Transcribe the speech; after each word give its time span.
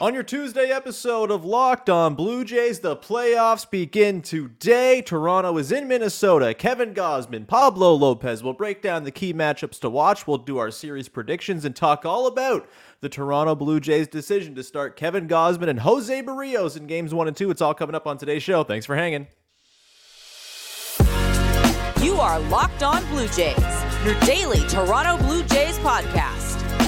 On 0.00 0.14
your 0.14 0.22
Tuesday 0.22 0.70
episode 0.70 1.32
of 1.32 1.44
Locked 1.44 1.90
On 1.90 2.14
Blue 2.14 2.44
Jays, 2.44 2.78
the 2.78 2.94
playoffs 2.94 3.68
begin 3.68 4.22
today. 4.22 5.02
Toronto 5.02 5.58
is 5.58 5.72
in 5.72 5.88
Minnesota. 5.88 6.54
Kevin 6.54 6.94
Gausman, 6.94 7.48
Pablo 7.48 7.94
Lopez 7.94 8.40
will 8.40 8.52
break 8.52 8.80
down 8.80 9.02
the 9.02 9.10
key 9.10 9.34
matchups 9.34 9.80
to 9.80 9.90
watch. 9.90 10.24
We'll 10.24 10.38
do 10.38 10.58
our 10.58 10.70
series 10.70 11.08
predictions 11.08 11.64
and 11.64 11.74
talk 11.74 12.06
all 12.06 12.28
about 12.28 12.68
the 13.00 13.08
Toronto 13.08 13.56
Blue 13.56 13.80
Jays' 13.80 14.06
decision 14.06 14.54
to 14.54 14.62
start 14.62 14.94
Kevin 14.94 15.26
Gausman 15.26 15.68
and 15.68 15.80
Jose 15.80 16.22
Berrios 16.22 16.76
in 16.76 16.86
games 16.86 17.12
one 17.12 17.26
and 17.26 17.36
two. 17.36 17.50
It's 17.50 17.60
all 17.60 17.74
coming 17.74 17.96
up 17.96 18.06
on 18.06 18.18
today's 18.18 18.44
show. 18.44 18.62
Thanks 18.62 18.86
for 18.86 18.94
hanging. 18.94 19.26
You 22.00 22.14
are 22.20 22.38
Locked 22.38 22.84
On 22.84 23.04
Blue 23.08 23.26
Jays, 23.26 23.58
your 24.04 24.14
daily 24.20 24.60
Toronto 24.68 25.20
Blue 25.24 25.42
Jays 25.42 25.76
podcast 25.80 26.47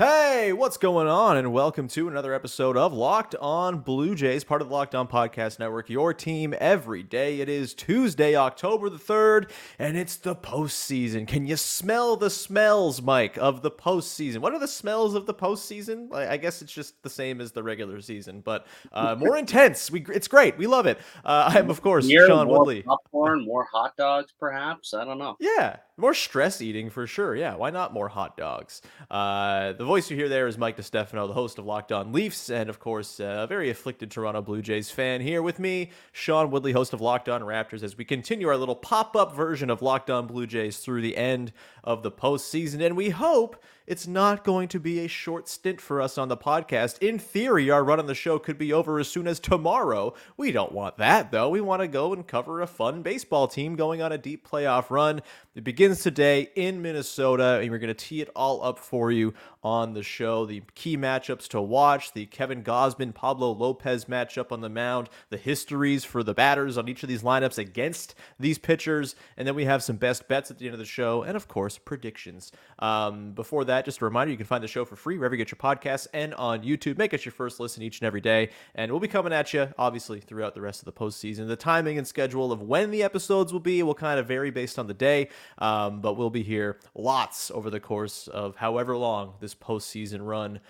Hey, 0.00 0.54
what's 0.54 0.78
going 0.78 1.08
on? 1.08 1.36
And 1.36 1.52
welcome 1.52 1.86
to 1.88 2.08
another 2.08 2.32
episode 2.32 2.74
of 2.74 2.94
Locked 2.94 3.34
On 3.34 3.80
Blue 3.80 4.14
Jays, 4.14 4.44
part 4.44 4.62
of 4.62 4.68
the 4.70 4.74
Locked 4.74 4.94
On 4.94 5.06
Podcast 5.06 5.58
Network. 5.58 5.90
Your 5.90 6.14
team 6.14 6.54
every 6.58 7.02
day. 7.02 7.42
It 7.42 7.50
is 7.50 7.74
Tuesday, 7.74 8.34
October 8.34 8.88
the 8.88 8.96
3rd, 8.96 9.50
and 9.78 9.98
it's 9.98 10.16
the 10.16 10.34
postseason. 10.34 11.28
Can 11.28 11.46
you 11.46 11.58
smell 11.58 12.16
the 12.16 12.30
smells, 12.30 13.02
Mike, 13.02 13.36
of 13.36 13.60
the 13.60 13.70
postseason? 13.70 14.38
What 14.38 14.54
are 14.54 14.58
the 14.58 14.66
smells 14.66 15.14
of 15.14 15.26
the 15.26 15.34
postseason? 15.34 16.14
I 16.14 16.38
guess 16.38 16.62
it's 16.62 16.72
just 16.72 17.02
the 17.02 17.10
same 17.10 17.38
as 17.38 17.52
the 17.52 17.62
regular 17.62 18.00
season, 18.00 18.40
but 18.40 18.66
uh, 18.92 19.16
more 19.18 19.36
intense. 19.36 19.90
We 19.90 20.06
It's 20.14 20.28
great. 20.28 20.56
We 20.56 20.66
love 20.66 20.86
it. 20.86 20.98
Uh, 21.22 21.52
I'm, 21.54 21.68
of 21.68 21.82
course, 21.82 22.06
Beer, 22.06 22.26
Sean 22.26 22.46
more 22.46 22.60
Woodley. 22.60 22.84
Popcorn, 22.84 23.44
more 23.44 23.68
hot 23.70 23.98
dogs, 23.98 24.32
perhaps. 24.40 24.94
I 24.94 25.04
don't 25.04 25.18
know. 25.18 25.36
Yeah, 25.40 25.76
more 25.98 26.14
stress 26.14 26.62
eating 26.62 26.88
for 26.88 27.06
sure. 27.06 27.36
Yeah, 27.36 27.56
why 27.56 27.68
not 27.68 27.92
more 27.92 28.08
hot 28.08 28.38
dogs? 28.38 28.80
Uh, 29.10 29.74
the 29.74 29.89
voice 29.90 30.08
you 30.08 30.16
hear 30.16 30.28
there 30.28 30.46
is 30.46 30.56
Mike 30.56 30.76
DiStefano, 30.76 31.26
the 31.26 31.32
host 31.32 31.58
of 31.58 31.66
Locked 31.66 31.90
On 31.90 32.12
Leafs, 32.12 32.48
and 32.48 32.70
of 32.70 32.78
course, 32.78 33.18
a 33.18 33.44
very 33.48 33.70
afflicted 33.70 34.08
Toronto 34.08 34.40
Blue 34.40 34.62
Jays 34.62 34.88
fan 34.88 35.20
here 35.20 35.42
with 35.42 35.58
me, 35.58 35.90
Sean 36.12 36.52
Woodley, 36.52 36.70
host 36.70 36.92
of 36.92 37.00
Locked 37.00 37.28
On 37.28 37.40
Raptors, 37.40 37.82
as 37.82 37.98
we 37.98 38.04
continue 38.04 38.46
our 38.46 38.56
little 38.56 38.76
pop 38.76 39.16
up 39.16 39.34
version 39.34 39.68
of 39.68 39.82
Locked 39.82 40.08
On 40.08 40.28
Blue 40.28 40.46
Jays 40.46 40.78
through 40.78 41.02
the 41.02 41.16
end 41.16 41.52
of 41.82 42.04
the 42.04 42.12
postseason. 42.12 42.80
And 42.86 42.96
we 42.96 43.10
hope 43.10 43.60
it's 43.90 44.06
not 44.06 44.44
going 44.44 44.68
to 44.68 44.78
be 44.78 45.00
a 45.00 45.08
short 45.08 45.48
stint 45.48 45.80
for 45.80 46.00
us 46.00 46.16
on 46.16 46.28
the 46.28 46.36
podcast. 46.36 47.02
In 47.02 47.18
theory, 47.18 47.70
our 47.70 47.82
run 47.82 47.98
on 47.98 48.06
the 48.06 48.14
show 48.14 48.38
could 48.38 48.56
be 48.56 48.72
over 48.72 49.00
as 49.00 49.08
soon 49.08 49.26
as 49.26 49.40
tomorrow. 49.40 50.14
We 50.36 50.52
don't 50.52 50.70
want 50.70 50.98
that, 50.98 51.32
though. 51.32 51.48
We 51.48 51.60
want 51.60 51.82
to 51.82 51.88
go 51.88 52.12
and 52.12 52.24
cover 52.24 52.60
a 52.60 52.68
fun 52.68 53.02
baseball 53.02 53.48
team 53.48 53.74
going 53.74 54.00
on 54.00 54.12
a 54.12 54.16
deep 54.16 54.48
playoff 54.48 54.90
run. 54.90 55.22
It 55.56 55.64
begins 55.64 56.04
today 56.04 56.50
in 56.54 56.80
Minnesota, 56.82 57.58
and 57.60 57.68
we're 57.68 57.80
going 57.80 57.88
to 57.88 57.94
tee 57.94 58.20
it 58.20 58.30
all 58.36 58.62
up 58.62 58.78
for 58.78 59.10
you 59.10 59.34
on 59.64 59.94
the 59.94 60.04
show. 60.04 60.46
The 60.46 60.62
key 60.76 60.96
matchups 60.96 61.48
to 61.48 61.60
watch 61.60 62.12
the 62.12 62.26
Kevin 62.26 62.62
Gausman, 62.62 63.12
Pablo 63.12 63.50
Lopez 63.50 64.04
matchup 64.04 64.52
on 64.52 64.60
the 64.60 64.68
mound, 64.68 65.08
the 65.30 65.36
histories 65.36 66.04
for 66.04 66.22
the 66.22 66.32
batters 66.32 66.78
on 66.78 66.88
each 66.88 67.02
of 67.02 67.08
these 67.08 67.22
lineups 67.22 67.58
against 67.58 68.14
these 68.38 68.56
pitchers, 68.56 69.16
and 69.36 69.48
then 69.48 69.56
we 69.56 69.64
have 69.64 69.82
some 69.82 69.96
best 69.96 70.28
bets 70.28 70.52
at 70.52 70.58
the 70.58 70.66
end 70.66 70.74
of 70.74 70.78
the 70.78 70.84
show, 70.84 71.22
and 71.24 71.36
of 71.36 71.48
course, 71.48 71.76
predictions. 71.76 72.52
Um, 72.78 73.32
before 73.32 73.64
that, 73.64 73.79
just 73.84 74.00
a 74.00 74.04
reminder 74.04 74.30
you 74.30 74.36
can 74.36 74.46
find 74.46 74.62
the 74.62 74.68
show 74.68 74.84
for 74.84 74.96
free 74.96 75.18
wherever 75.18 75.34
you 75.34 75.44
get 75.44 75.50
your 75.50 75.58
podcasts 75.58 76.06
and 76.12 76.34
on 76.34 76.62
YouTube. 76.62 76.98
Make 76.98 77.14
us 77.14 77.24
your 77.24 77.32
first 77.32 77.60
listen 77.60 77.82
each 77.82 78.00
and 78.00 78.06
every 78.06 78.20
day, 78.20 78.50
and 78.74 78.90
we'll 78.90 79.00
be 79.00 79.08
coming 79.08 79.32
at 79.32 79.52
you, 79.52 79.68
obviously, 79.78 80.20
throughout 80.20 80.54
the 80.54 80.60
rest 80.60 80.80
of 80.80 80.86
the 80.86 80.92
postseason. 80.92 81.46
The 81.48 81.56
timing 81.56 81.98
and 81.98 82.06
schedule 82.06 82.52
of 82.52 82.62
when 82.62 82.90
the 82.90 83.02
episodes 83.02 83.52
will 83.52 83.60
be 83.60 83.82
will 83.82 83.94
kind 83.94 84.18
of 84.18 84.26
vary 84.26 84.50
based 84.50 84.78
on 84.78 84.86
the 84.86 84.94
day, 84.94 85.28
um, 85.58 86.00
but 86.00 86.14
we'll 86.14 86.30
be 86.30 86.42
here 86.42 86.78
lots 86.94 87.50
over 87.50 87.70
the 87.70 87.80
course 87.80 88.28
of 88.28 88.56
however 88.56 88.96
long 88.96 89.34
this 89.40 89.54
postseason 89.54 90.26
run 90.26 90.60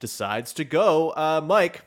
decides 0.00 0.52
to 0.54 0.64
go. 0.64 1.10
Uh, 1.10 1.40
Mike, 1.44 1.82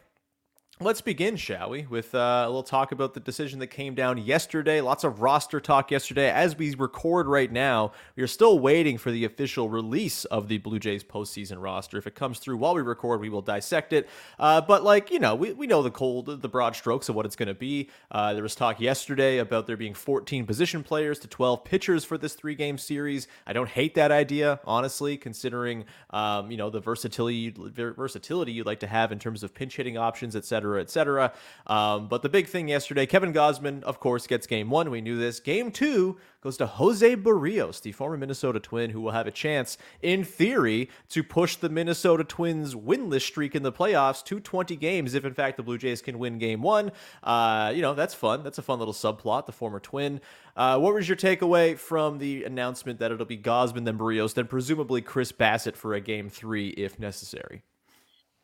Let's 0.80 1.02
begin, 1.02 1.38
shall 1.38 1.72
we, 1.72 1.88
with 1.88 2.14
uh, 2.14 2.44
a 2.46 2.46
little 2.46 2.62
talk 2.62 2.92
about 2.92 3.16
the 3.16 3.20
decision 3.20 3.58
that 3.62 3.68
came 3.68 3.96
down 3.96 4.20
yesterday. 4.20 4.80
Lots 4.80 5.04
of 5.04 5.22
roster 5.22 5.60
talk 5.60 5.90
yesterday. 5.90 6.30
As 6.30 6.56
we 6.56 6.76
record 6.76 7.26
right 7.26 7.52
now, 7.52 7.94
we 8.16 8.22
are 8.22 8.28
still 8.28 8.60
waiting 8.60 9.00
for 9.00 9.10
the 9.10 9.26
official 9.26 9.70
release 9.70 10.24
of 10.26 10.50
the 10.50 10.60
Blue 10.60 10.78
Jays 10.78 11.04
postseason 11.04 11.60
roster. 11.60 11.98
If 11.98 12.06
it 12.06 12.14
comes 12.14 12.38
through 12.38 12.58
while 12.58 12.76
we 12.76 12.84
record, 12.84 13.22
we 13.22 13.30
will 13.30 13.42
dissect 13.42 13.92
it. 13.92 14.08
Uh, 14.38 14.62
but, 14.62 14.84
like, 14.84 15.10
you 15.10 15.18
know, 15.18 15.34
we, 15.34 15.52
we 15.52 15.66
know 15.66 15.82
the 15.82 15.90
cold, 15.90 16.44
the 16.44 16.48
broad 16.48 16.76
strokes 16.76 17.10
of 17.10 17.16
what 17.16 17.26
it's 17.26 17.36
going 17.36 17.48
to 17.48 17.56
be. 17.56 17.90
Uh, 18.12 18.36
there 18.36 18.44
was 18.44 18.54
talk 18.54 18.80
yesterday 18.80 19.40
about 19.40 19.66
there 19.66 19.78
being 19.78 19.96
14 19.96 20.46
position 20.46 20.84
players 20.84 21.18
to 21.18 21.28
12 21.28 21.64
pitchers 21.64 22.06
for 22.06 22.20
this 22.20 22.36
three 22.36 22.54
game 22.54 22.78
series. 22.78 23.28
I 23.48 23.54
don't 23.54 23.70
hate 23.70 23.96
that 23.96 24.12
idea, 24.12 24.60
honestly, 24.64 25.18
considering, 25.18 25.86
um, 26.12 26.52
you 26.52 26.58
know, 26.58 26.70
the 26.70 26.82
versatility, 26.82 27.50
versatility 27.50 28.52
you'd 28.52 28.68
like 28.68 28.82
to 28.82 28.88
have 28.88 29.12
in 29.12 29.18
terms 29.18 29.42
of 29.42 29.56
pinch 29.56 29.76
hitting 29.76 29.98
options, 29.98 30.36
etc 30.76 30.98
etc., 30.98 31.34
Um, 31.68 32.08
but 32.08 32.22
the 32.22 32.30
big 32.30 32.48
thing 32.48 32.70
yesterday, 32.70 33.06
Kevin 33.06 33.34
Gausman, 33.34 33.84
of 33.84 34.00
course, 34.00 34.26
gets 34.26 34.48
game 34.48 34.70
one. 34.70 34.90
We 34.90 35.02
knew 35.02 35.18
this. 35.18 35.42
Game 35.42 35.70
two 35.70 36.18
goes 36.42 36.56
to 36.58 36.66
Jose 36.66 37.16
Berrios, 37.18 37.82
the 37.82 37.92
former 37.92 38.16
Minnesota 38.16 38.60
Twin, 38.60 38.92
who 38.92 39.02
will 39.02 39.12
have 39.12 39.28
a 39.28 39.32
chance, 39.32 39.78
in 40.02 40.24
theory, 40.24 40.90
to 41.10 41.24
push 41.24 41.58
the 41.58 41.68
Minnesota 41.68 42.24
Twins 42.24 42.74
winless 42.74 43.24
streak 43.24 43.54
in 43.54 43.64
the 43.64 43.72
playoffs 43.72 44.24
to 44.26 44.40
20 44.40 44.78
games 44.78 45.14
if, 45.14 45.26
in 45.26 45.34
fact, 45.34 45.58
the 45.58 45.64
Blue 45.64 45.78
Jays 45.78 46.02
can 46.02 46.20
win 46.20 46.38
game 46.38 46.62
one. 46.62 46.92
Uh, 47.22 47.74
you 47.76 47.82
know, 47.82 47.94
that's 47.94 48.14
fun. 48.14 48.44
That's 48.44 48.58
a 48.58 48.62
fun 48.62 48.80
little 48.80 48.94
subplot, 48.94 49.46
the 49.46 49.52
former 49.52 49.82
Twin. 49.82 50.22
Uh, 50.56 50.80
what 50.80 50.94
was 50.94 51.10
your 51.10 51.18
takeaway 51.18 51.78
from 51.78 52.18
the 52.18 52.46
announcement 52.46 53.00
that 53.00 53.12
it'll 53.12 53.26
be 53.26 53.38
Gausman, 53.38 53.84
then 53.84 53.98
Berrios, 53.98 54.34
then 54.34 54.48
presumably 54.48 55.02
Chris 55.02 55.34
Bassitt 55.34 55.76
for 55.76 55.94
a 55.94 56.00
game 56.00 56.30
three 56.30 56.70
if 56.70 56.98
necessary? 56.98 57.64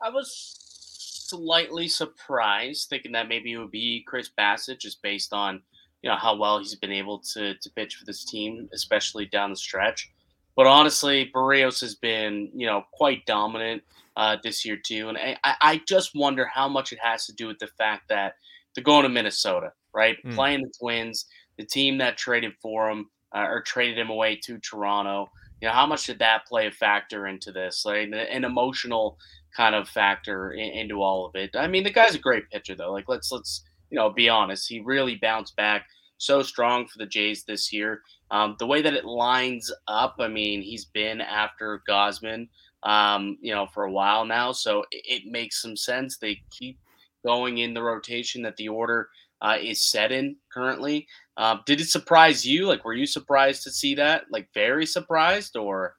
I 0.03 0.09
was 0.09 0.62
slightly 1.33 1.87
surprised, 1.87 2.89
thinking 2.89 3.13
that 3.13 3.27
maybe 3.27 3.53
it 3.53 3.57
would 3.57 3.71
be 3.71 4.03
Chris 4.07 4.29
Bassitt, 4.37 4.79
just 4.79 5.01
based 5.01 5.33
on 5.33 5.61
you 6.01 6.09
know 6.09 6.15
how 6.15 6.35
well 6.35 6.59
he's 6.59 6.75
been 6.75 6.91
able 6.91 7.19
to 7.33 7.55
to 7.55 7.69
pitch 7.71 7.95
for 7.95 8.05
this 8.05 8.23
team, 8.23 8.69
especially 8.73 9.25
down 9.25 9.49
the 9.49 9.55
stretch. 9.55 10.11
But 10.55 10.67
honestly, 10.67 11.31
Berrios 11.33 11.81
has 11.81 11.95
been 11.95 12.49
you 12.53 12.67
know 12.67 12.83
quite 12.93 13.25
dominant 13.25 13.83
uh, 14.15 14.37
this 14.43 14.63
year 14.63 14.77
too, 14.77 15.09
and 15.09 15.17
I, 15.17 15.37
I 15.43 15.81
just 15.87 16.11
wonder 16.15 16.45
how 16.45 16.67
much 16.67 16.91
it 16.91 16.99
has 17.01 17.25
to 17.25 17.33
do 17.33 17.47
with 17.47 17.59
the 17.59 17.69
fact 17.77 18.09
that 18.09 18.35
they're 18.75 18.83
going 18.83 19.03
to 19.03 19.09
Minnesota, 19.09 19.71
right? 19.93 20.17
Mm. 20.23 20.35
Playing 20.35 20.61
the 20.61 20.73
Twins, 20.79 21.25
the 21.57 21.65
team 21.65 21.97
that 21.99 22.17
traded 22.17 22.53
for 22.61 22.89
him 22.89 23.09
uh, 23.35 23.45
or 23.49 23.61
traded 23.61 23.97
him 23.97 24.09
away 24.09 24.35
to 24.43 24.59
Toronto. 24.59 25.29
You 25.61 25.69
know, 25.69 25.73
how 25.73 25.85
much 25.85 26.05
did 26.05 26.19
that 26.19 26.45
play 26.45 26.67
a 26.67 26.71
factor 26.71 27.27
into 27.27 27.51
this? 27.51 27.85
Like 27.85 28.09
an 28.11 28.43
emotional 28.43 29.17
kind 29.55 29.75
of 29.75 29.87
factor 29.87 30.51
in, 30.51 30.71
into 30.71 31.01
all 31.01 31.25
of 31.25 31.35
it. 31.35 31.55
I 31.55 31.67
mean, 31.67 31.83
the 31.83 31.91
guy's 31.91 32.15
a 32.15 32.19
great 32.19 32.49
pitcher 32.49 32.75
though. 32.75 32.91
Like 32.91 33.07
let's 33.07 33.31
let's 33.31 33.63
you 33.89 33.97
know 33.97 34.09
be 34.09 34.29
honest. 34.29 34.69
He 34.69 34.79
really 34.79 35.15
bounced 35.15 35.55
back 35.55 35.85
so 36.17 36.41
strong 36.41 36.87
for 36.87 36.97
the 36.97 37.05
Jays 37.05 37.43
this 37.43 37.71
year. 37.71 38.01
Um, 38.31 38.55
the 38.57 38.67
way 38.67 38.81
that 38.81 38.93
it 38.93 39.05
lines 39.05 39.71
up, 39.87 40.15
I 40.19 40.27
mean, 40.27 40.61
he's 40.61 40.85
been 40.85 41.21
after 41.21 41.83
Gausman, 41.87 42.47
um, 42.83 43.37
you 43.41 43.53
know, 43.53 43.67
for 43.73 43.83
a 43.83 43.91
while 43.91 44.25
now, 44.25 44.51
so 44.51 44.85
it, 44.91 45.23
it, 45.23 45.31
makes 45.31 45.61
some 45.61 45.77
sense. 45.77 46.17
They 46.17 46.41
keep 46.49 46.79
going 47.25 47.59
in 47.59 47.73
the 47.73 47.83
rotation 47.83 48.41
that 48.43 48.57
the 48.57 48.69
order 48.69 49.09
uh, 49.41 49.57
is 49.61 49.85
set 49.85 50.11
in 50.11 50.35
currently. 50.51 51.07
Uh, 51.37 51.57
did 51.65 51.81
it 51.81 51.89
surprise 51.89 52.45
you? 52.45 52.67
Like, 52.67 52.85
were 52.85 52.93
you 52.93 53.05
surprised 53.05 53.63
to 53.63 53.71
see 53.71 53.95
that? 53.95 54.25
Like, 54.31 54.47
very 54.53 54.85
surprised, 54.85 55.55
or? 55.55 55.95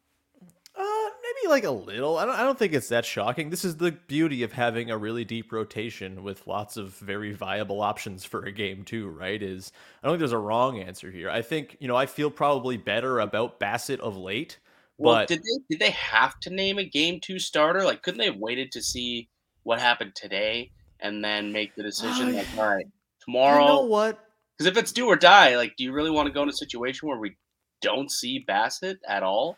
Maybe 1.24 1.50
like 1.50 1.64
a 1.64 1.70
little. 1.70 2.18
I 2.18 2.26
don't, 2.26 2.34
I 2.34 2.42
don't 2.42 2.58
think 2.58 2.74
it's 2.74 2.88
that 2.88 3.04
shocking. 3.04 3.48
This 3.48 3.64
is 3.64 3.76
the 3.76 3.92
beauty 3.92 4.42
of 4.42 4.52
having 4.52 4.90
a 4.90 4.98
really 4.98 5.24
deep 5.24 5.52
rotation 5.52 6.22
with 6.22 6.46
lots 6.46 6.76
of 6.76 6.90
very 6.96 7.32
viable 7.32 7.80
options 7.80 8.24
for 8.24 8.44
a 8.44 8.52
game 8.52 8.84
too, 8.84 9.08
right? 9.08 9.42
Is 9.42 9.72
I 10.02 10.06
don't 10.06 10.14
think 10.14 10.20
there's 10.20 10.32
a 10.32 10.38
wrong 10.38 10.78
answer 10.80 11.10
here. 11.10 11.30
I 11.30 11.40
think, 11.40 11.78
you 11.80 11.88
know, 11.88 11.96
I 11.96 12.06
feel 12.06 12.30
probably 12.30 12.76
better 12.76 13.20
about 13.20 13.58
Bassitt 13.58 14.00
of 14.00 14.16
late. 14.16 14.58
Well, 14.98 15.14
but 15.14 15.28
did 15.28 15.38
they 15.38 15.64
did 15.70 15.80
they 15.80 15.90
have 15.92 16.38
to 16.40 16.50
name 16.50 16.78
a 16.78 16.84
game 16.84 17.20
two 17.20 17.38
starter? 17.38 17.84
Like 17.84 18.02
couldn't 18.02 18.18
they 18.18 18.26
have 18.26 18.36
waited 18.36 18.70
to 18.72 18.82
see 18.82 19.28
what 19.62 19.80
happened 19.80 20.14
today 20.14 20.70
and 21.00 21.24
then 21.24 21.52
make 21.52 21.74
the 21.74 21.82
decision 21.82 22.34
like, 22.34 22.46
all 22.58 22.68
right, 22.68 22.86
tomorrow 23.24 23.62
You 23.62 23.68
know 23.68 23.80
what? 23.86 24.20
Because 24.56 24.70
if 24.70 24.76
it's 24.76 24.92
do 24.92 25.06
or 25.06 25.16
die, 25.16 25.56
like 25.56 25.74
do 25.76 25.84
you 25.84 25.92
really 25.92 26.10
want 26.10 26.26
to 26.26 26.32
go 26.32 26.42
in 26.42 26.48
a 26.48 26.52
situation 26.52 27.08
where 27.08 27.18
we 27.18 27.36
don't 27.80 28.10
see 28.10 28.44
Bassitt 28.46 28.98
at 29.08 29.22
all? 29.22 29.56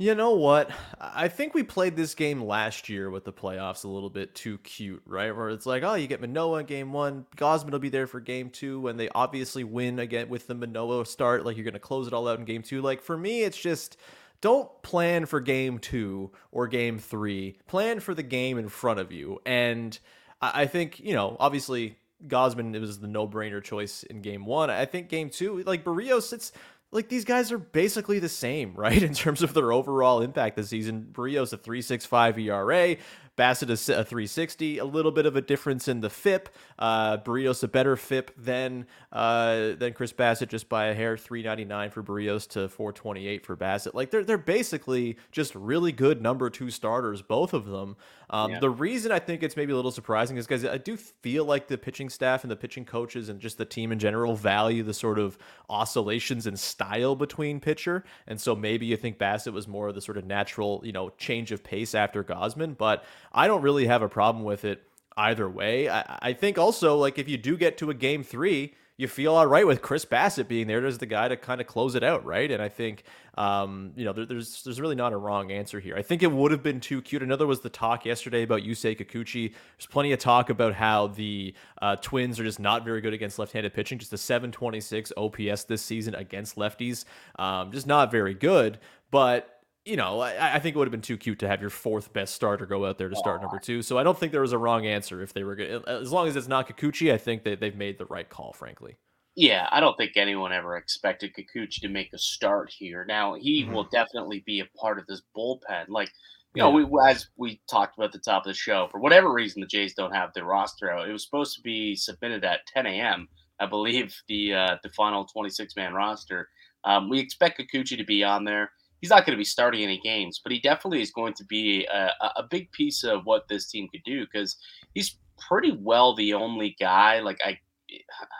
You 0.00 0.14
know 0.14 0.30
what? 0.30 0.70
I 1.00 1.26
think 1.26 1.54
we 1.54 1.64
played 1.64 1.96
this 1.96 2.14
game 2.14 2.40
last 2.40 2.88
year 2.88 3.10
with 3.10 3.24
the 3.24 3.32
playoffs 3.32 3.84
a 3.84 3.88
little 3.88 4.10
bit 4.10 4.32
too 4.32 4.58
cute, 4.58 5.02
right? 5.04 5.34
Where 5.36 5.48
it's 5.48 5.66
like, 5.66 5.82
oh, 5.82 5.94
you 5.94 6.06
get 6.06 6.20
Manoah 6.20 6.62
game 6.62 6.92
one, 6.92 7.26
Gausman 7.36 7.72
will 7.72 7.80
be 7.80 7.88
there 7.88 8.06
for 8.06 8.20
game 8.20 8.48
two, 8.48 8.86
and 8.86 8.98
they 8.98 9.08
obviously 9.08 9.64
win 9.64 9.98
again 9.98 10.28
with 10.28 10.46
the 10.46 10.54
Manoah 10.54 11.04
start. 11.04 11.44
Like 11.44 11.56
you're 11.56 11.64
going 11.64 11.74
to 11.74 11.80
close 11.80 12.06
it 12.06 12.12
all 12.12 12.28
out 12.28 12.38
in 12.38 12.44
game 12.44 12.62
two. 12.62 12.80
Like 12.80 13.02
for 13.02 13.18
me, 13.18 13.42
it's 13.42 13.58
just 13.58 13.96
don't 14.40 14.70
plan 14.82 15.26
for 15.26 15.40
game 15.40 15.80
two 15.80 16.30
or 16.52 16.68
game 16.68 17.00
three. 17.00 17.58
Plan 17.66 17.98
for 17.98 18.14
the 18.14 18.22
game 18.22 18.56
in 18.56 18.68
front 18.68 19.00
of 19.00 19.10
you. 19.10 19.40
And 19.44 19.98
I 20.40 20.66
think, 20.66 21.00
you 21.00 21.14
know, 21.14 21.36
obviously 21.40 21.98
Gausman 22.24 22.78
was 22.80 23.00
the 23.00 23.08
no 23.08 23.26
brainer 23.26 23.62
choice 23.62 24.04
in 24.04 24.22
game 24.22 24.46
one. 24.46 24.70
I 24.70 24.84
think 24.84 25.08
game 25.08 25.30
two, 25.30 25.64
like 25.64 25.82
Berrios, 25.84 26.32
it's 26.32 26.52
like 26.90 27.08
these 27.08 27.24
guys 27.24 27.52
are 27.52 27.58
basically 27.58 28.18
the 28.18 28.28
same, 28.28 28.72
right? 28.76 29.02
In 29.02 29.14
terms 29.14 29.42
of 29.42 29.54
their 29.54 29.72
overall 29.72 30.20
impact 30.20 30.56
this 30.56 30.68
season. 30.68 31.08
Berrios 31.12 31.52
a 31.52 31.58
3.65 31.58 32.38
ERA, 32.38 32.96
Bassitt 33.38 33.70
is 33.70 33.88
a 33.88 34.04
360, 34.04 34.78
a 34.78 34.84
little 34.84 35.12
bit 35.12 35.24
of 35.24 35.36
a 35.36 35.40
difference 35.40 35.86
in 35.86 36.00
the 36.00 36.10
FIP. 36.10 36.48
Uh, 36.76 37.18
Berrios 37.18 37.62
a 37.62 37.68
better 37.68 37.96
FIP 37.96 38.32
than 38.36 38.86
uh, 39.12 39.74
than 39.78 39.92
Chris 39.92 40.12
Bassitt 40.12 40.48
just 40.48 40.68
by 40.68 40.86
a 40.86 40.94
hair, 40.94 41.16
399 41.16 41.90
for 41.90 42.02
Berrios 42.02 42.48
to 42.48 42.68
428 42.68 43.46
for 43.46 43.56
Bassitt. 43.56 43.94
Like 43.94 44.10
they're 44.10 44.24
they're 44.24 44.36
basically 44.36 45.16
just 45.30 45.54
really 45.54 45.92
good 45.92 46.20
number 46.20 46.50
two 46.50 46.70
starters, 46.70 47.22
both 47.22 47.54
of 47.54 47.66
them. 47.66 47.96
Um, 48.30 48.52
yeah. 48.52 48.60
The 48.60 48.70
reason 48.70 49.12
I 49.12 49.18
think 49.18 49.42
it's 49.42 49.56
maybe 49.56 49.72
a 49.72 49.76
little 49.76 49.90
surprising 49.90 50.36
is 50.36 50.46
because 50.46 50.64
I 50.64 50.78
do 50.78 50.96
feel 50.96 51.44
like 51.44 51.68
the 51.68 51.78
pitching 51.78 52.08
staff 52.08 52.44
and 52.44 52.50
the 52.50 52.56
pitching 52.56 52.84
coaches 52.84 53.28
and 53.28 53.40
just 53.40 53.58
the 53.58 53.64
team 53.64 53.92
in 53.92 53.98
general 53.98 54.36
value 54.36 54.82
the 54.82 54.94
sort 54.94 55.18
of 55.18 55.38
oscillations 55.70 56.46
in 56.46 56.56
style 56.56 57.16
between 57.16 57.60
pitcher, 57.60 58.04
and 58.26 58.40
so 58.40 58.54
maybe 58.54 58.86
you 58.86 58.96
think 58.96 59.18
Bassitt 59.18 59.52
was 59.52 59.66
more 59.66 59.88
of 59.88 59.94
the 59.94 60.00
sort 60.00 60.18
of 60.18 60.24
natural, 60.24 60.80
you 60.84 60.92
know, 60.92 61.10
change 61.18 61.52
of 61.52 61.64
pace 61.64 61.94
after 61.94 62.22
Gausman, 62.22 62.76
but 62.76 63.04
I 63.32 63.46
don't 63.46 63.62
really 63.62 63.86
have 63.86 64.02
a 64.02 64.08
problem 64.08 64.44
with 64.44 64.64
it 64.64 64.82
either 65.16 65.48
way. 65.48 65.88
I, 65.88 66.18
I 66.22 66.32
think 66.32 66.58
also 66.58 66.96
like 66.96 67.18
if 67.18 67.28
you 67.28 67.36
do 67.36 67.56
get 67.56 67.78
to 67.78 67.90
a 67.90 67.94
game 67.94 68.22
three, 68.22 68.74
you 68.98 69.06
feel 69.06 69.36
all 69.36 69.46
right 69.46 69.64
with 69.64 69.80
Chris 69.80 70.04
Bassitt 70.04 70.48
being 70.48 70.66
there 70.66 70.84
as 70.84 70.98
the 70.98 71.06
guy 71.06 71.28
to 71.28 71.36
kind 71.36 71.60
of 71.60 71.68
close 71.68 71.94
it 71.94 72.02
out, 72.02 72.24
right? 72.24 72.50
And 72.50 72.60
I 72.60 72.68
think, 72.68 73.04
um, 73.36 73.92
you 73.94 74.04
know, 74.04 74.12
there, 74.12 74.26
there's 74.26 74.64
there's 74.64 74.80
really 74.80 74.96
not 74.96 75.12
a 75.12 75.16
wrong 75.16 75.52
answer 75.52 75.78
here. 75.78 75.96
I 75.96 76.02
think 76.02 76.24
it 76.24 76.32
would 76.32 76.50
have 76.50 76.64
been 76.64 76.80
too 76.80 77.00
cute. 77.00 77.22
Another 77.22 77.46
was 77.46 77.60
the 77.60 77.70
talk 77.70 78.04
yesterday 78.04 78.42
about 78.42 78.62
Yusei 78.62 78.98
Kikuchi. 78.98 79.52
There's 79.52 79.86
plenty 79.86 80.10
of 80.10 80.18
talk 80.18 80.50
about 80.50 80.74
how 80.74 81.06
the 81.06 81.54
uh, 81.80 81.94
Twins 81.96 82.40
are 82.40 82.44
just 82.44 82.58
not 82.58 82.84
very 82.84 83.00
good 83.00 83.14
against 83.14 83.38
left-handed 83.38 83.72
pitching. 83.72 84.00
Just 84.00 84.12
a 84.12 84.18
726 84.18 85.12
OPS 85.16 85.62
this 85.64 85.80
season 85.80 86.16
against 86.16 86.56
lefties, 86.56 87.04
um, 87.38 87.70
just 87.70 87.86
not 87.86 88.10
very 88.10 88.34
good. 88.34 88.80
But 89.12 89.57
you 89.84 89.96
know, 89.96 90.20
I, 90.20 90.56
I, 90.56 90.58
think 90.58 90.76
it 90.76 90.78
would 90.78 90.86
have 90.86 90.92
been 90.92 91.00
too 91.00 91.16
cute 91.16 91.38
to 91.38 91.48
have 91.48 91.60
your 91.60 91.70
fourth 91.70 92.12
best 92.12 92.34
starter 92.34 92.66
go 92.66 92.84
out 92.84 92.98
there 92.98 93.08
to 93.08 93.16
start 93.16 93.40
number 93.40 93.58
two. 93.58 93.80
So 93.80 93.96
I 93.96 94.02
don't 94.02 94.18
think 94.18 94.32
there 94.32 94.42
was 94.42 94.52
a 94.52 94.58
wrong 94.58 94.86
answer 94.86 95.22
if 95.22 95.32
they 95.32 95.44
were 95.44 95.56
good. 95.56 95.82
As 95.88 96.12
long 96.12 96.28
as 96.28 96.36
it's 96.36 96.48
not 96.48 96.68
Kikuchi, 96.68 97.12
I 97.12 97.16
think 97.16 97.44
that 97.44 97.60
they've 97.60 97.74
made 97.74 97.98
the 97.98 98.06
right 98.06 98.28
call, 98.28 98.52
frankly. 98.52 98.96
Yeah, 99.34 99.68
I 99.70 99.80
don't 99.80 99.96
think 99.96 100.12
anyone 100.16 100.52
ever 100.52 100.76
expected 100.76 101.32
Kikuchi 101.32 101.80
to 101.80 101.88
make 101.88 102.12
a 102.12 102.18
start 102.18 102.70
here. 102.76 103.04
Now 103.06 103.34
he 103.34 103.62
mm-hmm. 103.62 103.72
will 103.72 103.84
definitely 103.84 104.42
be 104.44 104.60
a 104.60 104.78
part 104.78 104.98
of 104.98 105.06
this 105.06 105.22
bullpen. 105.36 105.88
Like, 105.88 106.10
you 106.54 106.62
know, 106.62 106.70
we 106.70 106.86
as 107.08 107.28
we 107.36 107.60
talked 107.70 107.96
about 107.96 108.06
at 108.06 108.12
the 108.12 108.18
top 108.18 108.44
of 108.44 108.50
the 108.50 108.54
show, 108.54 108.88
for 108.90 108.98
whatever 108.98 109.32
reason, 109.32 109.60
the 109.60 109.66
Jays 109.66 109.94
don't 109.94 110.14
have 110.14 110.34
their 110.34 110.44
roster 110.44 110.90
out. 110.90 111.08
It 111.08 111.12
was 111.12 111.24
supposed 111.24 111.54
to 111.54 111.62
be 111.62 111.94
submitted 111.94 112.44
at 112.44 112.66
10 112.74 112.86
a.m. 112.86 113.28
I 113.60 113.66
believe 113.66 114.14
the 114.28 114.54
uh, 114.54 114.76
the 114.82 114.88
final 114.90 115.24
26 115.24 115.76
man 115.76 115.94
roster. 115.94 116.48
Um, 116.84 117.08
we 117.08 117.20
expect 117.20 117.60
Kikuchi 117.60 117.96
to 117.96 118.04
be 118.04 118.24
on 118.24 118.44
there 118.44 118.72
he's 119.00 119.10
not 119.10 119.24
going 119.24 119.36
to 119.36 119.40
be 119.40 119.44
starting 119.44 119.82
any 119.82 120.00
games, 120.02 120.40
but 120.42 120.52
he 120.52 120.60
definitely 120.60 121.02
is 121.02 121.10
going 121.10 121.34
to 121.34 121.44
be 121.44 121.86
a, 121.92 122.10
a 122.36 122.44
big 122.50 122.70
piece 122.72 123.04
of 123.04 123.22
what 123.24 123.48
this 123.48 123.68
team 123.68 123.88
could 123.92 124.02
do 124.04 124.24
because 124.24 124.56
he's 124.94 125.18
pretty 125.48 125.76
well 125.80 126.14
the 126.14 126.34
only 126.34 126.76
guy. 126.80 127.20
Like 127.20 127.38
I, 127.44 127.58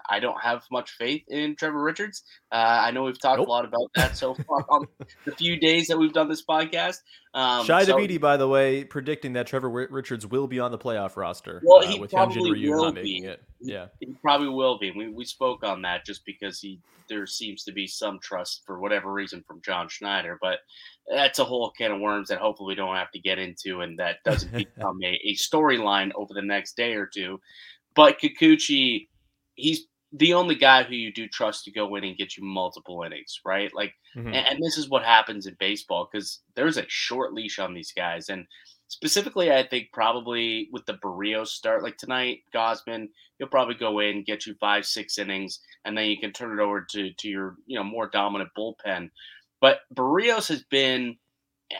I 0.09 0.21
don't 0.21 0.41
have 0.43 0.63
much 0.71 0.93
faith 0.93 1.25
in 1.29 1.57
Trevor 1.57 1.83
Richards. 1.83 2.23
Uh, 2.53 2.81
I 2.83 2.91
know 2.91 3.05
we've 3.05 3.21
talked 3.21 3.39
nope. 3.39 3.49
a 3.49 3.51
lot 3.51 3.65
about 3.65 3.91
that 3.97 4.17
so 4.17 4.35
far 4.49 4.65
on 4.69 4.87
the 5.25 5.33
few 5.33 5.59
days 5.59 5.87
that 5.89 5.99
we've 5.99 6.13
done 6.13 6.29
this 6.29 6.45
podcast. 6.45 6.99
Um, 7.35 7.65
Shi 7.65 7.85
so, 7.85 7.97
Davidi, 7.97 8.21
by 8.21 8.37
the 8.37 8.49
way, 8.49 8.85
predicting 8.85 9.35
that 9.35 9.47
Trevor 9.47 9.71
Richards 9.71 10.27
will 10.27 10.47
be 10.47 10.61
on 10.61 10.71
the 10.71 10.79
playoff 10.79 11.17
roster. 11.17 11.63
Well, 11.65 11.85
uh, 11.85 11.89
he 11.89 12.01
with 12.01 12.11
probably 12.11 12.69
will 12.69 12.93
be. 12.93 13.25
It. 13.25 13.43
Yeah, 13.61 13.87
he, 14.01 14.07
he 14.07 14.13
probably 14.15 14.49
will 14.49 14.79
be. 14.79 14.91
We 14.91 15.09
we 15.09 15.25
spoke 15.25 15.65
on 15.65 15.83
that 15.83 16.05
just 16.05 16.25
because 16.25 16.61
he 16.61 16.81
there 17.09 17.27
seems 17.27 17.65
to 17.65 17.73
be 17.73 17.87
some 17.87 18.19
trust 18.21 18.63
for 18.67 18.79
whatever 18.79 19.13
reason 19.13 19.43
from 19.47 19.63
John 19.63 19.89
Schneider, 19.89 20.39
but 20.41 20.59
that's 21.11 21.39
a 21.39 21.45
whole 21.45 21.71
can 21.71 21.93
of 21.93 22.01
worms 22.01 22.29
that 22.29 22.39
hopefully 22.39 22.73
we 22.73 22.75
don't 22.75 22.97
have 22.97 23.11
to 23.13 23.19
get 23.19 23.39
into, 23.39 23.81
and 23.81 23.99
that 23.99 24.17
doesn't 24.25 24.53
become 24.77 24.99
a, 25.03 25.19
a 25.25 25.35
storyline 25.35 26.13
over 26.15 26.35
the 26.35 26.43
next 26.43 26.77
day 26.77 26.95
or 26.95 27.07
two. 27.07 27.41
But 27.95 28.21
Kikuchi 28.21 29.09
he's 29.59 29.87
the 30.13 30.33
only 30.33 30.55
guy 30.55 30.83
who 30.85 30.95
you 30.95 31.13
do 31.13 31.29
trust 31.29 31.65
to 31.65 31.71
go 31.71 31.95
in 31.97 32.05
and 32.05 32.17
get 32.17 32.37
you 32.37 32.45
multiple 32.45 33.03
innings, 33.03 33.41
right? 33.45 33.71
Like, 33.75 33.93
mm-hmm. 34.17 34.29
and, 34.29 34.47
and, 34.47 34.63
this 34.63 34.79
is 34.79 34.89
what 34.89 35.05
happens 35.05 35.47
in 35.47 35.55
baseball 35.61 36.09
because 36.11 36.41
there's 36.55 36.79
a 36.79 36.89
short 36.89 37.35
leash 37.35 37.59
on 37.59 37.75
these 37.75 37.93
guys. 37.93 38.31
And 38.31 38.47
specifically, 38.89 39.53
I 39.53 39.67
think 39.67 39.89
probably 39.93 40.71
with 40.73 40.87
the 40.87 40.95
Berrios 40.95 41.49
start, 41.49 41.83
like 41.83 41.99
tonight, 41.99 42.39
Gausman, 42.55 43.09
he'll 43.39 43.49
probably 43.49 43.75
go 43.75 43.99
in, 43.99 44.25
get 44.25 44.47
you 44.47 44.55
five, 44.59 44.87
six 44.87 45.19
innings, 45.19 45.61
and 45.85 45.97
then 45.97 46.07
you 46.07 46.19
can 46.19 46.33
turn 46.33 46.59
it 46.59 46.63
over 46.63 46.87
to, 46.91 47.13
to 47.13 47.29
your, 47.29 47.57
you 47.67 47.77
know, 47.77 47.85
more 47.85 48.09
dominant 48.09 48.51
bullpen. 48.57 49.11
But 49.61 49.81
Berrios 49.95 50.49
has 50.49 50.63
been, 50.71 51.19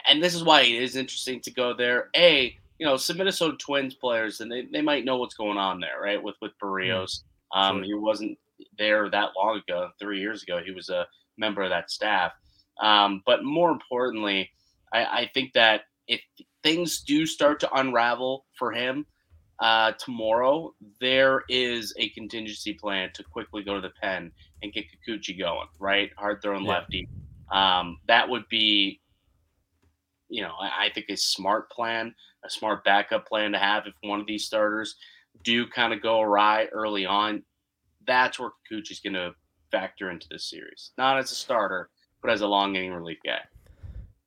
and 0.07 0.23
this 0.23 0.35
is 0.35 0.45
why 0.45 0.63
it 0.63 0.83
is 0.83 0.97
interesting 0.97 1.41
to 1.43 1.51
go 1.51 1.73
there. 1.73 2.11
A, 2.15 2.55
you 2.79 2.85
know, 2.85 2.99
some 2.99 3.17
Minnesota 3.17 3.57
Twins 3.57 3.95
players, 3.95 4.41
and 4.41 4.53
they, 4.53 4.67
they 4.71 4.83
might 4.83 5.07
know 5.07 5.17
what's 5.17 5.35
going 5.35 5.57
on 5.57 5.81
there, 5.81 5.99
right? 5.99 6.23
With 6.23 6.37
with 6.43 6.53
Berrios. 6.63 7.21
Mm-hmm 7.21 7.28
um. 7.55 7.83
He 7.83 7.95
wasn't 7.95 8.39
there 8.77 9.09
that 9.11 9.31
long 9.37 9.61
ago, 9.67 9.91
three 9.99 10.21
years 10.21 10.43
ago. 10.43 10.61
He 10.65 10.73
was 10.73 10.89
a 10.89 11.07
member 11.37 11.63
of 11.63 11.71
that 11.71 11.91
staff. 11.91 12.33
Um, 12.81 13.23
but 13.27 13.45
more 13.45 13.71
importantly, 13.71 14.51
I, 14.93 15.05
I, 15.05 15.31
think 15.35 15.53
that 15.55 15.83
if 16.07 16.21
things 16.63 17.01
do 17.01 17.27
start 17.27 17.61
to 17.61 17.75
unravel 17.75 18.47
for 18.57 18.73
him 18.73 19.05
uh, 19.59 19.93
tomorrow, 19.99 20.75
there 21.01 21.43
is 21.49 21.93
a 21.99 22.09
contingency 22.11 22.75
plan 22.75 23.11
to 23.15 23.25
quickly 23.25 23.65
go 23.65 23.75
to 23.75 23.81
the 23.81 23.93
pen 24.01 24.31
and 24.63 24.73
get 24.73 24.85
Kikuchi 24.87 25.37
going, 25.39 25.67
right? 25.81 26.11
Hard 26.17 26.41
throwing 26.41 26.65
yeah. 26.65 26.71
lefty. 26.71 27.09
Um, 27.51 27.99
that 28.07 28.29
would 28.29 28.49
be, 28.49 29.01
you 30.29 30.43
know, 30.43 30.53
I, 30.61 30.87
I 30.87 30.91
think 30.95 31.07
a 31.09 31.17
smart 31.17 31.71
plan, 31.71 32.15
a 32.45 32.51
smart 32.51 32.85
backup 32.85 33.27
plan 33.27 33.53
to 33.53 33.59
have 33.59 33.87
if 33.87 33.95
one 34.03 34.21
of 34.21 34.27
these 34.27 34.45
starters 34.45 34.95
do 35.43 35.67
kind 35.67 35.93
of 35.93 36.03
go 36.03 36.21
awry 36.21 36.67
early 36.73 37.07
on, 37.07 37.43
that's 38.07 38.39
where 38.39 38.51
is 38.71 39.01
going 39.01 39.15
to 39.15 39.33
factor 39.71 40.11
into 40.11 40.27
this 40.31 40.49
series. 40.49 40.93
Not 40.99 41.19
as 41.19 41.31
a 41.33 41.35
starter, 41.35 41.91
but 42.23 42.31
as 42.31 42.41
a 42.41 42.47
long 42.47 42.75
inning 42.77 42.93
relief 42.93 43.19
guy. 43.25 43.41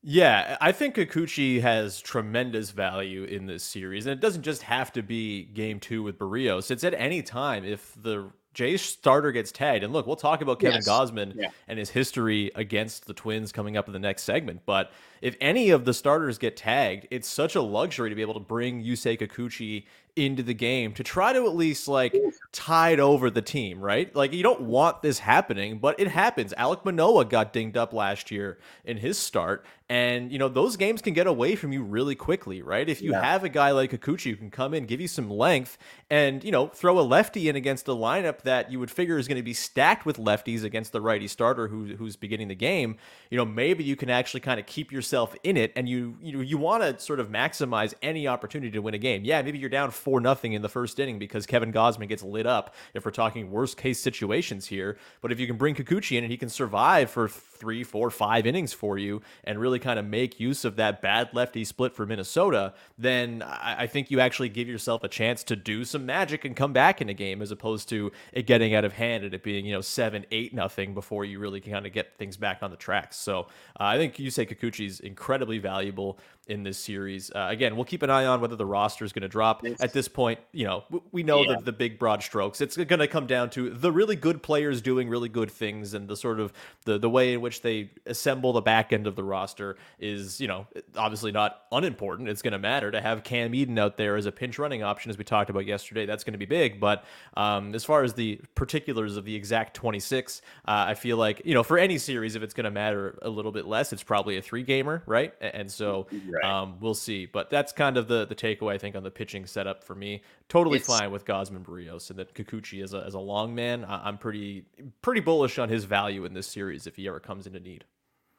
Yeah, 0.03 0.57
I 0.59 0.71
think 0.71 0.95
Kikuchi 0.95 1.61
has 1.61 2.01
tremendous 2.01 2.71
value 2.71 3.23
in 3.23 3.45
this 3.45 3.63
series, 3.63 4.07
and 4.07 4.13
it 4.13 4.19
doesn't 4.19 4.41
just 4.41 4.63
have 4.63 4.91
to 4.93 5.03
be 5.03 5.43
Game 5.43 5.79
Two 5.79 6.01
with 6.01 6.17
Berrios. 6.17 6.71
It's 6.71 6.83
at 6.83 6.95
any 6.95 7.21
time 7.21 7.63
if 7.63 7.95
the 8.01 8.31
Jay's 8.53 8.81
starter 8.81 9.31
gets 9.31 9.51
tagged. 9.51 9.83
And 9.83 9.93
look, 9.93 10.07
we'll 10.07 10.15
talk 10.17 10.41
about 10.41 10.59
Kevin 10.59 10.77
yes. 10.77 10.87
Gausman 10.87 11.33
yeah. 11.35 11.49
and 11.67 11.79
his 11.79 11.89
history 11.89 12.51
against 12.55 13.05
the 13.05 13.13
Twins 13.13 13.51
coming 13.51 13.77
up 13.77 13.87
in 13.87 13.93
the 13.93 13.99
next 13.99 14.23
segment. 14.23 14.61
But 14.65 14.91
if 15.21 15.35
any 15.39 15.69
of 15.69 15.85
the 15.85 15.93
starters 15.93 16.37
get 16.37 16.57
tagged, 16.57 17.07
it's 17.11 17.29
such 17.29 17.55
a 17.55 17.61
luxury 17.61 18.09
to 18.09 18.15
be 18.15 18.21
able 18.21 18.33
to 18.33 18.41
bring 18.41 18.83
Yusei 18.83 19.17
Kikuchi 19.17 19.85
into 20.15 20.43
the 20.43 20.53
game 20.53 20.93
to 20.93 21.03
try 21.03 21.33
to 21.33 21.45
at 21.45 21.55
least 21.55 21.87
like 21.87 22.15
tide 22.51 22.99
over 22.99 23.29
the 23.29 23.41
team, 23.41 23.79
right? 23.79 24.13
Like 24.15 24.33
you 24.33 24.43
don't 24.43 24.61
want 24.61 25.01
this 25.01 25.19
happening, 25.19 25.79
but 25.79 25.99
it 25.99 26.07
happens. 26.07 26.53
Alek 26.57 26.83
Manoah 26.83 27.25
got 27.25 27.53
dinged 27.53 27.77
up 27.77 27.93
last 27.93 28.31
year 28.31 28.59
in 28.83 28.97
his 28.97 29.17
start, 29.17 29.65
and 29.89 30.31
you 30.31 30.39
know 30.39 30.47
those 30.47 30.77
games 30.77 31.01
can 31.01 31.13
get 31.13 31.27
away 31.27 31.55
from 31.55 31.73
you 31.73 31.83
really 31.83 32.15
quickly, 32.15 32.61
right? 32.61 32.87
If 32.87 33.01
you 33.01 33.11
yeah. 33.11 33.23
have 33.23 33.43
a 33.43 33.49
guy 33.49 33.71
like 33.71 33.91
Kikuchi 33.91 34.31
who 34.31 34.37
can 34.37 34.49
come 34.49 34.73
in, 34.73 34.85
give 34.85 35.01
you 35.01 35.07
some 35.07 35.29
length, 35.29 35.77
and 36.09 36.43
you 36.43 36.51
know 36.51 36.67
throw 36.67 36.99
a 36.99 37.01
lefty 37.01 37.49
in 37.49 37.55
against 37.55 37.87
a 37.87 37.91
lineup 37.91 38.41
that 38.43 38.71
you 38.71 38.79
would 38.79 38.89
figure 38.89 39.17
is 39.17 39.27
going 39.27 39.37
to 39.37 39.43
be 39.43 39.53
stacked 39.53 40.05
with 40.05 40.17
lefties 40.17 40.63
against 40.63 40.91
the 40.91 41.01
righty 41.01 41.27
starter 41.27 41.67
who, 41.67 41.95
who's 41.95 42.15
beginning 42.15 42.47
the 42.47 42.55
game, 42.55 42.95
you 43.29 43.37
know 43.37 43.45
maybe 43.45 43.83
you 43.83 43.95
can 43.95 44.09
actually 44.09 44.39
kind 44.39 44.59
of 44.59 44.65
keep 44.65 44.91
yourself 44.91 45.35
in 45.43 45.57
it, 45.57 45.73
and 45.75 45.89
you 45.89 46.17
you 46.21 46.41
you 46.41 46.57
want 46.57 46.83
to 46.83 46.97
sort 46.99 47.19
of 47.19 47.29
maximize 47.29 47.93
any 48.01 48.27
opportunity 48.27 48.71
to 48.71 48.81
win 48.81 48.93
a 48.93 48.97
game. 48.97 49.25
Yeah, 49.25 49.41
maybe 49.41 49.57
you're 49.57 49.69
down 49.69 49.91
four 50.01 50.19
nothing 50.19 50.53
in 50.53 50.61
the 50.61 50.69
first 50.69 50.99
inning 50.99 51.19
because 51.19 51.45
Kevin 51.45 51.71
Gausman 51.71 52.07
gets 52.09 52.23
lit 52.23 52.45
up. 52.45 52.75
If 52.93 53.05
we're 53.05 53.11
talking 53.11 53.51
worst 53.51 53.77
case 53.77 53.99
situations 53.99 54.67
here, 54.67 54.97
but 55.21 55.31
if 55.31 55.39
you 55.39 55.47
can 55.47 55.57
bring 55.57 55.75
Kikuchi 55.75 56.17
in 56.17 56.23
and 56.23 56.31
he 56.31 56.37
can 56.37 56.49
survive 56.49 57.09
for 57.09 57.29
three, 57.29 57.83
four, 57.83 58.09
five 58.09 58.47
innings 58.47 58.73
for 58.73 58.97
you 58.97 59.21
and 59.43 59.59
really 59.59 59.77
kind 59.77 59.99
of 59.99 60.05
make 60.05 60.39
use 60.39 60.65
of 60.65 60.77
that 60.77 60.99
bad 60.99 61.29
lefty 61.31 61.63
split 61.63 61.93
for 61.93 62.07
Minnesota, 62.07 62.73
then 62.97 63.43
I, 63.43 63.85
think 63.85 64.09
you 64.09 64.19
actually 64.19 64.49
give 64.49 64.67
yourself 64.67 65.03
a 65.03 65.07
chance 65.07 65.43
to 65.43 65.55
do 65.55 65.83
some 65.83 66.05
magic 66.05 66.43
and 66.43 66.55
come 66.55 66.73
back 66.73 67.01
in 67.01 67.09
a 67.09 67.13
game 67.13 67.41
as 67.41 67.51
opposed 67.51 67.87
to 67.89 68.11
it 68.33 68.47
getting 68.47 68.73
out 68.73 68.83
of 68.83 68.93
hand 68.93 69.23
and 69.23 69.33
it 69.33 69.43
being 69.43 69.65
you 69.65 69.73
know 69.73 69.81
seven, 69.81 70.25
eight 70.31 70.53
nothing 70.53 70.95
before 70.95 71.23
you 71.23 71.37
really 71.37 71.61
kind 71.61 71.85
of 71.85 71.93
get 71.93 72.17
things 72.17 72.35
back 72.35 72.63
on 72.63 72.71
the 72.71 72.77
tracks. 72.77 73.17
So 73.17 73.41
uh, 73.79 73.83
I 73.83 73.97
think 73.97 74.15
Yusei 74.15 74.49
Kikuchi 74.49 74.87
is 74.87 74.99
incredibly 74.99 75.59
valuable 75.59 76.17
in 76.51 76.63
this 76.63 76.77
series. 76.77 77.31
Uh, 77.31 77.47
again, 77.49 77.75
we'll 77.75 77.85
keep 77.85 78.03
an 78.03 78.09
eye 78.09 78.25
on 78.25 78.41
whether 78.41 78.55
the 78.55 78.65
roster 78.65 79.05
is 79.05 79.13
going 79.13 79.21
to 79.21 79.29
drop. 79.29 79.65
At 79.65 79.91
at 79.91 79.93
this 79.93 80.07
point, 80.07 80.39
you 80.51 80.65
know, 80.65 80.83
we 81.11 81.23
know 81.23 81.41
yeah. 81.41 81.55
the, 81.55 81.65
the 81.65 81.71
big 81.71 81.97
broad 81.99 82.21
strokes. 82.21 82.61
It's 82.61 82.77
going 82.77 82.99
to 82.99 83.07
come 83.07 83.27
down 83.27 83.49
to 83.51 83.69
the 83.69 83.91
really 83.91 84.15
good 84.15 84.41
players 84.43 84.81
doing 84.81 85.09
really 85.09 85.29
good 85.29 85.51
things 85.51 85.93
and 85.93 86.07
the 86.07 86.15
sort 86.15 86.39
of 86.39 86.53
the, 86.85 86.97
the 86.97 87.09
way 87.09 87.33
in 87.33 87.41
which 87.41 87.61
they 87.61 87.91
assemble 88.05 88.53
the 88.53 88.61
back 88.61 88.93
end 88.93 89.07
of 89.07 89.15
the 89.15 89.23
roster 89.23 89.77
is, 89.99 90.39
you 90.39 90.47
know, 90.47 90.67
obviously 90.95 91.31
not 91.31 91.63
unimportant. 91.71 92.29
It's 92.29 92.41
going 92.41 92.53
to 92.53 92.59
matter 92.59 92.91
to 92.91 93.01
have 93.01 93.23
Cam 93.23 93.53
Eden 93.55 93.79
out 93.79 93.97
there 93.97 94.15
as 94.15 94.25
a 94.25 94.31
pinch 94.31 94.59
running 94.59 94.83
option, 94.83 95.09
as 95.09 95.17
we 95.17 95.23
talked 95.23 95.49
about 95.49 95.65
yesterday. 95.65 96.05
That's 96.05 96.23
going 96.23 96.33
to 96.33 96.39
be 96.39 96.45
big. 96.45 96.79
But 96.79 97.05
um, 97.35 97.75
as 97.75 97.83
far 97.83 98.03
as 98.03 98.13
the 98.13 98.39
particulars 98.55 99.17
of 99.17 99.25
the 99.25 99.35
exact 99.35 99.73
26, 99.73 100.41
uh, 100.65 100.85
I 100.87 100.93
feel 100.93 101.17
like, 101.17 101.41
you 101.45 101.53
know, 101.53 101.63
for 101.63 101.77
any 101.77 101.97
series, 101.97 102.35
if 102.35 102.43
it's 102.43 102.53
going 102.53 102.65
to 102.65 102.71
matter 102.71 103.17
a 103.21 103.29
little 103.29 103.51
bit 103.51 103.65
less, 103.65 103.93
it's 103.93 104.03
probably 104.03 104.37
a 104.37 104.41
three 104.41 104.63
gamer, 104.63 105.03
right? 105.05 105.33
And 105.41 105.71
so 105.71 106.07
right. 106.11 106.40
Um, 106.43 106.77
we'll 106.79 106.93
see. 106.93 107.25
But 107.25 107.49
that's 107.49 107.71
kind 107.71 107.97
of 107.97 108.07
the, 108.07 108.25
the 108.25 108.35
takeaway, 108.35 108.73
I 108.73 108.77
think, 108.77 108.95
on 108.95 109.03
the 109.03 109.11
pitching 109.11 109.45
setup 109.45 109.83
for 109.83 109.95
me. 109.95 110.23
Totally 110.49 110.77
it's, 110.77 110.87
fine 110.87 111.11
with 111.11 111.25
Gausman 111.25 111.63
Berrios 111.63 112.09
and 112.09 112.19
that 112.19 112.33
Kikuchi 112.33 112.83
as 112.83 112.93
a, 112.93 113.03
as 113.05 113.13
a 113.13 113.19
long 113.19 113.53
man. 113.55 113.85
I'm 113.87 114.17
pretty 114.17 114.65
pretty 115.01 115.21
bullish 115.21 115.59
on 115.59 115.69
his 115.69 115.83
value 115.83 116.25
in 116.25 116.33
this 116.33 116.47
series 116.47 116.87
if 116.87 116.95
he 116.95 117.07
ever 117.07 117.19
comes 117.19 117.47
into 117.47 117.59
need. 117.59 117.85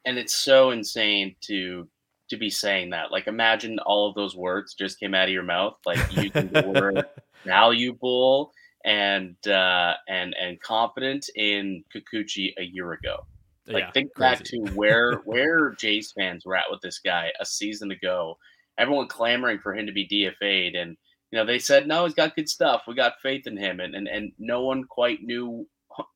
And 0.05 0.19
it's 0.19 0.35
so 0.35 0.71
insane 0.71 1.37
to 1.43 1.89
to 2.31 2.37
be 2.37 2.51
saying 2.51 2.91
that. 2.91 3.13
Like 3.13 3.27
imagine 3.27 3.79
all 3.81 4.09
of 4.09 4.15
those 4.15 4.35
words 4.35 4.75
just 4.75 4.99
came 4.99 5.15
out 5.15 5.29
of 5.29 5.35
your 5.35 5.43
mouth, 5.43 5.77
like 5.85 5.99
using 6.17 6.49
the 6.49 6.67
word 6.67 7.05
valuable 7.45 8.53
and 8.85 9.37
uh, 9.47 9.95
and 10.09 10.35
and 10.35 10.61
confident 10.61 11.29
in 11.35 11.85
Kikuchi 11.95 12.53
a 12.59 12.63
year 12.63 12.93
ago. 12.93 13.27
Like 13.67 13.85
yeah, 13.85 13.91
think 13.93 14.15
crazy. 14.15 14.37
back 14.37 14.45
to 14.45 14.59
where 14.75 15.17
where 15.25 15.71
Jays 15.73 16.13
fans 16.17 16.45
were 16.45 16.57
at 16.57 16.71
with 16.71 16.81
this 16.81 16.99
guy 16.99 17.31
a 17.41 17.47
season 17.47 17.91
ago. 17.91 18.37
Everyone 18.79 19.09
clamoring 19.09 19.59
for 19.61 19.75
him 19.75 19.87
to 19.87 19.93
be 19.93 20.09
DFA'd, 20.09 20.75
and 20.75 20.97
you 21.31 21.39
know 21.39 21.45
they 21.45 21.59
said 21.59 21.87
no, 21.87 22.05
he's 22.05 22.15
got 22.15 22.37
good 22.37 22.49
stuff. 22.49 22.83
We 22.87 22.95
got 22.95 23.21
faith 23.23 23.47
in 23.47 23.57
him, 23.57 23.81
and 23.81 23.95
and 23.95 24.09
and 24.09 24.33
no 24.39 24.63
one 24.63 24.85
quite 24.85 25.23
knew 25.23 25.67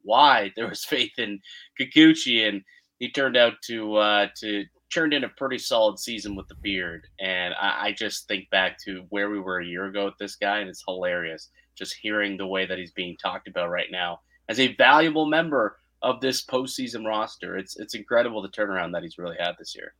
why 0.02 0.52
there 0.56 0.68
was 0.68 0.84
faith 0.84 1.12
in 1.18 1.40
Kikuchi, 1.80 2.48
and 2.48 2.62
he 2.98 3.10
turned 3.10 3.36
out 3.36 3.54
to 3.66 3.96
uh, 3.96 4.28
to 4.40 4.64
turned 4.92 5.12
in 5.12 5.24
a 5.24 5.28
pretty 5.30 5.58
solid 5.58 5.98
season 5.98 6.36
with 6.36 6.46
the 6.48 6.54
beard. 6.62 7.06
And 7.20 7.54
I, 7.60 7.88
I 7.88 7.92
just 7.92 8.28
think 8.28 8.48
back 8.50 8.78
to 8.84 9.04
where 9.10 9.30
we 9.30 9.40
were 9.40 9.60
a 9.60 9.66
year 9.66 9.86
ago 9.86 10.04
with 10.04 10.14
this 10.18 10.36
guy, 10.36 10.58
and 10.60 10.68
it's 10.68 10.84
hilarious 10.86 11.50
just 11.76 11.96
hearing 12.00 12.36
the 12.36 12.46
way 12.46 12.66
that 12.66 12.78
he's 12.78 12.92
being 12.92 13.16
talked 13.22 13.48
about 13.48 13.70
right 13.70 13.90
now 13.90 14.20
as 14.48 14.58
a 14.58 14.74
valuable 14.76 15.26
member 15.26 15.78
of 16.06 16.20
this 16.20 16.44
postseason 16.44 17.04
roster. 17.04 17.56
It's 17.58 17.76
it's 17.76 17.94
incredible 17.94 18.40
the 18.40 18.48
turnaround 18.48 18.92
that 18.92 19.02
he's 19.02 19.18
really 19.18 19.36
had 19.38 19.56
this 19.58 19.74
year. 19.74 19.94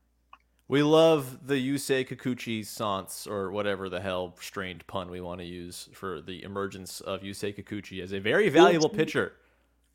We 0.69 0.83
love 0.83 1.47
the 1.47 1.55
Yusei 1.55 2.07
Kikuchi 2.09 2.65
Sans 2.65 3.27
or 3.27 3.51
whatever 3.51 3.89
the 3.89 4.01
hell 4.01 4.37
strained 4.41 4.87
pun 4.87 5.11
we 5.11 5.21
want 5.21 5.41
to 5.41 5.47
use 5.47 5.89
for 5.93 6.21
the 6.21 6.43
emergence 6.45 7.01
of 7.01 7.23
Yusei 7.23 7.57
Kikuchi 7.57 8.03
as 8.03 8.13
a 8.13 8.21
very 8.21 8.49
valuable 8.49 8.89
pitcher. 8.89 9.33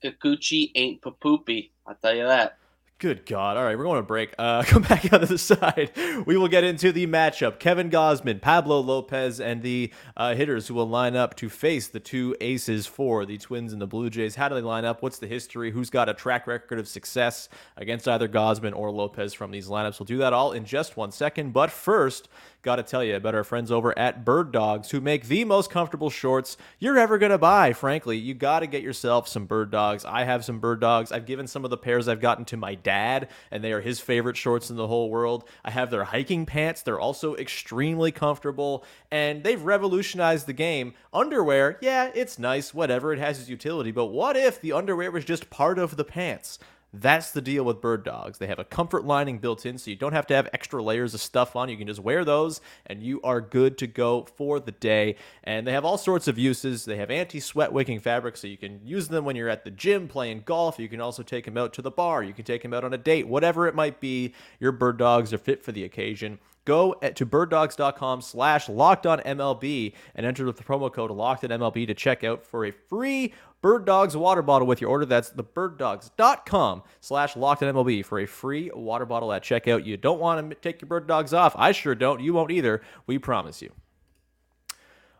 Kikuchi 0.04 0.70
ain't 0.74 1.00
papoopy, 1.00 1.70
I'll 1.86 1.94
tell 1.94 2.14
you 2.14 2.24
that. 2.24 2.58
Good 2.98 3.26
God. 3.26 3.56
All 3.56 3.64
right, 3.64 3.76
we're 3.76 3.82
going 3.82 3.96
to 3.98 4.06
break. 4.06 4.32
Uh, 4.38 4.62
come 4.66 4.82
back 4.82 5.12
on 5.12 5.20
the 5.26 5.36
side. 5.36 5.90
We 6.24 6.36
will 6.36 6.46
get 6.46 6.62
into 6.62 6.92
the 6.92 7.08
matchup. 7.08 7.58
Kevin 7.58 7.90
Gausman, 7.90 8.40
Pablo 8.40 8.78
Lopez, 8.78 9.40
and 9.40 9.60
the 9.60 9.92
uh, 10.16 10.36
hitters 10.36 10.68
who 10.68 10.74
will 10.74 10.88
line 10.88 11.16
up 11.16 11.34
to 11.36 11.48
face 11.48 11.88
the 11.88 11.98
two 11.98 12.36
aces 12.40 12.86
for 12.86 13.26
the 13.26 13.38
Twins 13.38 13.72
and 13.72 13.82
the 13.82 13.88
Blue 13.88 14.08
Jays. 14.08 14.36
How 14.36 14.48
do 14.48 14.54
they 14.54 14.60
line 14.60 14.84
up? 14.84 15.02
What's 15.02 15.18
the 15.18 15.26
history? 15.26 15.72
Who's 15.72 15.90
got 15.90 16.08
a 16.08 16.14
track 16.14 16.46
record 16.46 16.78
of 16.78 16.86
success 16.86 17.48
against 17.76 18.06
either 18.06 18.28
Gausman 18.28 18.72
or 18.72 18.92
Lopez 18.92 19.34
from 19.34 19.50
these 19.50 19.66
lineups? 19.66 19.98
We'll 19.98 20.06
do 20.06 20.18
that 20.18 20.32
all 20.32 20.52
in 20.52 20.64
just 20.64 20.96
one 20.96 21.10
second. 21.10 21.52
But 21.52 21.72
first, 21.72 22.28
got 22.62 22.76
to 22.76 22.82
tell 22.84 23.02
you 23.02 23.16
about 23.16 23.34
our 23.34 23.42
friends 23.42 23.72
over 23.72 23.96
at 23.98 24.24
Bird 24.24 24.52
Dogs 24.52 24.92
who 24.92 25.00
make 25.00 25.26
the 25.26 25.44
most 25.44 25.68
comfortable 25.68 26.10
shorts 26.10 26.56
you're 26.78 26.96
ever 26.96 27.18
going 27.18 27.32
to 27.32 27.38
buy. 27.38 27.72
Frankly, 27.72 28.16
you 28.16 28.34
got 28.34 28.60
to 28.60 28.68
get 28.68 28.82
yourself 28.82 29.26
some 29.26 29.46
Bird 29.46 29.72
Dogs. 29.72 30.04
I 30.04 30.22
have 30.22 30.44
some 30.44 30.60
Bird 30.60 30.80
Dogs. 30.80 31.10
I've 31.10 31.26
given 31.26 31.48
some 31.48 31.64
of 31.64 31.70
the 31.70 31.76
pairs 31.76 32.06
I've 32.06 32.20
gotten 32.20 32.44
to 32.46 32.56
my 32.56 32.76
dad, 32.76 33.28
and 33.50 33.64
they 33.64 33.72
are 33.72 33.80
his 33.80 33.98
favorite 33.98 34.36
shorts 34.36 34.70
in 34.70 34.76
the 34.76 34.86
whole 34.86 35.10
world. 35.10 35.48
I 35.64 35.72
have 35.72 35.90
their 35.90 36.04
hiking 36.04 36.46
pants. 36.46 36.82
They're 36.82 37.00
also 37.00 37.34
extremely 37.34 38.12
comfortable, 38.12 38.84
and 39.10 39.42
they've 39.42 39.60
revolutionized 39.60 40.46
the 40.46 40.52
game. 40.52 40.94
Underwear, 41.12 41.78
yeah, 41.82 42.12
it's 42.14 42.38
nice, 42.38 42.72
whatever, 42.72 43.12
it 43.12 43.18
has 43.18 43.40
its 43.40 43.48
utility, 43.48 43.90
but 43.90 44.06
what 44.06 44.36
if 44.36 44.60
the 44.60 44.72
underwear 44.72 45.10
was 45.10 45.24
just 45.24 45.50
part 45.50 45.80
of 45.80 45.96
the 45.96 46.04
pants? 46.04 46.60
That's 46.94 47.30
the 47.30 47.40
deal 47.40 47.64
with 47.64 47.80
bird 47.80 48.04
dogs. 48.04 48.36
They 48.36 48.48
have 48.48 48.58
a 48.58 48.64
comfort 48.64 49.06
lining 49.06 49.38
built 49.38 49.64
in, 49.64 49.78
so 49.78 49.90
you 49.90 49.96
don't 49.96 50.12
have 50.12 50.26
to 50.26 50.34
have 50.34 50.50
extra 50.52 50.82
layers 50.82 51.14
of 51.14 51.22
stuff 51.22 51.56
on. 51.56 51.70
You 51.70 51.78
can 51.78 51.86
just 51.86 52.00
wear 52.00 52.22
those, 52.22 52.60
and 52.84 53.02
you 53.02 53.18
are 53.22 53.40
good 53.40 53.78
to 53.78 53.86
go 53.86 54.26
for 54.36 54.60
the 54.60 54.72
day. 54.72 55.16
And 55.42 55.66
they 55.66 55.72
have 55.72 55.86
all 55.86 55.96
sorts 55.96 56.28
of 56.28 56.38
uses. 56.38 56.84
They 56.84 56.98
have 56.98 57.10
anti 57.10 57.40
sweat 57.40 57.72
wicking 57.72 58.00
fabric, 58.00 58.36
so 58.36 58.46
you 58.46 58.58
can 58.58 58.80
use 58.84 59.08
them 59.08 59.24
when 59.24 59.36
you're 59.36 59.48
at 59.48 59.64
the 59.64 59.70
gym 59.70 60.06
playing 60.06 60.42
golf. 60.44 60.78
You 60.78 60.88
can 60.88 61.00
also 61.00 61.22
take 61.22 61.46
them 61.46 61.56
out 61.56 61.72
to 61.74 61.82
the 61.82 61.90
bar. 61.90 62.22
You 62.22 62.34
can 62.34 62.44
take 62.44 62.60
them 62.60 62.74
out 62.74 62.84
on 62.84 62.92
a 62.92 62.98
date, 62.98 63.26
whatever 63.26 63.66
it 63.66 63.74
might 63.74 63.98
be. 63.98 64.34
Your 64.60 64.72
bird 64.72 64.98
dogs 64.98 65.32
are 65.32 65.38
fit 65.38 65.64
for 65.64 65.72
the 65.72 65.84
occasion 65.84 66.38
go 66.64 66.94
to 66.94 67.26
birddogs.com 67.26 68.20
slash 68.20 68.68
locked 68.68 69.06
on 69.06 69.20
MLB 69.20 69.94
and 70.14 70.26
enter 70.26 70.44
the 70.44 70.52
promo 70.52 70.92
code 70.92 71.10
locked 71.10 71.44
on 71.44 71.50
MLB 71.50 71.86
to 71.86 71.94
check 71.94 72.24
out 72.24 72.44
for 72.44 72.64
a 72.64 72.70
free 72.70 73.32
Bird 73.62 73.84
Dogs 73.84 74.16
water 74.16 74.42
bottle 74.42 74.66
with 74.66 74.80
your 74.80 74.90
order. 74.90 75.06
That's 75.06 75.30
the 75.30 75.44
birddogs.com 75.44 76.82
slash 77.00 77.36
locked 77.36 77.62
on 77.62 77.72
MLB 77.72 78.04
for 78.04 78.18
a 78.18 78.26
free 78.26 78.70
water 78.74 79.06
bottle 79.06 79.32
at 79.32 79.44
checkout. 79.44 79.86
You 79.86 79.96
don't 79.96 80.18
want 80.18 80.50
to 80.50 80.56
take 80.56 80.80
your 80.80 80.88
bird 80.88 81.06
dogs 81.06 81.32
off. 81.32 81.54
I 81.56 81.70
sure 81.70 81.94
don't. 81.94 82.20
You 82.20 82.34
won't 82.34 82.50
either. 82.50 82.82
We 83.06 83.18
promise 83.18 83.62
you. 83.62 83.70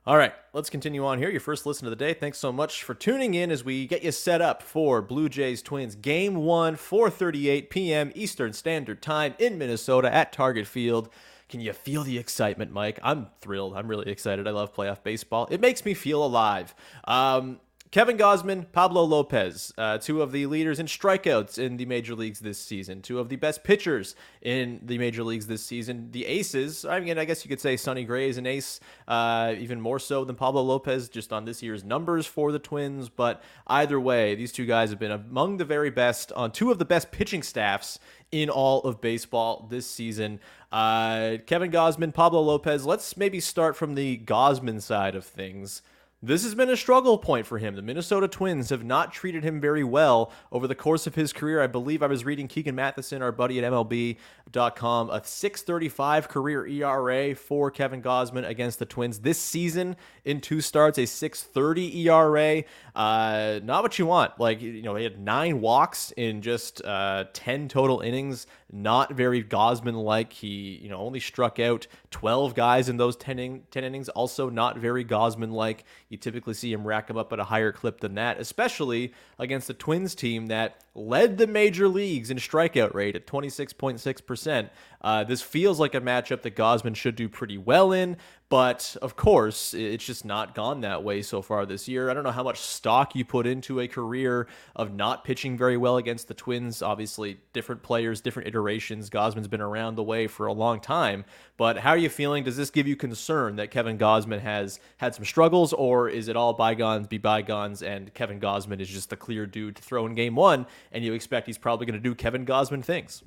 All 0.05 0.17
right, 0.17 0.33
let's 0.53 0.69
continue 0.69 1.07
on 1.07 1.19
here. 1.19 1.31
Your 1.31 1.39
first 1.39 1.65
listen 1.65 1.87
of 1.87 1.91
the 1.91 1.97
day. 1.97 2.13
Thanks 2.13 2.39
so 2.39 2.51
much 2.51 2.83
for 2.83 2.93
tuning 2.93 3.35
in 3.35 3.53
as 3.53 3.63
we 3.63 3.87
get 3.87 4.03
you 4.03 4.11
set 4.11 4.41
up 4.41 4.61
for 4.61 5.01
Blue 5.01 5.29
Jays 5.29 5.63
Twins 5.63 5.95
Game 5.95 6.35
1, 6.35 6.75
4:38 6.75 7.71
p.m. 7.71 8.11
Eastern 8.17 8.53
Standard 8.53 9.01
Time 9.01 9.35
in 9.39 9.57
Minnesota 9.57 10.13
at 10.13 10.33
Target 10.33 10.67
Field. 10.67 11.09
Can 11.53 11.61
you 11.61 11.75
feel 11.75 12.03
the 12.03 12.17
excitement, 12.17 12.73
Mike? 12.73 12.99
I'm 13.03 13.27
thrilled. 13.43 13.77
I'm 13.77 13.87
really 13.87 14.11
excited. 14.11 14.49
I 14.49 14.53
love 14.53 14.75
playoff 14.75 15.03
baseball. 15.03 15.47
It 15.51 15.61
makes 15.61 15.85
me 15.85 15.93
feel 15.93 16.25
alive. 16.25 16.75
Um, 17.05 17.61
Kevin 17.93 18.17
Gausman, 18.17 18.65
Pablo 18.73 19.03
Lopez, 19.05 19.71
uh, 19.77 19.99
two 19.99 20.23
of 20.23 20.33
the 20.33 20.47
leaders 20.47 20.81
in 20.81 20.87
strikeouts 20.87 21.59
in 21.59 21.77
the 21.77 21.85
major 21.85 22.15
leagues 22.15 22.41
this 22.41 22.59
season, 22.59 23.03
two 23.03 23.19
of 23.19 23.29
the 23.29 23.37
best 23.37 23.65
pitchers 23.65 24.17
in 24.41 24.81
the 24.83 24.97
major 24.97 25.23
leagues 25.23 25.47
this 25.47 25.63
season. 25.63 26.09
The 26.11 26.25
aces, 26.25 26.87
I 26.87 27.01
mean, 27.01 27.19
I 27.19 27.27
guess 27.27 27.45
you 27.45 27.51
could 27.51 27.61
say 27.61 27.77
Sonny 27.77 28.05
Gray 28.05 28.31
is 28.31 28.39
an 28.39 28.47
ace, 28.47 28.81
uh, 29.07 29.55
even 29.59 29.79
more 29.79 29.99
so 29.99 30.25
than 30.25 30.37
Pablo 30.37 30.63
Lopez, 30.63 31.11
just 31.11 31.35
on 31.35 31.45
this 31.45 31.63
year's 31.63 31.85
numbers 31.85 32.27
for 32.27 32.51
the 32.51 32.59
Twins. 32.59 33.11
But 33.11 33.43
either 33.67 34.01
way, 34.01 34.37
these 34.37 34.53
two 34.53 34.65
guys 34.65 34.89
have 34.89 34.99
been 34.99 35.11
among 35.13 35.59
the 35.59 35.67
very 35.67 35.91
best 35.91 36.33
on 36.33 36.51
two 36.51 36.71
of 36.71 36.79
the 36.79 36.87
best 36.87 37.13
pitching 37.13 37.43
staffs 37.43 37.99
in 38.31 38.49
all 38.49 38.81
of 38.85 39.03
baseball 39.03 39.67
this 39.69 39.87
season. 39.87 40.41
Uh, 40.73 41.37
Kevin 41.45 41.71
Gausman, 41.71 42.15
Pablo 42.15 42.41
Lopez. 42.41 42.87
Let's 42.87 43.19
maybe 43.19 43.39
start 43.39 43.77
from 43.77 43.97
the 43.97 44.17
Gausman 44.17 44.81
side 44.81 45.15
of 45.15 45.27
things. 45.27 45.83
This 46.25 46.45
has 46.45 46.55
been 46.55 46.71
a 46.71 46.77
struggle 46.77 47.19
point 47.19 47.47
for 47.47 47.59
him. 47.59 47.75
The 47.75 47.83
Minnesota 47.83 48.29
Twins 48.29 48.71
have 48.71 48.85
not 48.85 49.13
treated 49.13 49.43
him 49.43 49.61
very 49.61 49.83
well 49.83 50.31
over 50.53 50.69
the 50.69 50.75
course 50.77 51.09
of 51.09 51.17
his 51.17 51.33
career. 51.33 51.61
I 51.61 51.67
believe 51.67 52.01
I 52.01 52.07
was 52.07 52.25
reading 52.25 52.47
Keegan 52.47 52.77
Matheson, 52.77 53.23
our 53.23 53.33
buddy 53.33 53.59
at 53.59 53.73
MLB.com, 53.73 55.11
a 55.11 55.25
635 55.25 56.29
career 56.29 56.65
ERA 56.65 57.35
for 57.35 57.73
Kevin 57.73 58.01
Gausman 58.01 58.49
against 58.49 58.79
the 58.79 58.87
Twins 58.87 59.19
this 59.19 59.41
season 59.41 59.97
in 60.25 60.41
two 60.41 60.61
starts, 60.61 60.97
a 60.97 61.07
630 61.07 62.07
ERA. 62.09 62.63
Uh, 62.95 63.59
not 63.63 63.83
what 63.83 63.99
you 63.99 64.05
want. 64.05 64.39
Like, 64.39 64.61
you 64.61 64.83
know, 64.83 64.95
he 64.97 65.05
had 65.05 65.19
nine 65.19 65.61
walks 65.61 66.13
in 66.17 66.43
just 66.43 66.85
uh, 66.85 67.25
10 67.33 67.69
total 67.69 68.01
innings. 68.01 68.47
Not 68.71 69.13
very 69.13 69.43
Gausman 69.43 70.03
like. 70.03 70.33
He, 70.33 70.79
you 70.83 70.89
know, 70.89 70.99
only 70.99 71.21
struck 71.21 71.59
out 71.59 71.87
12 72.11 72.55
guys 72.55 72.89
in 72.89 72.99
those 72.99 73.17
10, 73.17 73.39
in- 73.39 73.63
10 73.71 73.85
innings. 73.85 74.09
Also, 74.11 74.51
not 74.51 74.79
very 74.79 75.05
Gausman 75.05 75.53
like. 75.53 75.85
You 76.11 76.19
typically 76.19 76.55
see 76.55 76.73
him 76.73 76.87
rack 76.87 77.07
them 77.07 77.17
up 77.17 77.33
at 77.33 77.41
a 77.41 77.45
higher 77.45 77.73
clip 77.73 78.01
than 78.01 78.15
that, 78.15 78.39
especially 78.39 79.13
against 79.39 79.69
the 79.69 79.75
Twins 79.75 80.15
team 80.15 80.47
that 80.47 80.83
led 80.95 81.39
the 81.39 81.47
major 81.47 81.89
leagues 81.89 82.31
in 82.31 82.37
strikeout 82.37 82.93
rate 82.95 83.17
at 83.17 83.27
26.6%. 83.27 84.71
Uh, 85.01 85.25
this 85.25 85.43
feels 85.43 85.81
like 85.81 85.95
a 85.95 86.01
matchup 86.01 86.43
that 86.43 86.55
Gausman 86.55 86.95
should 86.95 87.17
do 87.17 87.29
pretty 87.29 87.59
well 87.59 87.93
in, 87.93 88.17
but 88.53 88.99
of 89.01 89.17
course, 89.17 89.73
it's 89.73 90.05
just 90.05 90.27
not 90.27 90.55
gone 90.55 90.83
that 90.83 91.03
way 91.03 91.23
so 91.23 91.41
far 91.41 91.65
this 91.65 91.89
year. 91.89 92.11
I 92.11 92.13
don't 92.13 92.23
know 92.23 92.31
how 92.31 92.43
much 92.43 92.61
stock 92.61 93.17
you 93.17 93.25
put 93.25 93.47
into 93.47 93.81
a 93.81 93.89
career 93.89 94.47
of 94.77 94.93
not 94.93 95.25
pitching 95.25 95.57
very 95.57 95.79
well 95.79 95.97
against 95.97 96.29
the 96.29 96.35
Twins. 96.35 96.83
Obviously, 96.83 97.41
different 97.55 97.83
players, 97.83 98.21
different 98.21 98.49
iterations. 98.49 99.09
Gausman's 99.09 99.49
been 99.49 99.63
around 99.63 99.95
the 99.95 100.03
way 100.03 100.27
for 100.27 100.49
a 100.49 100.53
long 100.53 100.81
time, 100.81 101.25
but 101.57 101.79
how 101.79 101.93
are 101.93 101.97
you 101.97 102.11
feeling? 102.11 102.45
Does 102.45 102.59
this 102.59 102.69
give 102.69 102.87
you 102.87 102.95
concern 102.95 103.57
that 103.57 103.71
Kevin 103.71 103.97
Gausman 103.97 104.43
has 104.43 104.81
had 104.99 105.15
some 105.15 105.25
struggles, 105.25 105.73
or 105.73 106.11
is 106.11 106.29
it 106.29 106.37
all 106.37 106.53
bygones 106.53 107.07
be 107.07 107.17
bygones 107.17 107.83
and 107.83 108.13
Kevin 108.13 108.39
Gausman 108.39 108.81
is 108.81 108.91
just 108.91 109.09
the 109.09 109.17
clear 109.17 109.47
dude 109.47 109.77
to 109.77 109.83
throw 109.83 110.05
in 110.05 110.15
game 110.15 110.35
one 110.35 110.67
and 110.93 111.03
you 111.03 111.15
expect 111.15 111.47
he's 111.47 111.57
probably 111.57 111.87
going 111.87 111.99
to 111.99 112.07
do 112.07 112.15
Kevin 112.15 112.45
Gausman 112.45 112.85
things? 112.85 113.25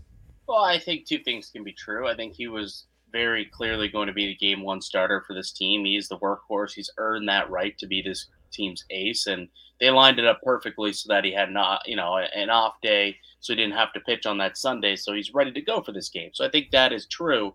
Well, 0.48 0.64
I 0.64 0.78
think 0.78 1.08
two 1.08 1.18
things 1.18 1.50
can 1.50 1.64
be 1.64 1.74
true. 1.74 2.08
I 2.08 2.16
think 2.16 2.36
he 2.36 2.46
was 2.46 2.86
very 3.16 3.46
clearly 3.46 3.88
going 3.88 4.08
to 4.08 4.14
be 4.14 4.28
the 4.28 4.36
game 4.36 4.62
one 4.62 4.82
starter 4.82 5.24
for 5.26 5.34
this 5.34 5.54
team. 5.54 5.86
He's 5.86 6.10
the 6.10 6.18
workhorse. 6.18 6.74
He's 6.74 6.92
earned 6.98 7.30
that 7.30 7.50
right 7.50 7.78
to 7.78 7.88
be 7.88 8.02
this 8.02 8.28
team's 8.52 8.84
ace, 8.90 9.26
and 9.26 9.48
they 9.80 9.90
lined 9.90 10.20
it 10.20 10.26
up 10.26 10.42
perfectly 10.44 10.92
so 10.92 11.14
that 11.14 11.24
he 11.24 11.32
had 11.32 11.50
not, 11.50 11.88
you 11.88 11.96
know, 11.96 12.18
an 12.18 12.50
off 12.50 12.74
day, 12.82 13.16
so 13.40 13.54
he 13.54 13.58
didn't 13.58 13.78
have 13.78 13.94
to 13.94 14.02
pitch 14.02 14.26
on 14.26 14.38
that 14.40 14.58
Sunday. 14.58 14.98
So 14.98 15.14
he's 15.14 15.34
ready 15.34 15.54
to 15.54 15.62
go 15.62 15.82
for 15.82 15.94
this 15.94 16.10
game. 16.10 16.32
So 16.34 16.46
I 16.46 16.50
think 16.50 16.72
that 16.72 16.92
is 16.92 17.08
true, 17.08 17.54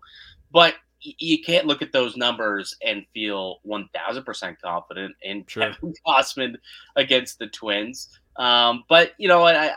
but 0.51 0.73
you 0.99 1.43
can't 1.43 1.67
look 1.67 1.83
at 1.83 1.91
those 1.91 2.17
numbers 2.17 2.75
and 2.83 3.05
feel 3.13 3.59
1000% 3.67 4.55
confident 4.63 5.15
in 5.21 5.45
sure. 5.47 5.63
Kevin 5.73 5.93
Gausman 6.07 6.55
against 6.95 7.37
the 7.37 7.47
Twins. 7.47 8.09
Um, 8.37 8.83
but 8.89 9.11
you 9.19 9.27
know, 9.27 9.43
I, 9.43 9.67
I, 9.67 9.75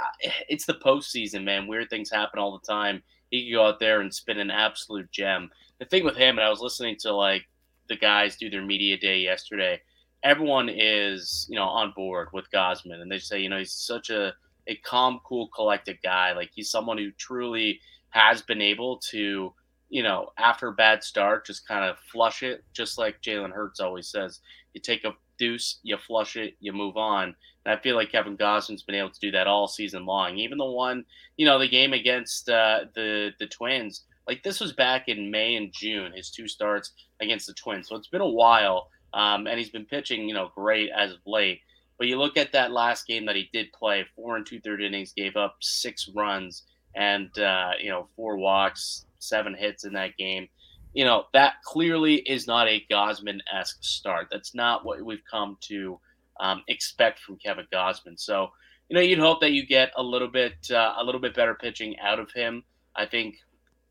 it's 0.49 0.65
the 0.65 0.75
postseason, 0.75 1.45
man. 1.45 1.67
Weird 1.67 1.91
things 1.91 2.11
happen 2.11 2.39
all 2.39 2.59
the 2.59 2.73
time. 2.73 3.03
He 3.31 3.47
could 3.47 3.57
go 3.57 3.67
out 3.67 3.81
there 3.81 4.01
and 4.01 4.15
spin 4.15 4.39
an 4.39 4.51
absolute 4.51 5.11
gem. 5.11 5.51
The 5.85 5.91
thing 5.91 6.05
with 6.05 6.17
him, 6.17 6.39
and 6.39 6.47
I 6.47 6.49
was 6.49 6.61
listening 6.61 6.97
to 7.01 7.13
like 7.13 7.43
the 7.89 7.97
guys 7.97 8.37
do 8.37 8.49
their 8.49 8.65
media 8.65 8.97
day 8.97 9.19
yesterday. 9.19 9.83
Everyone 10.23 10.71
is, 10.71 11.47
you 11.51 11.57
know, 11.57 11.65
on 11.67 11.93
board 11.95 12.29
with 12.33 12.51
Gausman, 12.51 13.03
and 13.03 13.13
they 13.13 13.19
say, 13.19 13.41
you 13.41 13.51
know, 13.51 13.59
he's 13.59 13.73
such 13.73 14.09
a 14.09 14.33
a 14.67 14.77
calm, 14.77 15.21
cool, 15.25 15.49
collected 15.49 15.99
guy. 16.03 16.33
Like 16.33 16.51
he's 16.55 16.71
someone 16.71 16.97
who 16.97 17.11
truly 17.13 17.81
has 18.11 18.41
been 18.41 18.63
able 18.63 18.97
to 19.11 19.53
you 19.91 20.03
know, 20.03 20.31
after 20.39 20.69
a 20.69 20.73
bad 20.73 21.05
start, 21.05 21.47
just 21.47 21.69
kind 21.69 21.85
of 21.85 21.99
flush 22.11 22.43
it, 22.43 22.65
just 22.73 22.99
like 22.99 23.23
Jalen 23.23 23.53
Hurts 23.53 23.79
always 23.79 24.09
says. 24.09 24.41
You 24.73 24.81
take 24.81 25.05
a 25.05 25.13
deuce, 25.39 25.79
you 25.83 25.97
flush 25.99 26.37
it, 26.37 26.55
you 26.59 26.73
move 26.73 26.97
on. 26.97 27.35
And 27.65 27.79
I 27.79 27.81
feel 27.81 27.95
like 27.95 28.11
Kevin 28.11 28.37
Gausman's 28.37 28.83
been 28.83 28.97
able 28.97 29.11
to 29.11 29.21
do 29.21 29.31
that 29.33 29.47
all 29.47 29.69
season 29.69 30.05
long. 30.07 30.37
Even 30.39 30.59
the 30.59 30.65
one, 30.65 31.05
you 31.37 31.47
know, 31.47 31.59
the 31.59 31.69
game 31.69 31.93
against 31.93 32.49
uh, 32.49 32.87
the 32.95 33.33
the 33.39 33.47
Twins, 33.47 34.05
like 34.27 34.43
this 34.43 34.61
was 34.61 34.73
back 34.73 35.09
in 35.09 35.31
May 35.31 35.57
and 35.57 35.73
June, 35.73 36.13
his 36.13 36.31
two 36.31 36.49
starts 36.49 36.93
against 37.21 37.47
the 37.47 37.55
Twins. 37.55 37.89
So 37.89 37.97
it's 37.97 38.09
been 38.09 38.21
a 38.21 38.29
while, 38.29 38.89
um, 39.13 39.47
and 39.47 39.59
he's 39.59 39.71
been 39.71 39.85
pitching, 39.85 40.29
you 40.29 40.35
know, 40.35 40.51
great 40.55 40.91
as 40.97 41.13
of 41.13 41.19
late. 41.27 41.61
But 41.99 42.09
you 42.09 42.19
look 42.19 42.37
at 42.37 42.53
that 42.53 42.73
last 42.73 43.07
game 43.07 43.27
that 43.27 43.37
he 43.37 43.49
did 43.53 43.73
play, 43.73 44.05
four 44.17 44.37
and 44.37 44.45
two 44.45 44.61
third 44.61 44.83
innings, 44.83 45.13
gave 45.13 45.37
up 45.37 45.57
six 45.61 46.09
runs 46.15 46.65
and 46.97 47.37
uh, 47.39 47.73
you 47.81 47.91
know 47.91 48.09
four 48.17 48.37
walks, 48.37 49.07
seven 49.19 49.55
hits 49.55 49.85
in 49.85 49.93
that 49.95 50.17
game. 50.17 50.49
You 50.93 51.05
know, 51.05 51.25
that 51.33 51.55
clearly 51.65 52.17
is 52.17 52.47
not 52.47 52.69
a 52.69 52.85
Gausman-esque 52.89 53.83
start. 53.83 54.29
That's 54.31 54.55
not 54.55 54.85
what 54.85 55.03
we've 55.03 55.23
come 55.29 55.57
to 55.63 55.99
um, 56.39 56.63
expect 56.69 57.19
from 57.21 57.37
Kevin 57.37 57.67
Gausman. 57.73 58.19
So, 58.19 58.51
you 58.89 58.95
know, 58.95 59.03
you'd 59.03 59.19
hope 59.19 59.41
that 59.41 59.51
you 59.51 59.67
get 59.67 59.91
a 59.97 60.03
little 60.03 60.29
bit 60.29 60.55
uh, 60.71 60.95
a 60.97 61.05
little 61.05 61.21
bit 61.21 61.35
better 61.35 61.55
pitching 61.55 61.99
out 61.99 62.21
of 62.21 62.31
him. 62.33 62.63
I 62.97 63.07
think 63.07 63.37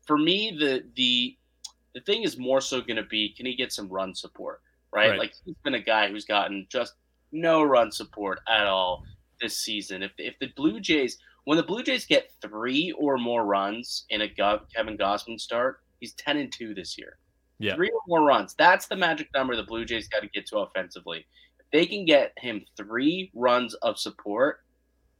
for 0.06 0.18
me, 0.18 0.56
the 0.58 0.84
the 0.96 1.36
the 1.94 2.00
thing 2.00 2.22
is 2.22 2.36
more 2.36 2.60
so 2.60 2.80
going 2.80 2.96
to 2.96 3.04
be 3.04 3.34
can 3.34 3.46
he 3.46 3.54
get 3.54 3.72
some 3.72 3.88
run 3.88 4.14
support, 4.14 4.60
right? 4.92 5.10
right? 5.10 5.18
Like 5.18 5.32
he's 5.44 5.56
been 5.64 5.74
a 5.74 5.82
guy 5.82 6.08
who's 6.08 6.24
gotten 6.24 6.66
just 6.68 6.94
no 7.32 7.62
run 7.62 7.90
support 7.90 8.40
at 8.48 8.66
all 8.66 9.04
this 9.40 9.58
season. 9.58 10.02
If 10.02 10.12
if 10.18 10.38
the 10.40 10.48
Blue 10.56 10.80
Jays 10.80 11.18
when 11.44 11.58
the 11.58 11.64
Blue 11.64 11.82
Jays 11.82 12.06
get 12.06 12.32
three 12.40 12.92
or 12.92 13.18
more 13.18 13.44
runs 13.44 14.04
in 14.10 14.22
a 14.22 14.28
Kevin 14.28 14.96
Gausman 14.96 15.40
start, 15.40 15.80
he's 16.00 16.14
ten 16.14 16.36
and 16.38 16.52
two 16.52 16.74
this 16.74 16.98
year. 16.98 17.18
Yeah. 17.58 17.76
Three 17.76 17.90
or 17.90 18.00
more 18.08 18.26
runs. 18.26 18.54
That's 18.54 18.86
the 18.86 18.96
magic 18.96 19.28
number 19.34 19.54
the 19.54 19.62
Blue 19.62 19.84
Jays 19.84 20.08
got 20.08 20.20
to 20.20 20.28
get 20.28 20.46
to 20.46 20.58
offensively. 20.58 21.26
If 21.58 21.66
they 21.72 21.86
can 21.86 22.04
get 22.04 22.32
him 22.38 22.64
three 22.76 23.30
runs 23.34 23.74
of 23.74 23.98
support, 23.98 24.60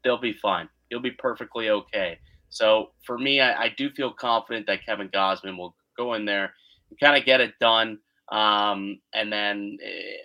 they'll 0.02 0.20
be 0.20 0.32
fine. 0.32 0.68
He'll 0.90 1.00
be 1.00 1.12
perfectly 1.12 1.70
okay. 1.70 2.18
So 2.54 2.90
for 3.04 3.18
me, 3.18 3.40
I, 3.40 3.64
I 3.64 3.74
do 3.76 3.90
feel 3.90 4.12
confident 4.12 4.68
that 4.68 4.86
Kevin 4.86 5.08
Gausman 5.08 5.58
will 5.58 5.74
go 5.96 6.14
in 6.14 6.24
there 6.24 6.54
and 6.88 7.00
kind 7.00 7.18
of 7.18 7.26
get 7.26 7.40
it 7.40 7.54
done. 7.60 7.98
Um, 8.30 9.00
and 9.12 9.32
then 9.32 9.76
eh, 9.84 10.22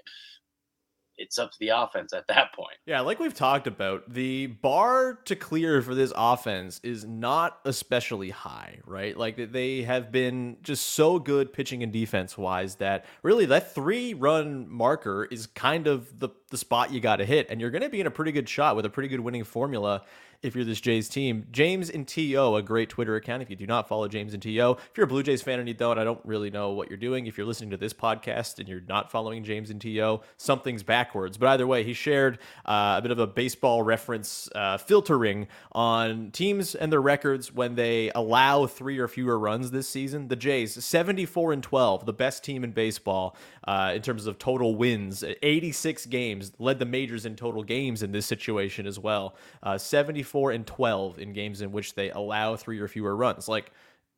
it's 1.18 1.40
up 1.40 1.52
to 1.52 1.58
the 1.60 1.70
offense 1.70 2.14
at 2.14 2.28
that 2.28 2.54
point. 2.54 2.78
Yeah, 2.86 3.02
like 3.02 3.20
we've 3.20 3.34
talked 3.34 3.66
about, 3.66 4.14
the 4.14 4.46
bar 4.46 5.16
to 5.26 5.36
clear 5.36 5.82
for 5.82 5.96
this 5.96 6.14
offense 6.16 6.80
is 6.84 7.04
not 7.04 7.60
especially 7.66 8.30
high, 8.30 8.78
right? 8.86 9.18
Like 9.18 9.52
they 9.52 9.82
have 9.82 10.12
been 10.12 10.58
just 10.62 10.90
so 10.90 11.18
good 11.18 11.52
pitching 11.52 11.82
and 11.82 11.92
defense 11.92 12.38
wise 12.38 12.76
that 12.76 13.06
really 13.24 13.48
that 13.48 13.74
three 13.74 14.14
run 14.14 14.70
marker 14.70 15.26
is 15.26 15.48
kind 15.48 15.88
of 15.88 16.20
the, 16.20 16.30
the 16.52 16.58
spot 16.58 16.94
you 16.94 17.00
got 17.00 17.16
to 17.16 17.26
hit. 17.26 17.48
And 17.50 17.60
you're 17.60 17.72
going 17.72 17.82
to 17.82 17.90
be 17.90 18.00
in 18.00 18.08
a 18.08 18.12
pretty 18.12 18.32
good 18.32 18.48
shot 18.48 18.76
with 18.76 18.86
a 18.86 18.90
pretty 18.90 19.10
good 19.10 19.20
winning 19.20 19.44
formula 19.44 20.04
if 20.42 20.56
you're 20.56 20.64
this 20.64 20.80
Jays 20.80 21.10
team. 21.10 21.46
James 21.52 21.90
and 21.90 22.08
To, 22.08 22.56
a 22.56 22.62
great 22.62 22.90
Twitter 22.90 23.16
account. 23.16 23.42
If 23.42 23.50
you 23.50 23.56
do 23.56 23.68
not 23.68 23.88
follow 23.88 24.08
James 24.08 24.34
and 24.34 24.42
To, 24.44 24.50
if 24.50 24.92
you're 24.96 25.04
a 25.04 25.08
Blue 25.08 25.24
Jays 25.24 25.42
fan 25.42 25.60
and 25.60 25.68
you 25.68 25.74
don't, 25.74 26.00
I 26.00 26.04
don't 26.06 26.22
really 26.24 26.50
know 26.50 26.72
what 26.72 26.90
you're 26.90 26.98
doing. 26.98 27.28
If 27.28 27.38
you're 27.38 27.48
listening 27.48 27.72
to 27.72 27.78
this 27.78 27.94
podcast 27.94 28.60
and 28.60 28.68
you're 28.68 28.82
not 28.88 29.12
following 29.12 29.44
James 29.44 29.70
and 29.70 29.82
To, 29.82 30.22
something's 30.38 30.84
backwards. 30.84 31.38
But 31.38 31.50
either 31.50 31.68
way, 31.68 31.84
he 31.84 31.94
shared 31.94 32.40
uh, 32.66 32.96
a 32.98 33.02
bit 33.02 33.12
of 33.12 33.20
a 33.20 33.28
baseball 33.28 33.84
reference 33.84 34.50
uh, 34.56 34.78
filtering 34.78 35.48
on 35.74 36.32
teams 36.32 36.74
and 36.74 36.92
their 36.92 37.02
records 37.02 37.54
when 37.54 37.76
they 37.76 38.10
allow 38.16 38.66
three 38.66 38.98
or 38.98 39.08
fewer 39.10 39.38
runs 39.38 39.72
this 39.72 39.90
season. 39.90 40.30
The 40.30 40.38
Jays, 40.38 40.84
74 40.84 41.54
and 41.54 41.64
12, 41.64 42.06
the 42.06 42.14
best 42.14 42.46
team 42.46 42.64
in 42.64 42.72
baseball 42.72 43.36
uh, 43.68 43.92
in 43.96 44.02
terms 44.02 44.26
of 44.26 44.40
total 44.40 44.76
wins. 44.76 45.24
86 45.44 46.06
games 46.06 46.54
led 46.60 46.80
the 46.80 46.86
majors 46.86 47.26
in 47.26 47.36
total 47.36 47.64
games 47.64 48.04
in 48.04 48.14
this 48.14 48.26
situation 48.26 48.88
as 48.88 48.98
well. 48.98 49.36
Uh, 49.62 49.78
74 49.78 50.29
Four 50.30 50.52
and 50.52 50.66
12 50.66 51.20
in 51.20 51.34
games 51.34 51.62
in 51.62 51.72
which 51.72 51.96
they 51.96 52.12
allow 52.12 52.56
three 52.56 52.80
or 52.80 52.88
fewer 52.88 53.16
runs. 53.16 53.48
Like 53.48 53.72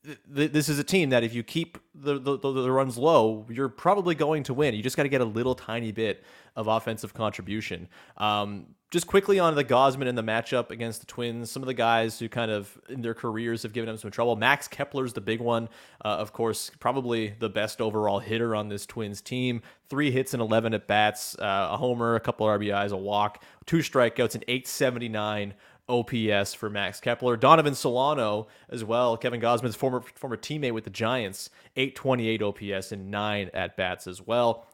th- 0.04 0.52
this 0.52 0.69
is 0.69 0.80
a 0.80 0.84
team 0.84 1.10
that 1.10 1.24
if 1.24 1.34
you 1.34 1.43
keep 1.43 1.78
the, 1.93 2.19
the, 2.19 2.38
the 2.38 2.71
runs 2.71 2.97
low, 2.97 3.45
you're 3.50 3.69
probably 3.69 4.15
going 4.15 4.43
to 4.43 4.54
win. 4.54 4.74
You 4.74 4.84
just 4.84 4.97
got 4.97 5.04
to 5.04 5.10
get 5.10 5.21
a 5.21 5.26
little 5.26 5.56
tiny 5.56 5.91
bit 5.91 6.24
of 6.56 6.67
offensive 6.67 7.13
contribution. 7.13 7.88
Um, 8.17 8.67
just 8.89 9.08
quickly 9.08 9.39
on 9.39 9.56
the 9.56 9.63
Gausman 9.63 10.10
and 10.10 10.17
the 10.17 10.24
matchup 10.24 10.69
against 10.69 11.00
the 11.00 11.06
Twins, 11.06 11.50
some 11.50 11.63
of 11.63 11.67
the 11.67 11.74
guys 11.74 12.19
who 12.19 12.28
kind 12.28 12.52
of 12.52 12.78
in 12.89 13.02
their 13.02 13.13
careers 13.13 13.63
have 13.63 13.71
given 13.71 13.88
them 13.88 13.95
some 13.95 14.12
trouble. 14.12 14.36
Max 14.36 14.67
Kepler's 14.67 15.13
the 15.13 15.21
big 15.21 15.39
one, 15.39 15.69
uh, 16.04 16.10
of 16.10 16.34
course, 16.34 16.69
probably 16.80 17.34
the 17.39 17.47
best 17.47 17.80
overall 17.80 18.19
hitter 18.19 18.54
on 18.54 18.67
this 18.67 18.86
Twins 18.86 19.21
team. 19.21 19.62
Three 19.88 20.12
hits 20.12 20.34
and 20.34 20.41
11 20.41 20.74
at 20.74 20.88
bats, 20.88 21.38
uh, 21.39 21.69
a 21.71 21.78
homer, 21.78 22.15
a 22.15 22.19
couple 22.19 22.45
RBIs, 22.47 22.91
a 22.91 22.97
walk, 22.97 23.41
two 23.65 23.78
strikeouts, 23.78 24.36
an 24.36 24.43
879 24.50 25.54
OPS 25.91 26.54
for 26.54 26.69
Max 26.69 26.99
Kepler. 26.99 27.38
Donovan 27.38 27.75
Solano 27.75 28.47
as 28.69 28.84
well, 28.84 29.17
Kevin 29.17 29.41
Gausman's 29.41 29.75
former 29.75 30.01
former 30.15 30.38
teammate 30.38 30.73
with 30.73 30.86
the 30.86 30.89
Giants, 30.89 31.49
828 31.75 32.41
OPS 32.41 32.91
and 32.91 33.12
nine 33.12 33.51
at 33.54 33.75
bats 33.75 34.08
as 34.08 34.25
well. 34.25 34.67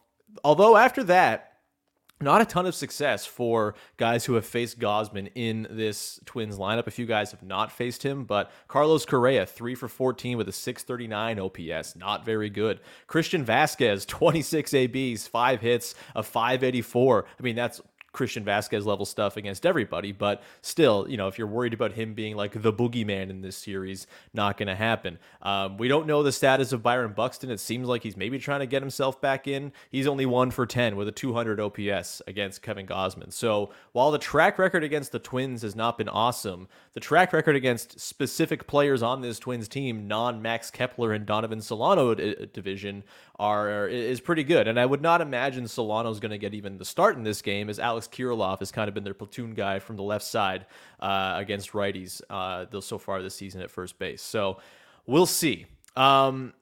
Although 0.43 0.77
after 0.77 1.03
that, 1.05 1.57
not 2.19 2.41
a 2.41 2.45
ton 2.45 2.65
of 2.65 2.73
success 2.73 3.25
for 3.25 3.75
guys 3.97 4.25
who 4.25 4.33
have 4.33 4.45
faced 4.45 4.79
Gausman 4.79 5.29
in 5.35 5.67
this 5.69 6.19
Twins 6.25 6.57
lineup. 6.57 6.87
A 6.87 6.91
few 6.91 7.05
guys 7.05 7.29
have 7.31 7.43
not 7.43 7.71
faced 7.71 8.01
him, 8.01 8.23
but 8.23 8.51
Carlos 8.67 9.05
Correa, 9.05 9.45
3 9.45 9.75
for 9.75 9.87
14 9.87 10.35
with 10.37 10.49
a 10.49 10.51
639 10.51 11.39
OPS, 11.39 11.95
not 11.95 12.25
very 12.25 12.49
good. 12.49 12.79
Christian 13.05 13.43
Vasquez, 13.43 14.05
26 14.05 14.73
ABs, 14.73 15.27
5 15.27 15.61
hits, 15.61 15.93
a 16.15 16.23
584. 16.23 17.25
I 17.39 17.43
mean, 17.43 17.55
that's 17.55 17.81
Christian 18.17 18.43
Vasquez 18.43 18.83
level 18.83 19.05
stuff 19.05 19.37
against 19.37 19.63
everybody, 19.63 20.11
but 20.11 20.41
still, 20.61 21.05
you 21.07 21.17
know, 21.17 21.27
if 21.27 21.37
you're 21.37 21.47
worried 21.47 21.73
about 21.73 21.93
him 21.93 22.15
being 22.15 22.35
like 22.35 22.59
the 22.59 22.73
boogeyman 22.73 23.29
in 23.29 23.41
this 23.41 23.55
series, 23.55 24.07
not 24.33 24.57
going 24.57 24.67
to 24.67 24.75
happen. 24.75 25.19
Um, 25.43 25.77
we 25.77 25.87
don't 25.87 26.07
know 26.07 26.23
the 26.23 26.31
status 26.31 26.71
of 26.71 26.81
Byron 26.81 27.13
Buxton. 27.13 27.51
It 27.51 27.59
seems 27.59 27.87
like 27.87 28.01
he's 28.01 28.17
maybe 28.17 28.39
trying 28.39 28.61
to 28.61 28.65
get 28.65 28.81
himself 28.81 29.21
back 29.21 29.47
in. 29.47 29.71
He's 29.91 30.07
only 30.07 30.25
one 30.25 30.49
for 30.49 30.65
10 30.65 30.95
with 30.95 31.07
a 31.07 31.11
200 31.11 31.59
OPS 31.59 32.23
against 32.25 32.63
Kevin 32.63 32.87
Gausman. 32.87 33.31
So 33.31 33.69
while 33.91 34.09
the 34.09 34.17
track 34.17 34.57
record 34.57 34.83
against 34.83 35.11
the 35.11 35.19
Twins 35.19 35.61
has 35.61 35.75
not 35.75 35.99
been 35.99 36.09
awesome, 36.09 36.67
the 36.93 36.99
track 36.99 37.33
record 37.33 37.55
against 37.55 37.99
specific 37.99 38.65
players 38.65 39.03
on 39.03 39.21
this 39.21 39.37
Twins 39.37 39.67
team, 39.67 40.07
non 40.07 40.41
Max 40.41 40.71
Kepler 40.71 41.13
and 41.13 41.27
Donovan 41.27 41.61
Solano 41.61 42.15
d- 42.15 42.49
division, 42.51 43.03
are 43.39 43.87
is 43.87 44.19
pretty 44.19 44.43
good. 44.43 44.67
And 44.67 44.79
I 44.79 44.85
would 44.85 45.01
not 45.01 45.21
imagine 45.21 45.65
Solano's 45.65 46.19
going 46.19 46.31
to 46.31 46.37
get 46.37 46.53
even 46.53 46.77
the 46.77 46.85
start 46.85 47.17
in 47.17 47.23
this 47.23 47.41
game, 47.41 47.69
as 47.69 47.79
Alex 47.79 48.07
Kirilloff 48.07 48.59
has 48.59 48.71
kind 48.71 48.87
of 48.87 48.93
been 48.93 49.03
their 49.03 49.13
platoon 49.13 49.53
guy 49.53 49.79
from 49.79 49.95
the 49.95 50.03
left 50.03 50.25
side 50.25 50.65
uh, 50.99 51.33
against 51.37 51.71
righties 51.71 52.21
uh, 52.29 52.65
so 52.81 52.97
far 52.97 53.21
this 53.21 53.35
season 53.35 53.61
at 53.61 53.69
first 53.69 53.99
base. 53.99 54.21
So 54.21 54.59
we'll 55.05 55.25
see. 55.25 55.65
Um, 55.95 56.53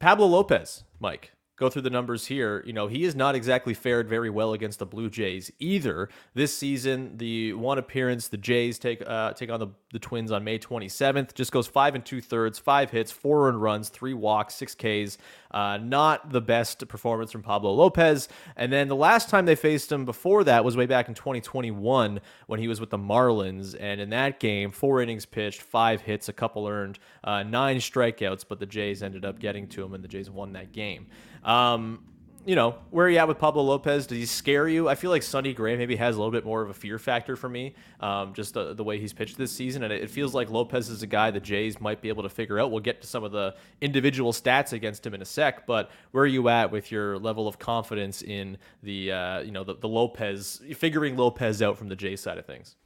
Pablo 0.00 0.26
Lopez, 0.26 0.84
Mike. 1.00 1.32
Go 1.58 1.68
through 1.68 1.82
the 1.82 1.90
numbers 1.90 2.26
here, 2.26 2.62
you 2.64 2.72
know, 2.72 2.86
he 2.86 3.04
has 3.04 3.14
not 3.14 3.34
exactly 3.34 3.74
fared 3.74 4.08
very 4.08 4.30
well 4.30 4.52
against 4.52 4.78
the 4.78 4.86
Blue 4.86 5.10
Jays 5.10 5.50
either. 5.58 6.08
This 6.34 6.56
season, 6.56 7.16
the 7.16 7.52
one 7.54 7.78
appearance, 7.78 8.28
the 8.28 8.36
Jays 8.36 8.78
take 8.78 9.02
uh, 9.06 9.32
take 9.32 9.50
on 9.50 9.60
the, 9.60 9.68
the 9.92 9.98
Twins 9.98 10.30
on 10.30 10.44
May 10.44 10.58
27th, 10.58 11.34
just 11.34 11.50
goes 11.52 11.66
five 11.66 11.94
and 11.94 12.04
two 12.04 12.20
thirds, 12.20 12.58
five 12.58 12.90
hits, 12.90 13.10
four 13.10 13.48
earned 13.48 13.60
runs, 13.60 13.88
three 13.88 14.14
walks, 14.14 14.54
six 14.54 14.74
Ks. 14.74 15.18
Uh, 15.50 15.78
not 15.78 16.30
the 16.30 16.40
best 16.40 16.86
performance 16.88 17.32
from 17.32 17.42
Pablo 17.42 17.72
Lopez. 17.72 18.28
And 18.56 18.72
then 18.72 18.88
the 18.88 18.96
last 18.96 19.30
time 19.30 19.46
they 19.46 19.54
faced 19.54 19.90
him 19.90 20.04
before 20.04 20.44
that 20.44 20.64
was 20.64 20.76
way 20.76 20.86
back 20.86 21.08
in 21.08 21.14
2021 21.14 22.20
when 22.46 22.60
he 22.60 22.68
was 22.68 22.80
with 22.80 22.90
the 22.90 22.98
Marlins. 22.98 23.74
And 23.78 24.00
in 24.00 24.10
that 24.10 24.40
game, 24.40 24.70
four 24.70 25.00
innings 25.00 25.24
pitched, 25.24 25.62
five 25.62 26.02
hits, 26.02 26.28
a 26.28 26.34
couple 26.34 26.68
earned, 26.68 26.98
uh, 27.24 27.42
nine 27.42 27.78
strikeouts, 27.78 28.44
but 28.46 28.60
the 28.60 28.66
Jays 28.66 29.02
ended 29.02 29.24
up 29.24 29.38
getting 29.38 29.66
to 29.68 29.82
him 29.82 29.94
and 29.94 30.04
the 30.04 30.08
Jays 30.08 30.28
won 30.28 30.52
that 30.52 30.72
game. 30.72 31.06
Um, 31.48 32.04
you 32.44 32.54
know, 32.54 32.76
where 32.90 33.06
are 33.06 33.10
you 33.10 33.18
at 33.18 33.28
with 33.28 33.38
Pablo 33.38 33.62
Lopez? 33.62 34.06
Does 34.06 34.16
he 34.16 34.24
scare 34.24 34.68
you? 34.68 34.88
I 34.88 34.94
feel 34.94 35.10
like 35.10 35.22
Sonny 35.22 35.52
Gray 35.52 35.76
maybe 35.76 35.96
has 35.96 36.16
a 36.16 36.18
little 36.18 36.32
bit 36.32 36.46
more 36.46 36.62
of 36.62 36.70
a 36.70 36.74
fear 36.74 36.98
factor 36.98 37.36
for 37.36 37.48
me, 37.48 37.74
um, 38.00 38.32
just 38.32 38.54
the, 38.54 38.72
the, 38.72 38.82
way 38.82 38.98
he's 38.98 39.12
pitched 39.12 39.36
this 39.36 39.52
season. 39.52 39.82
And 39.82 39.92
it 39.92 40.08
feels 40.08 40.34
like 40.34 40.48
Lopez 40.48 40.88
is 40.88 41.02
a 41.02 41.06
guy 41.06 41.30
the 41.30 41.40
Jays 41.40 41.78
might 41.78 42.00
be 42.00 42.08
able 42.08 42.22
to 42.22 42.30
figure 42.30 42.58
out. 42.58 42.70
We'll 42.70 42.80
get 42.80 43.02
to 43.02 43.06
some 43.06 43.22
of 43.22 43.32
the 43.32 43.54
individual 43.82 44.32
stats 44.32 44.72
against 44.72 45.04
him 45.04 45.12
in 45.12 45.20
a 45.20 45.26
sec, 45.26 45.66
but 45.66 45.90
where 46.12 46.24
are 46.24 46.28
you 46.28 46.48
at 46.48 46.70
with 46.70 46.90
your 46.90 47.18
level 47.18 47.46
of 47.46 47.58
confidence 47.58 48.22
in 48.22 48.56
the, 48.82 49.12
uh, 49.12 49.40
you 49.40 49.50
know, 49.50 49.64
the, 49.64 49.74
the 49.74 49.88
Lopez, 49.88 50.62
figuring 50.74 51.18
Lopez 51.18 51.60
out 51.60 51.76
from 51.76 51.88
the 51.88 51.96
Jays 51.96 52.22
side 52.22 52.38
of 52.38 52.46
things? 52.46 52.76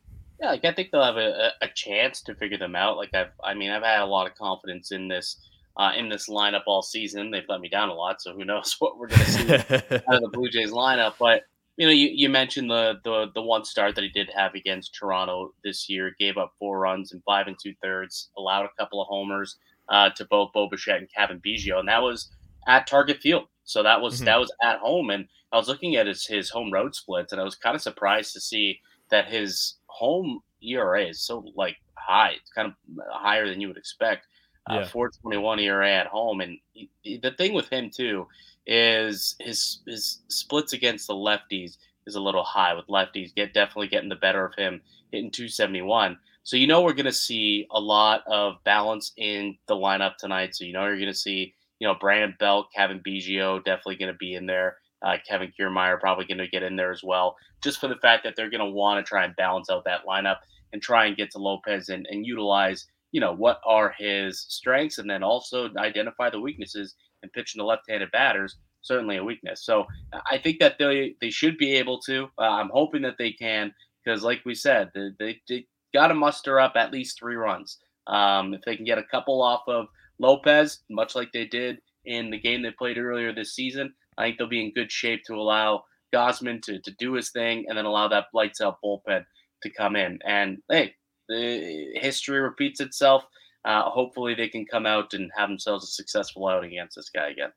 Yeah, 0.41 0.49
like 0.49 0.65
I 0.65 0.73
think 0.73 0.91
they'll 0.91 1.05
have 1.05 1.19
a, 1.19 1.53
a 1.61 1.69
chance 1.69 2.21
to 2.23 2.35
figure 2.35 2.59
them 2.59 2.75
out. 2.75 2.97
Like 2.97 3.15
I've, 3.15 3.31
I 3.45 3.55
mean, 3.55 3.71
I've 3.71 3.85
had 3.85 4.01
a 4.01 4.07
lot 4.07 4.27
of 4.27 4.35
confidence 4.35 4.91
in 4.91 5.07
this 5.07 5.37
uh, 5.77 5.93
in 5.97 6.09
this 6.09 6.29
lineup 6.29 6.63
all 6.67 6.83
season. 6.83 7.31
They've 7.31 7.45
let 7.49 7.61
me 7.61 7.69
down 7.69 7.89
a 7.89 7.95
lot, 7.95 8.21
so 8.21 8.35
who 8.35 8.45
knows 8.45 8.77
what 8.79 8.99
we're 8.99 9.09
going 9.09 9.25
to 9.25 9.31
see 9.31 9.55
out 9.55 10.15
of 10.15 10.23
the 10.23 10.31
Blue 10.33 10.49
Jays 10.49 10.73
lineup. 10.73 11.15
But 11.19 11.45
you 11.77 11.87
know, 11.87 11.93
you, 11.93 12.11
you 12.13 12.29
mentioned 12.29 12.71
the, 12.71 13.01
the 13.05 13.31
the 13.35 13.43
one 13.43 13.65
start 13.65 13.95
that 13.95 14.05
he 14.05 14.11
did 14.11 14.29
have 14.35 14.55
against 14.55 14.95
Toronto 14.95 15.55
this 15.65 15.89
year. 15.89 16.15
Gave 16.19 16.37
up 16.37 16.53
four 16.59 16.79
runs 16.79 17.13
in 17.13 17.23
five 17.23 17.47
and 17.47 17.57
two 17.61 17.75
thirds, 17.83 18.31
allowed 18.37 18.67
a 18.67 18.71
couple 18.79 19.01
of 19.01 19.09
homers 19.09 19.57
uh, 19.89 20.11
to 20.11 20.25
both 20.27 20.53
Bo 20.53 20.69
Bichette 20.69 20.99
and 20.99 21.09
Cavan 21.13 21.41
Biggio, 21.45 21.79
and 21.79 21.89
that 21.89 22.03
was 22.03 22.31
at 22.67 22.87
Target 22.87 23.21
Field. 23.21 23.45
So 23.65 23.83
that 23.83 24.01
was 24.01 24.17
mm-hmm. 24.17 24.27
that 24.27 24.39
was 24.39 24.53
at 24.63 24.79
home, 24.79 25.11
and 25.11 25.27
I 25.51 25.57
was 25.57 25.69
looking 25.69 25.97
at 25.97 26.07
his 26.07 26.27
his 26.27 26.51
home 26.51 26.73
road 26.73 26.95
splits, 26.95 27.33
and 27.33 27.41
I 27.41 27.45
was 27.45 27.55
kind 27.55 27.75
of 27.75 27.83
surprised 27.83 28.35
to 28.35 28.41
see 28.41 28.81
that 29.11 29.31
his 29.31 29.77
home 29.87 30.41
ERA 30.63 31.07
is 31.07 31.21
so 31.21 31.45
like 31.55 31.77
high. 31.95 32.33
It's 32.41 32.51
kind 32.51 32.69
of 32.69 32.75
higher 33.13 33.49
than 33.49 33.61
you 33.61 33.69
would 33.69 33.77
expect 33.77 34.27
uh, 34.71 34.81
yeah. 34.81 34.87
421 34.87 35.59
ERA 35.61 35.91
at 35.93 36.07
home. 36.07 36.41
And 36.41 36.59
he, 36.73 37.19
the 37.19 37.33
thing 37.33 37.53
with 37.55 37.69
him 37.69 37.91
too 37.91 38.27
is 38.67 39.35
his 39.41 39.81
his 39.87 40.21
splits 40.29 40.73
against 40.73 41.09
the 41.09 41.15
lefties 41.15 41.79
is 42.07 42.15
a 42.15 42.21
little 42.21 42.45
high 42.45 42.75
with 42.75 42.87
lefties. 42.87 43.35
Get 43.35 43.55
definitely 43.55 43.89
getting 43.89 44.09
the 44.09 44.17
better 44.17 44.45
of 44.45 44.55
him 44.55 44.81
hitting 45.11 45.31
271. 45.31 46.19
So 46.45 46.57
you 46.57 46.67
know 46.67 46.83
we're 46.83 46.93
going 46.93 47.07
to 47.07 47.13
see 47.13 47.67
a 47.71 47.81
lot 47.81 48.23
of 48.27 48.55
balance 48.65 49.13
in 49.17 49.57
the 49.67 49.75
lineup 49.75 50.17
tonight. 50.17 50.55
So 50.55 50.65
you 50.65 50.73
know 50.73 50.87
you're 50.87 50.97
going 50.97 51.07
to 51.07 51.15
see 51.15 51.55
you 51.79 51.89
know 51.89 51.95
Brandon 51.95 52.37
Belt, 52.39 52.69
Kevin 52.75 53.01
Biggio 53.01 53.65
definitely 53.65 53.97
going 53.97 54.13
to 54.13 54.19
be 54.19 54.35
in 54.35 54.47
there. 54.47 54.77
Uh, 55.05 55.17
Kevin 55.29 55.53
Kiermaier 55.59 55.99
probably 55.99 56.27
going 56.27 56.39
to 56.39 56.47
get 56.47 56.63
in 56.63 56.77
there 56.77 56.93
as 56.93 57.03
well, 57.03 57.35
just 57.61 57.81
for 57.81 57.89
the 57.89 57.97
fact 57.97 58.23
that 58.23 58.35
they're 58.37 58.51
going 58.51 58.61
to 58.61 58.71
want 58.71 59.05
to 59.05 59.09
try 59.09 59.25
and 59.25 59.35
balance 59.35 59.69
out 59.69 59.85
that 59.85 60.07
lineup 60.07 60.37
and 60.73 60.81
try 60.81 61.07
and 61.07 61.17
get 61.17 61.33
to 61.33 61.39
Lopez 61.39 61.89
and, 61.89 62.07
and 62.09 62.25
utilize 62.25 62.87
you 63.13 63.21
know, 63.21 63.33
what 63.33 63.61
are 63.65 63.95
his 63.97 64.41
strengths 64.49 64.99
and 64.99 65.09
then 65.09 65.23
also 65.23 65.69
identify 65.77 66.31
the 66.31 66.41
weaknesses 66.41 66.95
and 67.23 67.33
pitching 67.33 67.61
to 67.61 67.65
left-handed 67.65 68.11
batters, 68.11 68.57
certainly 68.81 69.19
a 69.19 69.25
weakness. 69.25 69.65
So 69.65 69.87
I 70.31 70.39
think 70.39 70.59
that 70.59 70.79
they 70.79 71.15
they 71.21 71.31
should 71.31 71.57
be 71.57 71.75
able 71.75 72.01
to. 72.01 72.29
Uh, 72.39 72.43
I'm 72.43 72.71
hoping 72.73 73.03
that 73.03 73.19
they 73.19 73.33
can 73.33 73.73
because, 74.05 74.23
like 74.23 74.43
we 74.45 74.55
said, 74.55 74.91
they, 74.95 75.11
they, 75.19 75.41
they 75.49 75.67
got 75.95 76.09
to 76.09 76.15
muster 76.15 76.59
up 76.59 76.73
at 76.77 76.93
least 76.93 77.19
three 77.19 77.37
runs. 77.37 77.79
Um, 78.07 78.55
if 78.55 78.63
they 78.63 78.77
can 78.77 78.85
get 78.85 78.99
a 78.99 79.05
couple 79.05 79.41
off 79.43 79.63
of 79.69 79.87
Lopez, 80.19 80.81
much 80.91 81.15
like 81.15 81.31
they 81.33 81.47
did 81.47 81.79
in 82.05 82.31
the 82.31 82.41
game 82.41 82.63
they 82.63 82.73
played 82.73 82.99
earlier 82.99 83.33
this 83.33 83.55
season, 83.55 83.95
I 84.19 84.25
think 84.25 84.39
they'll 84.39 84.49
be 84.49 84.65
in 84.65 84.73
good 84.73 84.91
shape 84.91 85.23
to 85.27 85.35
allow 85.35 85.85
Gausman 86.13 86.61
to, 86.63 86.81
to 86.81 86.91
do 86.99 87.15
his 87.15 87.31
thing 87.31 87.67
and 87.69 87.79
then 87.79 87.85
allow 87.85 88.09
that 88.09 88.27
lights 88.35 88.61
out 88.61 88.79
bullpen 88.85 89.25
to 89.63 89.71
come 89.71 89.97
in. 89.97 90.19
And 90.27 90.59
hey, 90.69 90.95
the 91.33 92.01
history 92.01 92.41
repeats 92.41 92.81
itself. 92.81 93.25
Uh, 93.65 93.83
hopefully, 93.91 94.35
they 94.35 94.49
can 94.49 94.67
come 94.67 94.87
out 94.87 95.15
and 95.15 95.31
have 95.37 95.49
themselves 95.49 95.85
a 95.85 95.89
successful 95.89 96.49
outing 96.49 96.73
against 96.73 96.97
this 96.97 97.11
guy 97.11 97.29
again. 97.29 97.53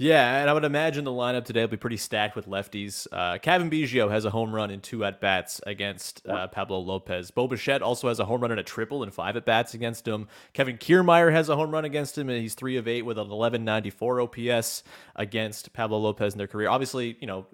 Yeah, 0.00 0.40
and 0.40 0.48
I 0.48 0.54
would 0.54 0.64
imagine 0.64 1.04
the 1.04 1.10
lineup 1.10 1.44
today 1.44 1.60
will 1.60 1.68
be 1.68 1.76
pretty 1.76 1.98
stacked 1.98 2.34
with 2.34 2.48
lefties. 2.48 3.06
Uh, 3.12 3.36
Cavan 3.36 3.68
Biggio 3.68 4.10
has 4.10 4.24
a 4.24 4.30
home 4.30 4.54
run 4.54 4.70
in 4.70 4.80
two 4.80 5.04
at 5.04 5.20
bats 5.20 5.60
against 5.66 6.26
uh, 6.26 6.46
Pablo 6.46 6.78
Lopez. 6.78 7.30
Bo 7.30 7.46
Bichette 7.46 7.82
also 7.82 8.08
has 8.08 8.18
a 8.18 8.24
home 8.24 8.40
run 8.40 8.50
and 8.50 8.58
a 8.58 8.62
triple 8.62 9.02
in 9.02 9.10
five 9.10 9.36
at 9.36 9.44
bats 9.44 9.74
against 9.74 10.08
him. 10.08 10.26
Kevin 10.54 10.78
Kiermaier 10.78 11.30
has 11.32 11.50
a 11.50 11.56
home 11.56 11.70
run 11.70 11.84
against 11.84 12.16
him, 12.16 12.30
and 12.30 12.40
he's 12.40 12.54
three 12.54 12.78
of 12.78 12.88
eight 12.88 13.02
with 13.02 13.18
an 13.18 13.28
1194 13.28 14.22
OPS 14.22 14.84
against 15.16 15.74
Pablo 15.74 15.98
Lopez 15.98 16.32
in 16.32 16.38
their 16.38 16.46
career. 16.46 16.70
Obviously, 16.70 17.18
you 17.20 17.26
know, 17.26 17.44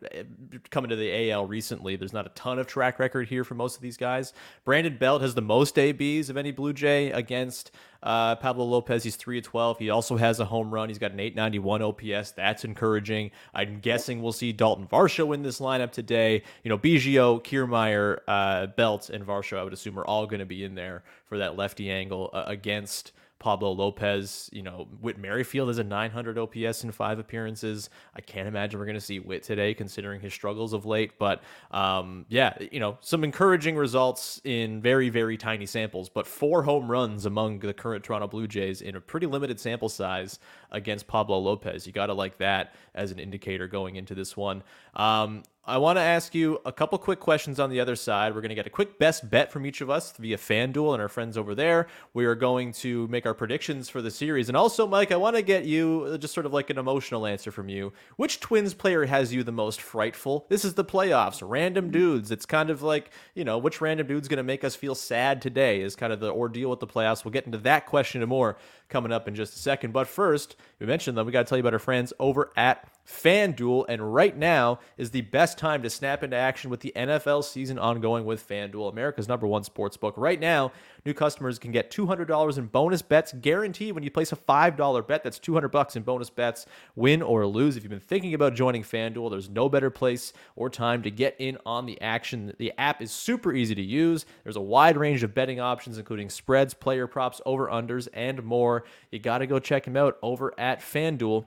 coming 0.70 0.90
to 0.90 0.94
the 0.94 1.32
AL 1.32 1.46
recently, 1.46 1.96
there's 1.96 2.12
not 2.12 2.26
a 2.26 2.30
ton 2.36 2.60
of 2.60 2.68
track 2.68 3.00
record 3.00 3.26
here 3.26 3.42
for 3.42 3.56
most 3.56 3.74
of 3.74 3.82
these 3.82 3.96
guys. 3.96 4.32
Brandon 4.64 4.96
Belt 4.96 5.20
has 5.20 5.34
the 5.34 5.42
most 5.42 5.76
ABs 5.76 6.30
of 6.30 6.36
any 6.36 6.52
Blue 6.52 6.72
Jay 6.72 7.10
against 7.10 7.72
uh, 8.06 8.36
Pablo 8.36 8.64
Lopez, 8.64 9.02
he's 9.02 9.16
3 9.16 9.38
of 9.38 9.44
12. 9.44 9.78
He 9.78 9.90
also 9.90 10.16
has 10.16 10.38
a 10.38 10.44
home 10.44 10.72
run. 10.72 10.88
He's 10.88 10.98
got 10.98 11.10
an 11.10 11.18
891 11.18 11.82
OPS. 11.82 12.32
That's 12.36 12.64
encouraging. 12.64 13.30
I'm 13.54 13.80
guessing 13.80 14.22
we'll 14.22 14.32
see 14.32 14.52
Dalton 14.52 14.86
Varsho 14.86 15.34
in 15.34 15.42
this 15.42 15.58
lineup 15.58 15.90
today. 15.90 16.42
You 16.62 16.68
know, 16.68 16.78
Biggio, 16.78 17.42
Kiermaier, 17.42 18.20
uh, 18.28 18.66
Belt, 18.68 19.10
and 19.10 19.26
Varsho, 19.26 19.58
I 19.58 19.64
would 19.64 19.72
assume, 19.72 19.98
are 19.98 20.06
all 20.06 20.26
going 20.26 20.40
to 20.40 20.46
be 20.46 20.62
in 20.62 20.74
there 20.74 21.02
for 21.24 21.38
that 21.38 21.56
lefty 21.56 21.90
angle 21.90 22.30
uh, 22.32 22.44
against 22.46 23.12
Pablo 23.38 23.70
Lopez, 23.70 24.48
you 24.52 24.62
know, 24.62 24.88
Whit 25.00 25.18
Merrifield 25.18 25.68
has 25.68 25.78
a 25.78 25.84
900 25.84 26.38
OPS 26.38 26.84
in 26.84 26.90
five 26.90 27.18
appearances. 27.18 27.90
I 28.14 28.20
can't 28.20 28.48
imagine 28.48 28.80
we're 28.80 28.86
going 28.86 28.94
to 28.94 29.00
see 29.00 29.18
Whit 29.18 29.42
today, 29.42 29.74
considering 29.74 30.20
his 30.20 30.32
struggles 30.32 30.72
of 30.72 30.86
late. 30.86 31.18
But 31.18 31.42
um, 31.70 32.24
yeah, 32.28 32.56
you 32.72 32.80
know, 32.80 32.96
some 33.00 33.24
encouraging 33.24 33.76
results 33.76 34.40
in 34.44 34.80
very, 34.80 35.10
very 35.10 35.36
tiny 35.36 35.66
samples, 35.66 36.08
but 36.08 36.26
four 36.26 36.62
home 36.62 36.90
runs 36.90 37.26
among 37.26 37.58
the 37.58 37.74
current 37.74 38.04
Toronto 38.04 38.26
Blue 38.26 38.46
Jays 38.46 38.80
in 38.80 38.96
a 38.96 39.00
pretty 39.00 39.26
limited 39.26 39.60
sample 39.60 39.88
size 39.88 40.38
against 40.70 41.06
Pablo 41.06 41.38
Lopez. 41.38 41.86
You 41.86 41.92
got 41.92 42.06
to 42.06 42.14
like 42.14 42.38
that 42.38 42.74
as 42.94 43.10
an 43.10 43.18
indicator 43.18 43.68
going 43.68 43.96
into 43.96 44.14
this 44.14 44.36
one. 44.36 44.62
Um, 44.94 45.42
I 45.68 45.78
want 45.78 45.96
to 45.96 46.00
ask 46.00 46.32
you 46.32 46.60
a 46.64 46.70
couple 46.70 46.96
quick 46.96 47.18
questions 47.18 47.58
on 47.58 47.70
the 47.70 47.80
other 47.80 47.96
side. 47.96 48.32
We're 48.32 48.40
going 48.40 48.50
to 48.50 48.54
get 48.54 48.68
a 48.68 48.70
quick 48.70 49.00
best 49.00 49.28
bet 49.28 49.50
from 49.50 49.66
each 49.66 49.80
of 49.80 49.90
us 49.90 50.12
via 50.12 50.36
FanDuel 50.36 50.92
and 50.92 51.02
our 51.02 51.08
friends 51.08 51.36
over 51.36 51.56
there. 51.56 51.88
We 52.14 52.24
are 52.24 52.36
going 52.36 52.70
to 52.74 53.08
make 53.08 53.26
our 53.26 53.34
predictions 53.34 53.88
for 53.88 54.00
the 54.00 54.12
series. 54.12 54.46
And 54.46 54.56
also, 54.56 54.86
Mike, 54.86 55.10
I 55.10 55.16
want 55.16 55.34
to 55.34 55.42
get 55.42 55.64
you 55.64 56.06
uh, 56.06 56.18
just 56.18 56.34
sort 56.34 56.46
of 56.46 56.52
like 56.52 56.70
an 56.70 56.78
emotional 56.78 57.26
answer 57.26 57.50
from 57.50 57.68
you. 57.68 57.92
Which 58.14 58.38
Twins 58.38 58.74
player 58.74 59.06
has 59.06 59.34
you 59.34 59.42
the 59.42 59.50
most 59.50 59.82
frightful? 59.82 60.46
This 60.48 60.64
is 60.64 60.74
the 60.74 60.84
playoffs, 60.84 61.42
random 61.42 61.90
dudes. 61.90 62.30
It's 62.30 62.46
kind 62.46 62.70
of 62.70 62.82
like, 62.82 63.10
you 63.34 63.42
know, 63.42 63.58
which 63.58 63.80
random 63.80 64.06
dude's 64.06 64.28
going 64.28 64.36
to 64.36 64.44
make 64.44 64.62
us 64.62 64.76
feel 64.76 64.94
sad 64.94 65.42
today 65.42 65.80
is 65.80 65.96
kind 65.96 66.12
of 66.12 66.20
the 66.20 66.32
ordeal 66.32 66.70
with 66.70 66.78
the 66.78 66.86
playoffs. 66.86 67.24
We'll 67.24 67.32
get 67.32 67.44
into 67.44 67.58
that 67.58 67.86
question 67.86 68.22
and 68.22 68.28
more 68.28 68.56
coming 68.88 69.10
up 69.10 69.26
in 69.26 69.34
just 69.34 69.56
a 69.56 69.58
second. 69.58 69.92
But 69.92 70.06
first, 70.06 70.54
we 70.78 70.86
mentioned 70.86 71.18
them. 71.18 71.26
We 71.26 71.32
got 71.32 71.40
to 71.40 71.48
tell 71.48 71.58
you 71.58 71.62
about 71.62 71.72
our 71.72 71.80
friends 71.80 72.12
over 72.20 72.52
at 72.56 72.88
FanDuel. 73.06 73.86
And 73.88 74.14
right 74.14 74.36
now 74.36 74.80
is 74.96 75.10
the 75.10 75.20
best 75.22 75.58
time 75.58 75.82
to 75.82 75.90
snap 75.90 76.22
into 76.22 76.36
action 76.36 76.70
with 76.70 76.80
the 76.80 76.92
NFL 76.96 77.44
season 77.44 77.78
ongoing 77.78 78.24
with 78.24 78.46
FanDuel, 78.46 78.90
America's 78.90 79.28
number 79.28 79.46
one 79.46 79.64
sports 79.64 79.96
book. 79.96 80.14
Right 80.16 80.40
now, 80.40 80.72
new 81.04 81.14
customers 81.14 81.58
can 81.58 81.72
get 81.72 81.90
$200 81.90 82.58
in 82.58 82.66
bonus 82.66 83.02
bets 83.02 83.32
guaranteed 83.32 83.94
when 83.94 84.02
you 84.02 84.10
place 84.10 84.32
a 84.32 84.36
$5 84.36 85.06
bet. 85.06 85.22
That's 85.22 85.38
200 85.38 85.68
bucks 85.68 85.96
in 85.96 86.02
bonus 86.02 86.30
bets, 86.30 86.66
win 86.94 87.22
or 87.22 87.46
lose. 87.46 87.76
If 87.76 87.82
you've 87.82 87.90
been 87.90 88.00
thinking 88.00 88.34
about 88.34 88.54
joining 88.54 88.82
FanDuel, 88.82 89.30
there's 89.30 89.48
no 89.48 89.68
better 89.68 89.90
place 89.90 90.32
or 90.56 90.68
time 90.68 91.02
to 91.02 91.10
get 91.10 91.36
in 91.38 91.58
on 91.64 91.86
the 91.86 92.00
action. 92.00 92.52
The 92.58 92.72
app 92.78 93.00
is 93.00 93.10
super 93.12 93.52
easy 93.52 93.74
to 93.74 93.82
use. 93.82 94.26
There's 94.42 94.56
a 94.56 94.60
wide 94.60 94.96
range 94.96 95.22
of 95.22 95.34
betting 95.34 95.60
options, 95.60 95.98
including 95.98 96.30
spreads, 96.30 96.74
player 96.74 97.06
props, 97.06 97.40
over 97.46 97.68
unders, 97.68 98.08
and 98.12 98.42
more. 98.42 98.84
You 99.10 99.18
got 99.18 99.38
to 99.38 99.46
go 99.46 99.58
check 99.58 99.84
them 99.84 99.96
out 99.96 100.18
over 100.22 100.52
at 100.58 100.80
FanDuel. 100.80 101.46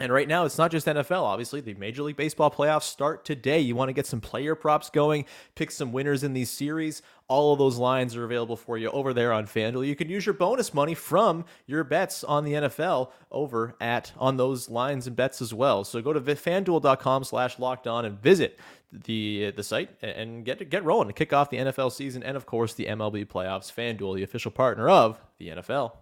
And 0.00 0.12
right 0.12 0.26
now, 0.26 0.46
it's 0.46 0.58
not 0.58 0.70
just 0.70 0.86
NFL. 0.86 1.22
Obviously, 1.22 1.60
the 1.60 1.74
Major 1.74 2.02
League 2.02 2.16
Baseball 2.16 2.50
playoffs 2.50 2.84
start 2.84 3.24
today. 3.24 3.60
You 3.60 3.76
want 3.76 3.90
to 3.90 3.92
get 3.92 4.06
some 4.06 4.20
player 4.20 4.54
props 4.54 4.88
going, 4.90 5.26
pick 5.54 5.70
some 5.70 5.92
winners 5.92 6.24
in 6.24 6.32
these 6.32 6.50
series. 6.50 7.02
All 7.28 7.52
of 7.52 7.58
those 7.58 7.76
lines 7.76 8.16
are 8.16 8.24
available 8.24 8.56
for 8.56 8.78
you 8.78 8.90
over 8.90 9.12
there 9.12 9.32
on 9.32 9.46
FanDuel. 9.46 9.86
You 9.86 9.94
can 9.94 10.08
use 10.08 10.24
your 10.24 10.32
bonus 10.32 10.72
money 10.72 10.94
from 10.94 11.44
your 11.66 11.84
bets 11.84 12.24
on 12.24 12.44
the 12.44 12.54
NFL 12.54 13.10
over 13.30 13.76
at 13.80 14.12
on 14.16 14.38
those 14.38 14.68
lines 14.70 15.06
and 15.06 15.14
bets 15.14 15.42
as 15.42 15.52
well. 15.52 15.84
So 15.84 16.00
go 16.00 16.12
to 16.12 16.20
fanduel.com 16.20 17.24
slash 17.24 17.58
locked 17.58 17.86
on 17.86 18.04
and 18.04 18.20
visit 18.20 18.58
the 18.92 19.52
the 19.56 19.62
site 19.62 19.90
and 20.02 20.44
get 20.44 20.68
get 20.68 20.84
rolling 20.84 21.08
to 21.08 21.14
kick 21.14 21.32
off 21.32 21.48
the 21.48 21.56
NFL 21.56 21.92
season 21.92 22.22
and 22.22 22.36
of 22.36 22.44
course 22.44 22.74
the 22.74 22.86
MLB 22.86 23.26
playoffs. 23.26 23.72
FanDuel, 23.72 24.16
the 24.16 24.22
official 24.22 24.50
partner 24.50 24.88
of 24.88 25.20
the 25.38 25.48
NFL. 25.48 25.92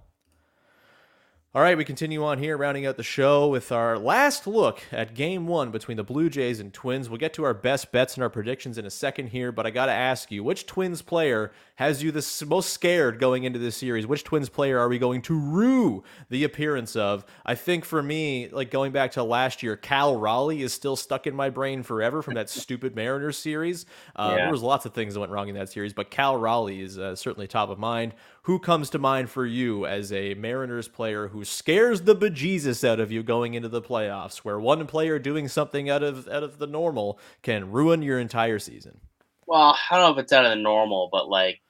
All 1.52 1.62
right, 1.62 1.76
we 1.76 1.84
continue 1.84 2.22
on 2.22 2.38
here, 2.38 2.56
rounding 2.56 2.86
out 2.86 2.96
the 2.96 3.02
show 3.02 3.48
with 3.48 3.72
our 3.72 3.98
last 3.98 4.46
look 4.46 4.82
at 4.92 5.14
game 5.14 5.48
one 5.48 5.72
between 5.72 5.96
the 5.96 6.04
Blue 6.04 6.30
Jays 6.30 6.60
and 6.60 6.72
Twins. 6.72 7.10
We'll 7.10 7.18
get 7.18 7.34
to 7.34 7.42
our 7.42 7.54
best 7.54 7.90
bets 7.90 8.14
and 8.14 8.22
our 8.22 8.30
predictions 8.30 8.78
in 8.78 8.86
a 8.86 8.90
second 8.90 9.30
here, 9.30 9.50
but 9.50 9.66
I 9.66 9.70
got 9.70 9.86
to 9.86 9.92
ask 9.92 10.30
you, 10.30 10.44
which 10.44 10.64
Twins 10.66 11.02
player 11.02 11.50
has 11.74 12.04
you 12.04 12.12
the 12.12 12.44
most 12.46 12.72
scared 12.72 13.18
going 13.18 13.42
into 13.42 13.58
this 13.58 13.76
series? 13.76 14.06
Which 14.06 14.22
Twins 14.22 14.48
player 14.48 14.78
are 14.78 14.88
we 14.88 15.00
going 15.00 15.22
to 15.22 15.36
rue 15.36 16.04
the 16.28 16.44
appearance 16.44 16.94
of? 16.94 17.24
I 17.44 17.56
think 17.56 17.84
for 17.84 18.00
me, 18.00 18.48
like 18.50 18.70
going 18.70 18.92
back 18.92 19.10
to 19.12 19.24
last 19.24 19.60
year, 19.60 19.76
Cal 19.76 20.14
Raleigh 20.14 20.62
is 20.62 20.72
still 20.72 20.94
stuck 20.94 21.26
in 21.26 21.34
my 21.34 21.50
brain 21.50 21.82
forever 21.82 22.22
from 22.22 22.34
that 22.34 22.48
stupid 22.50 22.94
Mariners 22.94 23.38
series. 23.38 23.86
Uh, 24.14 24.34
yeah. 24.36 24.44
There 24.44 24.52
was 24.52 24.62
lots 24.62 24.86
of 24.86 24.94
things 24.94 25.14
that 25.14 25.20
went 25.20 25.32
wrong 25.32 25.48
in 25.48 25.56
that 25.56 25.68
series, 25.68 25.94
but 25.94 26.12
Cal 26.12 26.36
Raleigh 26.36 26.80
is 26.80 26.96
uh, 26.96 27.16
certainly 27.16 27.48
top 27.48 27.70
of 27.70 27.78
mind. 27.80 28.14
Who 28.44 28.58
comes 28.58 28.90
to 28.90 28.98
mind 28.98 29.30
for 29.30 29.44
you 29.44 29.86
as 29.86 30.12
a 30.12 30.34
Mariners 30.34 30.88
player 30.88 31.28
who 31.28 31.44
scares 31.44 32.02
the 32.02 32.16
bejesus 32.16 32.88
out 32.88 32.98
of 32.98 33.12
you 33.12 33.22
going 33.22 33.54
into 33.54 33.68
the 33.68 33.82
playoffs, 33.82 34.38
where 34.38 34.58
one 34.58 34.86
player 34.86 35.18
doing 35.18 35.46
something 35.46 35.90
out 35.90 36.02
of 36.02 36.26
out 36.28 36.42
of 36.42 36.58
the 36.58 36.66
normal 36.66 37.18
can 37.42 37.70
ruin 37.70 38.02
your 38.02 38.18
entire 38.18 38.58
season? 38.58 39.00
Well, 39.46 39.76
I 39.90 39.96
don't 39.96 40.06
know 40.06 40.18
if 40.18 40.24
it's 40.24 40.32
out 40.32 40.44
of 40.44 40.50
the 40.50 40.62
normal, 40.62 41.08
but 41.12 41.28
like 41.28 41.60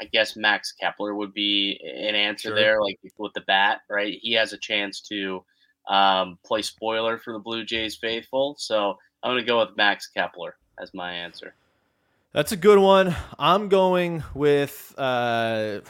I 0.00 0.04
guess 0.06 0.36
Max 0.36 0.72
Kepler 0.72 1.14
would 1.14 1.34
be 1.34 1.78
an 1.84 2.14
answer 2.14 2.48
sure. 2.48 2.56
there, 2.56 2.82
like 2.82 2.98
with 3.18 3.32
the 3.34 3.42
bat, 3.42 3.80
right? 3.88 4.18
He 4.20 4.32
has 4.32 4.52
a 4.52 4.58
chance 4.58 5.00
to 5.02 5.44
um, 5.88 6.38
play 6.44 6.62
spoiler 6.62 7.18
for 7.18 7.32
the 7.32 7.38
Blue 7.38 7.64
Jays 7.64 7.96
faithful. 7.96 8.56
So 8.58 8.98
I'm 9.22 9.32
going 9.32 9.42
to 9.42 9.48
go 9.48 9.60
with 9.60 9.76
Max 9.76 10.06
Kepler 10.06 10.56
as 10.80 10.92
my 10.94 11.12
answer. 11.12 11.54
That's 12.32 12.50
a 12.50 12.56
good 12.56 12.78
one. 12.78 13.14
I'm 13.38 13.68
going 13.68 14.24
with 14.32 14.94
uh 14.96 15.80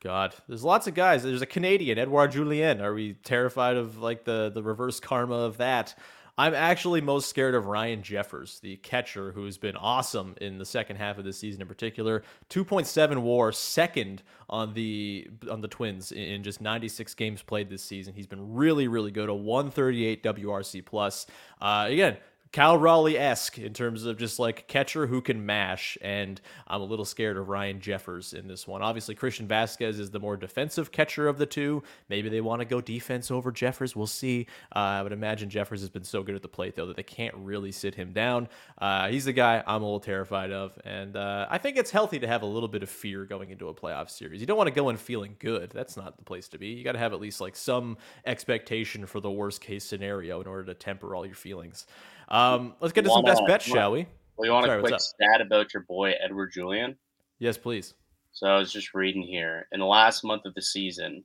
God. 0.00 0.34
There's 0.46 0.62
lots 0.62 0.86
of 0.86 0.92
guys. 0.92 1.22
There's 1.22 1.40
a 1.40 1.46
Canadian, 1.46 1.98
Edouard 1.98 2.32
Julien. 2.32 2.82
Are 2.82 2.92
we 2.92 3.14
terrified 3.14 3.76
of 3.76 3.96
like 3.96 4.24
the 4.24 4.50
the 4.52 4.62
reverse 4.62 5.00
karma 5.00 5.36
of 5.36 5.56
that? 5.56 5.94
I'm 6.36 6.54
actually 6.54 7.00
most 7.00 7.30
scared 7.30 7.54
of 7.54 7.66
Ryan 7.66 8.02
Jeffers, 8.02 8.60
the 8.60 8.76
catcher 8.76 9.32
who's 9.32 9.56
been 9.56 9.76
awesome 9.76 10.36
in 10.42 10.58
the 10.58 10.66
second 10.66 10.96
half 10.96 11.16
of 11.16 11.24
the 11.24 11.32
season 11.32 11.62
in 11.62 11.66
particular. 11.66 12.22
2.7 12.50 13.22
WAR, 13.22 13.50
second 13.50 14.22
on 14.50 14.74
the 14.74 15.26
on 15.50 15.62
the 15.62 15.68
Twins 15.68 16.12
in 16.12 16.42
just 16.42 16.60
96 16.60 17.14
games 17.14 17.42
played 17.42 17.70
this 17.70 17.82
season. 17.82 18.12
He's 18.12 18.26
been 18.26 18.54
really 18.54 18.88
really 18.88 19.10
good. 19.10 19.30
A 19.30 19.34
138 19.34 20.22
WRC 20.22 20.84
plus. 20.84 21.26
Uh, 21.62 21.86
again, 21.88 22.18
Cal 22.50 22.78
Raleigh 22.78 23.18
esque 23.18 23.58
in 23.58 23.74
terms 23.74 24.04
of 24.04 24.16
just 24.16 24.38
like 24.38 24.66
catcher 24.68 25.06
who 25.06 25.20
can 25.20 25.44
mash, 25.44 25.98
and 26.00 26.40
I'm 26.66 26.80
a 26.80 26.84
little 26.84 27.04
scared 27.04 27.36
of 27.36 27.48
Ryan 27.48 27.80
Jeffers 27.80 28.32
in 28.32 28.48
this 28.48 28.66
one. 28.66 28.80
Obviously, 28.82 29.14
Christian 29.14 29.46
Vasquez 29.46 29.98
is 29.98 30.10
the 30.10 30.20
more 30.20 30.36
defensive 30.36 30.90
catcher 30.90 31.28
of 31.28 31.36
the 31.36 31.46
two. 31.46 31.82
Maybe 32.08 32.28
they 32.28 32.40
want 32.40 32.60
to 32.60 32.64
go 32.64 32.80
defense 32.80 33.30
over 33.30 33.52
Jeffers. 33.52 33.94
We'll 33.94 34.06
see. 34.06 34.46
Uh, 34.74 34.78
I 34.78 35.02
would 35.02 35.12
imagine 35.12 35.50
Jeffers 35.50 35.80
has 35.80 35.90
been 35.90 36.04
so 36.04 36.22
good 36.22 36.34
at 36.34 36.42
the 36.42 36.48
plate 36.48 36.74
though 36.74 36.86
that 36.86 36.96
they 36.96 37.02
can't 37.02 37.34
really 37.36 37.70
sit 37.70 37.94
him 37.94 38.12
down. 38.12 38.48
Uh, 38.78 39.08
he's 39.08 39.26
the 39.26 39.32
guy 39.32 39.62
I'm 39.66 39.82
a 39.82 39.84
little 39.84 40.00
terrified 40.00 40.50
of, 40.50 40.78
and 40.84 41.16
uh, 41.16 41.46
I 41.50 41.58
think 41.58 41.76
it's 41.76 41.90
healthy 41.90 42.18
to 42.20 42.26
have 42.26 42.42
a 42.42 42.46
little 42.46 42.68
bit 42.68 42.82
of 42.82 42.88
fear 42.88 43.24
going 43.26 43.50
into 43.50 43.68
a 43.68 43.74
playoff 43.74 44.08
series. 44.08 44.40
You 44.40 44.46
don't 44.46 44.56
want 44.56 44.68
to 44.68 44.74
go 44.74 44.88
in 44.88 44.96
feeling 44.96 45.36
good. 45.38 45.70
That's 45.70 45.96
not 45.96 46.16
the 46.16 46.24
place 46.24 46.48
to 46.48 46.58
be. 46.58 46.68
You 46.68 46.84
got 46.84 46.92
to 46.92 46.98
have 46.98 47.12
at 47.12 47.20
least 47.20 47.40
like 47.40 47.56
some 47.56 47.98
expectation 48.24 49.04
for 49.04 49.20
the 49.20 49.30
worst 49.30 49.60
case 49.60 49.84
scenario 49.84 50.40
in 50.40 50.46
order 50.46 50.64
to 50.64 50.74
temper 50.74 51.14
all 51.14 51.26
your 51.26 51.34
feelings. 51.34 51.86
Um, 52.28 52.74
let's 52.80 52.92
get 52.92 53.04
to 53.04 53.10
some 53.10 53.24
best 53.24 53.42
bets, 53.46 53.64
shall 53.64 53.92
we? 53.92 54.06
Well, 54.36 54.46
you 54.46 54.52
want 54.52 54.66
Sorry, 54.66 54.78
a 54.78 54.82
quick 54.82 55.00
stat 55.00 55.40
about 55.40 55.74
your 55.74 55.82
boy 55.82 56.12
Edouard 56.22 56.52
Julien? 56.52 56.96
Yes, 57.38 57.58
please. 57.58 57.94
So 58.32 58.46
I 58.46 58.58
was 58.58 58.72
just 58.72 58.94
reading 58.94 59.22
here. 59.22 59.66
In 59.72 59.80
the 59.80 59.86
last 59.86 60.22
month 60.24 60.44
of 60.44 60.54
the 60.54 60.62
season, 60.62 61.24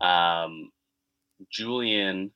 um, 0.00 0.72
Julien. 1.52 2.32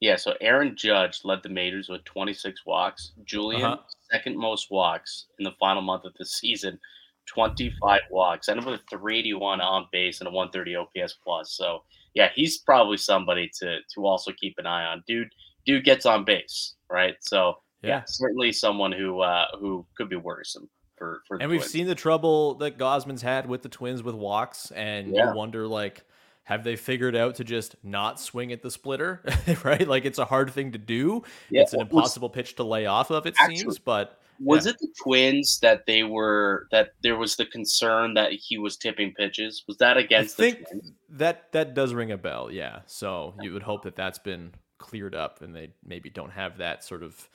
Yeah, 0.00 0.16
so 0.16 0.34
Aaron 0.40 0.74
Judge 0.76 1.20
led 1.22 1.44
the 1.44 1.48
majors 1.48 1.88
with 1.88 2.02
26 2.04 2.66
walks. 2.66 3.12
Julien, 3.24 3.62
uh-huh. 3.62 3.82
second 4.10 4.36
most 4.36 4.72
walks 4.72 5.26
in 5.38 5.44
the 5.44 5.52
final 5.60 5.82
month 5.82 6.04
of 6.04 6.12
the 6.18 6.26
season, 6.26 6.80
25 7.26 8.00
walks. 8.10 8.48
Ended 8.48 8.64
up 8.64 8.72
with 8.72 8.80
a 8.80 8.90
381 8.90 9.60
on 9.60 9.86
base 9.92 10.20
and 10.20 10.26
a 10.26 10.32
130 10.32 10.74
OPS 10.74 11.18
plus. 11.22 11.52
So 11.52 11.84
yeah, 12.14 12.30
he's 12.34 12.58
probably 12.58 12.96
somebody 12.96 13.48
to 13.60 13.78
to 13.94 14.04
also 14.04 14.32
keep 14.32 14.54
an 14.58 14.66
eye 14.66 14.86
on. 14.86 15.04
Dude 15.06 15.30
dude 15.66 15.84
gets 15.84 16.06
on 16.06 16.24
base, 16.24 16.74
right? 16.90 17.16
So 17.20 17.58
yeah, 17.82 17.88
yeah 17.88 18.02
certainly 18.06 18.52
someone 18.52 18.92
who 18.92 19.20
uh, 19.20 19.46
who 19.58 19.86
could 19.96 20.08
be 20.08 20.16
worrisome. 20.16 20.68
For, 20.96 21.22
for 21.26 21.38
and 21.42 21.50
we've 21.50 21.64
seen 21.64 21.86
the 21.86 21.94
trouble 21.94 22.54
that 22.56 22.78
Gausman's 22.78 23.22
had 23.22 23.48
with 23.48 23.62
the 23.62 23.68
Twins 23.68 24.02
with 24.02 24.14
walks, 24.14 24.70
and 24.70 25.12
yeah. 25.12 25.30
you 25.30 25.36
wonder 25.36 25.66
like, 25.66 26.04
have 26.44 26.62
they 26.62 26.76
figured 26.76 27.16
out 27.16 27.36
to 27.36 27.44
just 27.44 27.74
not 27.82 28.20
swing 28.20 28.52
at 28.52 28.62
the 28.62 28.70
splitter? 28.70 29.22
right, 29.64 29.86
like 29.86 30.04
it's 30.04 30.18
a 30.18 30.24
hard 30.24 30.50
thing 30.52 30.72
to 30.72 30.78
do. 30.78 31.24
Yeah, 31.50 31.62
it's 31.62 31.72
an 31.72 31.80
impossible 31.80 32.28
was, 32.28 32.34
pitch 32.34 32.56
to 32.56 32.64
lay 32.64 32.86
off 32.86 33.10
of. 33.10 33.26
It 33.26 33.34
actually, 33.38 33.56
seems, 33.56 33.78
but 33.78 34.20
was 34.38 34.66
yeah. 34.66 34.72
it 34.72 34.78
the 34.80 34.88
Twins 35.02 35.58
that 35.60 35.86
they 35.86 36.02
were 36.02 36.66
that 36.70 36.90
there 37.02 37.16
was 37.16 37.36
the 37.36 37.46
concern 37.46 38.14
that 38.14 38.32
he 38.32 38.58
was 38.58 38.76
tipping 38.76 39.14
pitches? 39.14 39.64
Was 39.68 39.76
that 39.78 39.96
against? 39.96 40.38
I 40.40 40.50
think 40.50 40.66
that 41.10 41.52
that 41.52 41.74
does 41.74 41.94
ring 41.94 42.10
a 42.10 42.18
bell. 42.18 42.50
Yeah, 42.50 42.80
so 42.86 43.34
you 43.40 43.52
would 43.52 43.62
hope 43.62 43.82
that 43.84 43.96
that's 43.96 44.18
been 44.18 44.52
cleared 44.82 45.14
up 45.14 45.40
and 45.40 45.54
they 45.54 45.70
maybe 45.84 46.10
don't 46.10 46.32
have 46.32 46.58
that 46.58 46.84
sort 46.84 47.02
of 47.02 47.28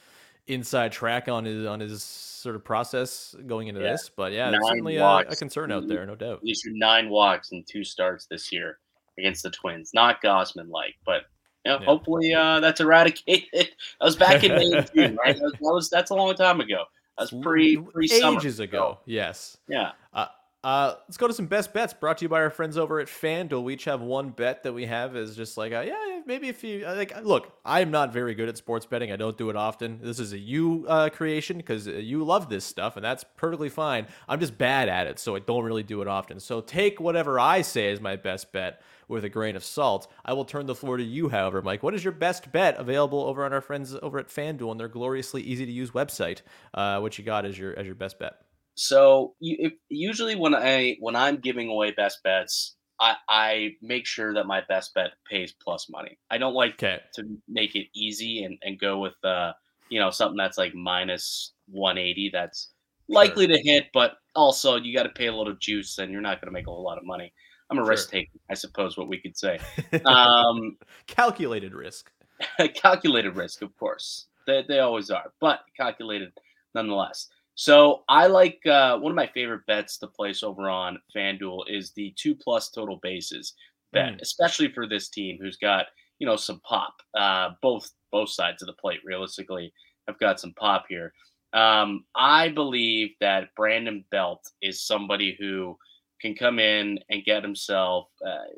inside 0.47 0.91
track 0.91 1.27
on 1.27 1.45
his 1.45 1.65
on 1.65 1.79
his 1.79 2.03
sort 2.03 2.55
of 2.55 2.63
process 2.63 3.35
going 3.45 3.67
into 3.67 3.81
yeah. 3.81 3.91
this. 3.91 4.09
But 4.15 4.31
yeah, 4.31 4.51
there's 4.51 4.67
certainly 4.67 4.97
a, 4.97 5.05
a, 5.05 5.35
concern 5.35 5.71
out 5.71 5.87
there, 5.87 6.05
no 6.05 6.15
doubt. 6.15 6.39
He 6.43 6.51
issued 6.51 6.73
nine 6.75 7.09
walks 7.09 7.51
and 7.51 7.65
two 7.67 7.83
starts 7.83 8.27
this 8.27 8.51
year 8.51 8.79
against 9.17 9.43
the 9.43 9.49
Twins. 9.49 9.91
Not 9.93 10.21
Gausman 10.21 10.69
like, 10.69 10.95
but 11.05 11.23
you 11.65 11.71
know, 11.71 11.79
yeah. 11.79 11.85
hopefully 11.85 12.33
uh, 12.33 12.59
that's 12.59 12.79
eradicated. 12.79 13.43
that 13.53 13.69
was 14.01 14.15
back 14.15 14.43
in 14.43 14.55
May 14.55 14.85
June, 14.95 15.17
right? 15.23 15.35
That 15.35 15.43
was, 15.43 15.53
that 15.53 15.61
was, 15.61 15.89
that's 15.89 16.11
a 16.11 16.15
long 16.15 16.33
time 16.35 16.61
ago. 16.61 16.83
That's 17.17 17.31
pre 17.41 17.77
pre 17.77 18.09
ages 18.11 18.59
ago. 18.59 18.99
Yes. 19.05 19.57
Yeah. 19.67 19.91
Uh, 20.13 20.27
uh, 20.67 20.95
let's 21.07 21.15
go 21.15 21.29
to 21.29 21.33
some 21.33 21.45
best 21.45 21.71
bets 21.71 21.93
brought 21.93 22.17
to 22.17 22.25
you 22.25 22.27
by 22.27 22.41
our 22.41 22.49
friends 22.49 22.77
over 22.77 22.99
at 22.99 23.07
FanDuel. 23.07 23.63
We 23.63 23.75
each 23.75 23.85
have 23.85 24.01
one 24.01 24.31
bet 24.31 24.63
that 24.63 24.73
we 24.73 24.85
have 24.85 25.15
is 25.15 25.33
just 25.33 25.55
like, 25.55 25.71
uh, 25.71 25.79
yeah, 25.87 26.19
maybe 26.25 26.49
if 26.49 26.61
you 26.61 26.85
like, 26.85 27.23
look, 27.23 27.57
I'm 27.63 27.89
not 27.89 28.11
very 28.11 28.35
good 28.35 28.49
at 28.49 28.57
sports 28.57 28.85
betting. 28.85 29.09
I 29.09 29.15
don't 29.15 29.37
do 29.37 29.49
it 29.49 29.55
often. 29.55 30.01
This 30.03 30.19
is 30.19 30.33
a 30.33 30.37
you 30.37 30.85
uh, 30.89 31.07
creation 31.07 31.55
because 31.55 31.87
uh, 31.87 31.91
you 31.91 32.21
love 32.21 32.49
this 32.49 32.65
stuff, 32.65 32.97
and 32.97 33.05
that's 33.05 33.23
perfectly 33.37 33.69
fine. 33.69 34.07
I'm 34.27 34.41
just 34.41 34.57
bad 34.57 34.89
at 34.89 35.07
it, 35.07 35.19
so 35.19 35.37
I 35.37 35.39
don't 35.39 35.63
really 35.63 35.83
do 35.83 36.01
it 36.01 36.09
often. 36.09 36.37
So 36.41 36.59
take 36.59 36.99
whatever 36.99 37.39
I 37.39 37.61
say 37.61 37.89
as 37.89 38.01
my 38.01 38.17
best 38.17 38.51
bet 38.51 38.81
with 39.07 39.23
a 39.23 39.29
grain 39.29 39.55
of 39.55 39.63
salt. 39.63 40.11
I 40.25 40.33
will 40.33 40.43
turn 40.43 40.65
the 40.65 40.75
floor 40.75 40.97
to 40.97 41.03
you, 41.03 41.29
however, 41.29 41.61
Mike. 41.61 41.81
What 41.81 41.93
is 41.93 42.03
your 42.03 42.11
best 42.11 42.51
bet 42.51 42.75
available 42.77 43.21
over 43.21 43.45
on 43.45 43.53
our 43.53 43.61
friends 43.61 43.95
over 44.03 44.19
at 44.19 44.27
FanDuel 44.27 44.71
and 44.71 44.79
their 44.81 44.89
gloriously 44.89 45.43
easy 45.43 45.65
to 45.65 45.71
use 45.71 45.91
website? 45.91 46.41
Uh, 46.73 46.99
what 46.99 47.17
you 47.17 47.23
got 47.23 47.45
as 47.45 47.57
your 47.57 47.73
as 47.79 47.85
your 47.85 47.95
best 47.95 48.19
bet? 48.19 48.41
So 48.77 49.33
you, 49.39 49.57
if, 49.59 49.73
usually 49.89 50.35
when 50.35 50.53
I 50.53 50.97
when 50.99 51.15
I'm 51.15 51.37
giving 51.37 51.67
away 51.67 51.91
best 51.91 52.21
bets, 52.23 52.75
I, 52.99 53.15
I 53.27 53.71
make 53.81 54.05
sure 54.05 54.35
that 54.35 54.45
my 54.45 54.61
best 54.69 54.93
bet 54.93 55.13
pays 55.27 55.51
plus 55.51 55.89
money. 55.89 56.19
I 56.29 56.37
don't 56.37 56.53
like 56.53 56.73
okay. 56.73 56.99
to 57.15 57.23
make 57.47 57.75
it 57.75 57.87
easy 57.95 58.43
and, 58.43 58.57
and 58.61 58.79
go 58.79 58.99
with 58.99 59.15
uh 59.23 59.53
you 59.89 59.99
know 59.99 60.11
something 60.11 60.37
that's 60.37 60.59
like 60.59 60.75
minus 60.75 61.53
180 61.69 62.29
that's 62.31 62.69
likely 63.09 63.47
sure. 63.47 63.57
to 63.57 63.63
hit, 63.63 63.85
but 63.95 64.17
also 64.35 64.75
you 64.75 64.95
got 64.95 65.03
to 65.03 65.09
pay 65.09 65.25
a 65.25 65.35
little 65.35 65.55
juice 65.55 65.97
and 65.97 66.11
you're 66.11 66.21
not 66.21 66.39
going 66.39 66.47
to 66.47 66.53
make 66.53 66.67
a 66.67 66.69
whole 66.69 66.83
lot 66.83 66.99
of 66.99 67.05
money. 67.05 67.33
I'm 67.71 67.79
a 67.79 67.81
sure. 67.81 67.89
risk 67.89 68.11
taker, 68.11 68.37
I 68.47 68.53
suppose 68.53 68.95
what 68.95 69.07
we 69.07 69.19
could 69.19 69.37
say. 69.37 69.59
Um, 70.05 70.77
calculated 71.07 71.73
risk. 71.73 72.11
calculated 72.75 73.35
risk, 73.35 73.63
of 73.63 73.75
course. 73.77 74.27
They, 74.45 74.63
they 74.67 74.79
always 74.79 75.09
are, 75.09 75.31
but 75.41 75.61
calculated 75.75 76.31
nonetheless. 76.75 77.29
So 77.57 78.03
I 78.07 78.27
like 78.27 78.63
uh, 78.67 78.99
one 78.99 79.11
of 79.11 79.15
my 79.15 79.25
favorite 79.33 79.65
bets 79.65 79.97
to 79.97 80.07
place 80.07 80.43
over 80.43 80.69
on 80.69 80.99
FanDuel 81.15 81.63
is 81.67 81.91
the 81.95 82.13
two 82.15 82.35
plus 82.35 82.69
total 82.69 82.99
bases 83.01 83.55
bet, 83.91 84.13
mm. 84.13 84.21
especially 84.21 84.71
for 84.71 84.87
this 84.87 85.09
team 85.09 85.39
who's 85.41 85.57
got 85.57 85.87
you 86.19 86.27
know 86.27 86.35
some 86.35 86.59
pop. 86.59 86.93
Uh, 87.17 87.49
both 87.63 87.89
both 88.11 88.29
sides 88.29 88.61
of 88.61 88.67
the 88.67 88.73
plate, 88.73 88.99
realistically, 89.03 89.73
have 90.07 90.19
got 90.19 90.39
some 90.39 90.53
pop 90.53 90.85
here. 90.87 91.11
Um, 91.53 92.05
I 92.15 92.49
believe 92.49 93.09
that 93.21 93.55
Brandon 93.55 94.05
Belt 94.11 94.47
is 94.61 94.85
somebody 94.85 95.35
who 95.39 95.75
can 96.21 96.35
come 96.35 96.59
in 96.59 96.99
and 97.09 97.25
get 97.25 97.41
himself 97.41 98.07
uh, 98.23 98.53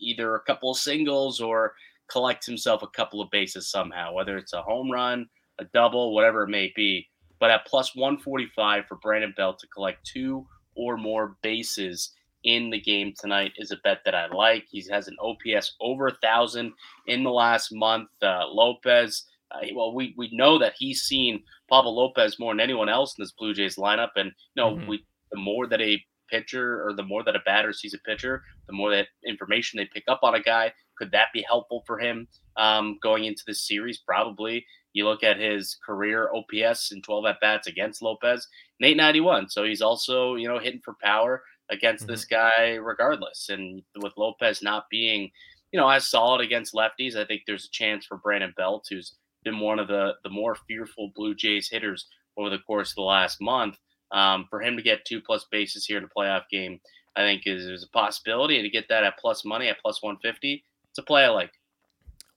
either 0.00 0.34
a 0.34 0.40
couple 0.40 0.72
of 0.72 0.76
singles 0.76 1.40
or 1.40 1.74
collect 2.10 2.46
himself 2.46 2.82
a 2.82 2.88
couple 2.88 3.20
of 3.20 3.30
bases 3.30 3.70
somehow, 3.70 4.12
whether 4.12 4.36
it's 4.36 4.54
a 4.54 4.62
home 4.62 4.90
run, 4.90 5.28
a 5.60 5.64
double, 5.72 6.12
whatever 6.12 6.42
it 6.42 6.48
may 6.48 6.72
be 6.74 7.06
but 7.40 7.50
at 7.50 7.66
plus 7.66 7.96
145 7.96 8.84
for 8.86 8.96
Brandon 8.96 9.34
Belt 9.36 9.58
to 9.58 9.66
collect 9.68 10.06
two 10.06 10.46
or 10.76 10.96
more 10.96 11.36
bases 11.42 12.12
in 12.44 12.70
the 12.70 12.80
game 12.80 13.12
tonight 13.18 13.52
is 13.56 13.70
a 13.70 13.76
bet 13.82 14.00
that 14.04 14.14
I 14.14 14.26
like. 14.28 14.66
He 14.70 14.84
has 14.90 15.08
an 15.08 15.16
OPS 15.20 15.74
over 15.80 16.08
a 16.08 16.16
thousand 16.22 16.72
in 17.06 17.24
the 17.24 17.30
last 17.30 17.70
month. 17.72 18.08
Uh, 18.22 18.46
Lopez, 18.46 19.26
uh, 19.50 19.66
well, 19.74 19.94
we 19.94 20.14
we 20.16 20.30
know 20.32 20.58
that 20.58 20.74
he's 20.78 21.02
seen 21.02 21.42
Pablo 21.68 21.92
Lopez 21.92 22.38
more 22.38 22.52
than 22.52 22.60
anyone 22.60 22.88
else 22.88 23.14
in 23.18 23.22
this 23.22 23.32
Blue 23.32 23.52
Jays 23.52 23.76
lineup, 23.76 24.10
and 24.16 24.32
you 24.54 24.62
know, 24.62 24.76
mm-hmm. 24.76 24.88
we 24.88 25.04
the 25.32 25.38
more 25.38 25.66
that 25.66 25.80
a 25.80 26.02
pitcher 26.30 26.86
or 26.86 26.94
the 26.94 27.02
more 27.02 27.24
that 27.24 27.36
a 27.36 27.40
batter 27.44 27.72
sees 27.72 27.94
a 27.94 27.98
pitcher, 27.98 28.42
the 28.66 28.72
more 28.72 28.90
that 28.90 29.08
information 29.26 29.76
they 29.76 29.88
pick 29.92 30.04
up 30.08 30.20
on 30.22 30.34
a 30.34 30.42
guy. 30.42 30.72
Could 30.96 31.10
that 31.12 31.28
be 31.32 31.42
helpful 31.42 31.82
for 31.86 31.98
him 31.98 32.28
um, 32.56 32.98
going 33.02 33.24
into 33.24 33.42
this 33.46 33.66
series? 33.66 33.98
Probably. 33.98 34.64
You 34.92 35.06
look 35.06 35.22
at 35.22 35.38
his 35.38 35.76
career 35.84 36.30
OPS 36.34 36.92
in 36.92 37.02
12 37.02 37.26
at 37.26 37.40
bats 37.40 37.66
against 37.66 38.02
Lopez, 38.02 38.46
891. 38.82 39.48
So 39.48 39.64
he's 39.64 39.82
also, 39.82 40.34
you 40.34 40.48
know, 40.48 40.58
hitting 40.58 40.80
for 40.84 40.96
power 41.02 41.42
against 41.70 42.04
mm-hmm. 42.04 42.12
this 42.12 42.24
guy 42.24 42.74
regardless. 42.74 43.48
And 43.48 43.82
with 44.00 44.12
Lopez 44.16 44.62
not 44.62 44.86
being, 44.90 45.30
you 45.72 45.78
know, 45.78 45.88
as 45.88 46.08
solid 46.08 46.40
against 46.40 46.74
lefties, 46.74 47.16
I 47.16 47.24
think 47.24 47.42
there's 47.46 47.66
a 47.66 47.70
chance 47.70 48.04
for 48.06 48.18
Brandon 48.18 48.52
Belt, 48.56 48.86
who's 48.90 49.14
been 49.44 49.60
one 49.60 49.78
of 49.78 49.88
the 49.88 50.14
the 50.24 50.30
more 50.30 50.56
fearful 50.68 51.12
Blue 51.14 51.34
Jays 51.34 51.68
hitters 51.70 52.06
over 52.36 52.50
the 52.50 52.58
course 52.58 52.90
of 52.90 52.96
the 52.96 53.02
last 53.02 53.40
month. 53.40 53.76
Um, 54.12 54.46
for 54.50 54.60
him 54.60 54.76
to 54.76 54.82
get 54.82 55.04
two 55.04 55.20
plus 55.20 55.46
bases 55.52 55.86
here 55.86 55.96
in 55.96 56.04
a 56.04 56.08
playoff 56.08 56.42
game, 56.50 56.80
I 57.14 57.20
think 57.20 57.42
is, 57.46 57.64
is 57.64 57.84
a 57.84 57.96
possibility. 57.96 58.56
And 58.56 58.64
to 58.64 58.70
get 58.70 58.88
that 58.88 59.04
at 59.04 59.18
plus 59.18 59.44
money 59.44 59.68
at 59.68 59.80
plus 59.80 60.02
150, 60.02 60.64
it's 60.90 60.98
a 60.98 61.02
play 61.02 61.24
I 61.24 61.28
like. 61.28 61.52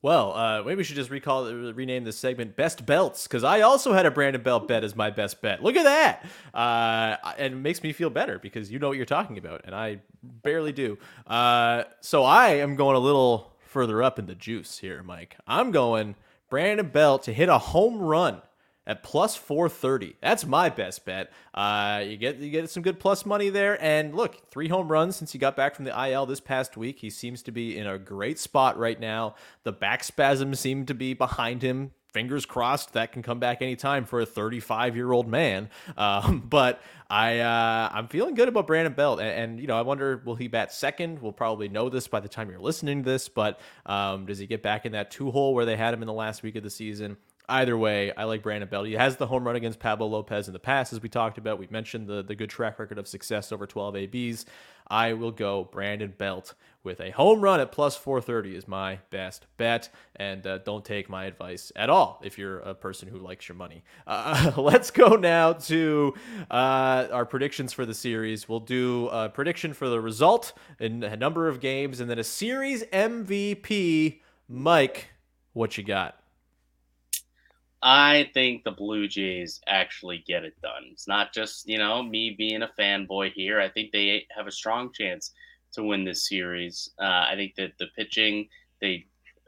Well, 0.03 0.33
uh, 0.33 0.63
maybe 0.63 0.75
we 0.75 0.83
should 0.83 0.97
just 0.97 1.09
recall 1.09 1.45
rename 1.45 2.03
this 2.03 2.17
segment 2.17 2.57
"Best 2.57 2.85
Belts" 2.85 3.25
because 3.25 3.45
I 3.45 3.61
also 3.61 3.93
had 3.93 4.05
a 4.05 4.11
Brandon 4.11 4.43
Belt 4.43 4.67
bet 4.67 4.83
as 4.83 4.97
my 4.97 5.09
best 5.09 5.41
bet. 5.41 5.63
Look 5.63 5.77
at 5.77 5.83
that, 5.83 6.25
uh, 6.53 7.33
and 7.37 7.53
it 7.53 7.57
makes 7.57 7.81
me 7.81 7.93
feel 7.93 8.09
better 8.09 8.37
because 8.37 8.69
you 8.69 8.79
know 8.79 8.89
what 8.89 8.97
you're 8.97 9.05
talking 9.05 9.37
about, 9.37 9.61
and 9.63 9.73
I 9.73 10.01
barely 10.21 10.73
do. 10.73 10.97
Uh, 11.25 11.85
so 12.01 12.25
I 12.25 12.55
am 12.55 12.75
going 12.75 12.97
a 12.97 12.99
little 12.99 13.53
further 13.59 14.03
up 14.03 14.19
in 14.19 14.25
the 14.25 14.35
juice 14.35 14.77
here, 14.77 15.01
Mike. 15.03 15.37
I'm 15.47 15.71
going 15.71 16.15
Brandon 16.49 16.89
Belt 16.89 17.23
to 17.23 17.33
hit 17.33 17.47
a 17.47 17.57
home 17.57 17.99
run 17.99 18.41
at 18.85 19.03
plus 19.03 19.35
430. 19.35 20.15
That's 20.21 20.45
my 20.45 20.69
best 20.69 21.05
bet. 21.05 21.31
Uh, 21.53 22.03
you 22.05 22.17
get 22.17 22.37
you 22.37 22.49
get 22.49 22.69
some 22.69 22.83
good 22.83 22.99
plus 22.99 23.25
money 23.25 23.49
there. 23.49 23.81
And 23.81 24.13
look, 24.13 24.49
three 24.49 24.67
home 24.67 24.91
runs 24.91 25.15
since 25.15 25.31
he 25.31 25.39
got 25.39 25.55
back 25.55 25.75
from 25.75 25.85
the 25.85 26.09
IL 26.09 26.25
this 26.25 26.39
past 26.39 26.75
week. 26.75 26.99
He 26.99 27.09
seems 27.09 27.41
to 27.43 27.51
be 27.51 27.77
in 27.77 27.87
a 27.87 27.97
great 27.97 28.39
spot 28.39 28.77
right 28.77 28.99
now. 28.99 29.35
The 29.63 29.71
back 29.71 30.03
spasms 30.03 30.59
seem 30.59 30.85
to 30.87 30.93
be 30.93 31.13
behind 31.13 31.61
him. 31.61 31.91
Fingers 32.13 32.45
crossed 32.45 32.93
that 32.93 33.11
can 33.11 33.23
come 33.23 33.39
back 33.39 33.63
anytime 33.63 34.05
for 34.05 34.21
a 34.21 34.25
35 34.25 34.95
year 34.95 35.11
old 35.11 35.27
man. 35.27 35.69
Um, 35.95 36.39
but 36.39 36.81
I 37.09 37.39
uh, 37.39 37.89
I'm 37.91 38.07
feeling 38.07 38.33
good 38.33 38.47
about 38.47 38.67
Brandon 38.67 38.93
Belt, 38.93 39.19
and, 39.19 39.29
and, 39.29 39.59
you 39.59 39.67
know 39.67 39.77
I 39.77 39.83
wonder 39.83 40.21
will 40.25 40.35
he 40.35 40.47
bat 40.47 40.73
second? 40.73 41.21
We'll 41.21 41.31
probably 41.31 41.69
know 41.69 41.87
this 41.87 42.07
by 42.07 42.19
the 42.19 42.27
time 42.27 42.49
you're 42.49 42.59
listening 42.59 43.03
to 43.03 43.09
this, 43.09 43.29
but 43.29 43.59
um, 43.85 44.25
does 44.25 44.39
he 44.39 44.47
get 44.47 44.63
back 44.63 44.85
in 44.85 44.93
that 44.93 45.11
two 45.11 45.31
hole 45.31 45.53
where 45.53 45.65
they 45.65 45.77
had 45.77 45.93
him 45.93 46.01
in 46.01 46.07
the 46.07 46.13
last 46.13 46.43
week 46.43 46.55
of 46.55 46.63
the 46.63 46.69
season? 46.69 47.17
Either 47.49 47.77
way, 47.77 48.11
I 48.13 48.23
like 48.25 48.43
Brandon 48.43 48.69
Belt. 48.69 48.87
He 48.87 48.93
has 48.93 49.17
the 49.17 49.27
home 49.27 49.45
run 49.45 49.55
against 49.55 49.79
Pablo 49.79 50.07
Lopez 50.07 50.47
in 50.47 50.53
the 50.53 50.59
past, 50.59 50.93
as 50.93 51.01
we 51.01 51.09
talked 51.09 51.37
about. 51.37 51.59
We 51.59 51.67
mentioned 51.69 52.07
the, 52.07 52.23
the 52.23 52.35
good 52.35 52.49
track 52.49 52.79
record 52.79 52.97
of 52.97 53.07
success 53.07 53.51
over 53.51 53.65
12 53.65 53.95
ABs. 53.95 54.45
I 54.87 55.13
will 55.13 55.31
go 55.31 55.63
Brandon 55.63 56.13
Belt 56.17 56.53
with 56.83 56.99
a 56.99 57.11
home 57.11 57.41
run 57.41 57.59
at 57.59 57.71
plus 57.71 57.95
430 57.95 58.55
is 58.55 58.67
my 58.67 58.99
best 59.09 59.45
bet. 59.57 59.89
And 60.15 60.45
uh, 60.45 60.57
don't 60.59 60.83
take 60.83 61.09
my 61.09 61.25
advice 61.25 61.71
at 61.75 61.89
all 61.89 62.21
if 62.23 62.37
you're 62.37 62.59
a 62.59 62.73
person 62.73 63.07
who 63.07 63.17
likes 63.17 63.47
your 63.47 63.55
money. 63.55 63.83
Uh, 64.05 64.51
let's 64.57 64.91
go 64.91 65.15
now 65.15 65.53
to 65.53 66.13
uh, 66.51 67.07
our 67.11 67.25
predictions 67.25 67.73
for 67.73 67.85
the 67.85 67.93
series. 67.93 68.49
We'll 68.49 68.59
do 68.59 69.07
a 69.07 69.29
prediction 69.29 69.73
for 69.73 69.87
the 69.89 70.01
result 70.01 70.53
in 70.79 71.03
a 71.03 71.15
number 71.15 71.47
of 71.47 71.59
games 71.59 71.99
and 71.99 72.09
then 72.09 72.19
a 72.19 72.23
series 72.23 72.83
MVP. 72.83 74.19
Mike, 74.49 75.07
what 75.53 75.77
you 75.77 75.83
got? 75.83 76.22
I 77.85 78.29
think 78.33 78.63
the 78.63 78.71
Blue 78.71 79.09
Jays 79.09 79.59
actually 79.67 80.23
get 80.25 80.45
it 80.45 80.59
done. 80.61 80.85
It's 80.91 81.07
not 81.07 81.33
just, 81.33 81.67
you 81.67 81.77
know, 81.77 82.01
me 82.01 82.33
being 82.37 82.61
a 82.61 82.71
fanboy 82.79 83.33
here. 83.33 83.59
I 83.59 83.67
think 83.67 83.91
they 83.91 84.25
have 84.35 84.47
a 84.47 84.51
strong 84.51 84.93
chance 84.93 85.33
to 85.73 85.83
win 85.83 86.05
this 86.05 86.29
series. 86.29 86.89
Uh, 86.97 87.25
I 87.27 87.33
think 87.35 87.55
that 87.55 87.73
the 87.79 87.87
pitching, 87.97 88.47
they 88.79 89.05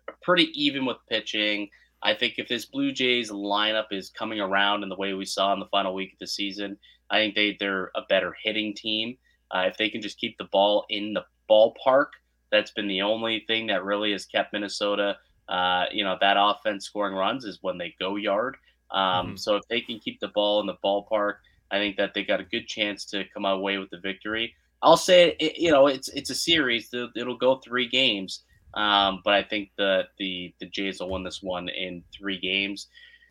are 0.09 0.17
pretty 0.21 0.51
even 0.53 0.85
with 0.85 0.97
pitching. 1.09 1.69
I 2.03 2.13
think 2.13 2.33
if 2.37 2.49
this 2.49 2.65
Blue 2.65 2.91
Jays 2.91 3.31
lineup 3.31 3.85
is 3.91 4.09
coming 4.09 4.41
around 4.41 4.83
in 4.83 4.89
the 4.89 4.97
way 4.97 5.13
we 5.13 5.25
saw 5.25 5.53
in 5.53 5.61
the 5.61 5.67
final 5.67 5.93
week 5.93 6.11
of 6.11 6.19
the 6.19 6.27
season, 6.27 6.77
I 7.09 7.19
think 7.19 7.35
they, 7.35 7.55
they're 7.57 7.91
a 7.95 8.01
better 8.09 8.35
hitting 8.43 8.75
team. 8.75 9.17
Uh, 9.49 9.63
if 9.67 9.77
they 9.77 9.89
can 9.89 10.01
just 10.01 10.19
keep 10.19 10.37
the 10.37 10.49
ball 10.51 10.85
in 10.89 11.13
the 11.13 11.23
ballpark, 11.49 12.07
that's 12.51 12.71
been 12.71 12.87
the 12.87 13.01
only 13.01 13.45
thing 13.47 13.67
that 13.67 13.85
really 13.85 14.11
has 14.11 14.25
kept 14.25 14.51
Minnesota 14.51 15.15
uh, 15.47 15.85
you 15.91 16.03
know, 16.03 16.17
that 16.21 16.37
offense 16.39 16.85
scoring 16.85 17.15
runs 17.15 17.45
is 17.45 17.59
when 17.61 17.77
they 17.77 17.95
go 17.99 18.15
yard. 18.15 18.57
Um, 18.91 19.01
mm-hmm. 19.01 19.35
So 19.37 19.55
if 19.55 19.67
they 19.67 19.81
can 19.81 19.99
keep 19.99 20.19
the 20.19 20.29
ball 20.29 20.59
in 20.61 20.67
the 20.67 20.77
ballpark, 20.83 21.35
I 21.71 21.77
think 21.77 21.97
that 21.97 22.13
they 22.13 22.23
got 22.23 22.39
a 22.39 22.45
good 22.45 22.67
chance 22.67 23.05
to 23.05 23.25
come 23.33 23.45
away 23.45 23.77
with 23.77 23.89
the 23.89 23.99
victory. 23.99 24.55
I'll 24.81 24.97
say, 24.97 25.35
it, 25.39 25.57
you 25.57 25.71
know, 25.71 25.87
it's 25.87 26.09
it's 26.09 26.29
a 26.29 26.35
series. 26.35 26.93
It'll 26.93 27.37
go 27.37 27.57
three 27.57 27.87
games, 27.87 28.43
um, 28.75 29.21
but 29.23 29.33
I 29.33 29.43
think 29.43 29.71
the 29.77 30.03
the 30.19 30.53
the 30.59 30.67
Jays 30.67 30.99
will 30.99 31.09
win 31.09 31.23
this 31.23 31.41
one 31.41 31.69
in 31.69 32.03
three 32.15 32.39
games. 32.39 32.87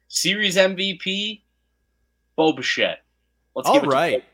Series 0.09 0.57
MVP, 0.57 1.43
Bo 2.37 2.53
Bichette. 2.53 3.05
Let's 3.55 3.69
All 3.69 3.81
right, 3.83 4.25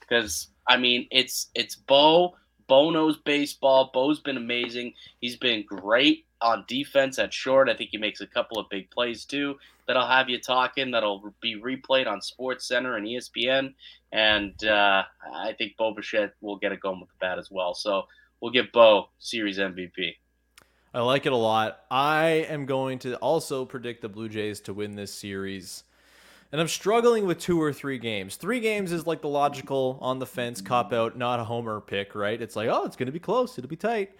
because 0.00 0.48
I 0.68 0.76
mean 0.76 1.08
it's 1.10 1.48
it's 1.54 1.76
Bo. 1.76 2.36
Bo 2.66 2.90
knows 2.90 3.16
baseball. 3.18 3.90
Bo's 3.92 4.20
been 4.20 4.36
amazing. 4.36 4.94
He's 5.20 5.36
been 5.36 5.64
great 5.66 6.26
on 6.42 6.64
defense 6.68 7.18
at 7.18 7.32
short. 7.32 7.68
I 7.68 7.74
think 7.74 7.90
he 7.90 7.98
makes 7.98 8.20
a 8.20 8.26
couple 8.26 8.58
of 8.58 8.68
big 8.68 8.90
plays 8.90 9.24
too 9.24 9.56
that'll 9.90 10.06
have 10.06 10.28
you 10.28 10.38
talking. 10.38 10.92
That'll 10.92 11.34
be 11.40 11.60
replayed 11.60 12.06
on 12.06 12.22
Sports 12.22 12.68
Center 12.68 12.96
and 12.96 13.04
ESPN. 13.04 13.74
And 14.12 14.64
uh, 14.64 15.02
I 15.34 15.52
think 15.54 15.76
Bo 15.76 15.92
Bichette 15.92 16.32
will 16.40 16.56
get 16.56 16.70
it 16.70 16.78
going 16.78 17.00
with 17.00 17.08
the 17.08 17.16
bat 17.20 17.40
as 17.40 17.50
well. 17.50 17.74
So 17.74 18.04
we'll 18.40 18.52
give 18.52 18.70
Bo 18.72 19.08
Series 19.18 19.58
MVP. 19.58 20.14
I 20.94 21.00
like 21.00 21.26
it 21.26 21.32
a 21.32 21.36
lot. 21.36 21.80
I 21.90 22.46
am 22.48 22.66
going 22.66 23.00
to 23.00 23.16
also 23.16 23.64
predict 23.64 24.02
the 24.02 24.08
Blue 24.08 24.28
Jays 24.28 24.60
to 24.62 24.72
win 24.72 24.94
this 24.94 25.12
series. 25.12 25.82
And 26.52 26.60
I'm 26.60 26.68
struggling 26.68 27.26
with 27.26 27.40
two 27.40 27.60
or 27.60 27.72
three 27.72 27.98
games. 27.98 28.36
Three 28.36 28.60
games 28.60 28.92
is 28.92 29.08
like 29.08 29.22
the 29.22 29.28
logical 29.28 29.98
on 30.00 30.20
the 30.20 30.26
fence 30.26 30.60
cop 30.60 30.92
out, 30.92 31.18
not 31.18 31.40
a 31.40 31.44
homer 31.44 31.80
pick, 31.80 32.14
right? 32.14 32.40
It's 32.40 32.54
like, 32.54 32.68
oh, 32.68 32.84
it's 32.84 32.94
going 32.94 33.06
to 33.06 33.12
be 33.12 33.18
close. 33.18 33.58
It'll 33.58 33.68
be 33.68 33.74
tight 33.74 34.12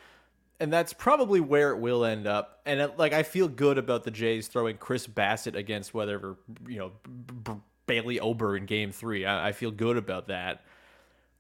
and 0.60 0.72
that's 0.72 0.92
probably 0.92 1.40
where 1.40 1.70
it 1.72 1.78
will 1.78 2.04
end 2.04 2.26
up. 2.26 2.60
And 2.66 2.80
it, 2.80 2.98
like 2.98 3.12
I 3.12 3.22
feel 3.22 3.48
good 3.48 3.78
about 3.78 4.04
the 4.04 4.10
Jays 4.10 4.46
throwing 4.46 4.76
Chris 4.76 5.06
Bassitt 5.06 5.56
against 5.56 5.94
whatever 5.94 6.36
you 6.68 6.78
know 6.78 6.92
B- 7.44 7.52
Bailey 7.86 8.20
Ober 8.20 8.56
in 8.56 8.66
Game 8.66 8.92
Three. 8.92 9.24
I, 9.24 9.48
I 9.48 9.52
feel 9.52 9.70
good 9.70 9.96
about 9.96 10.28
that. 10.28 10.62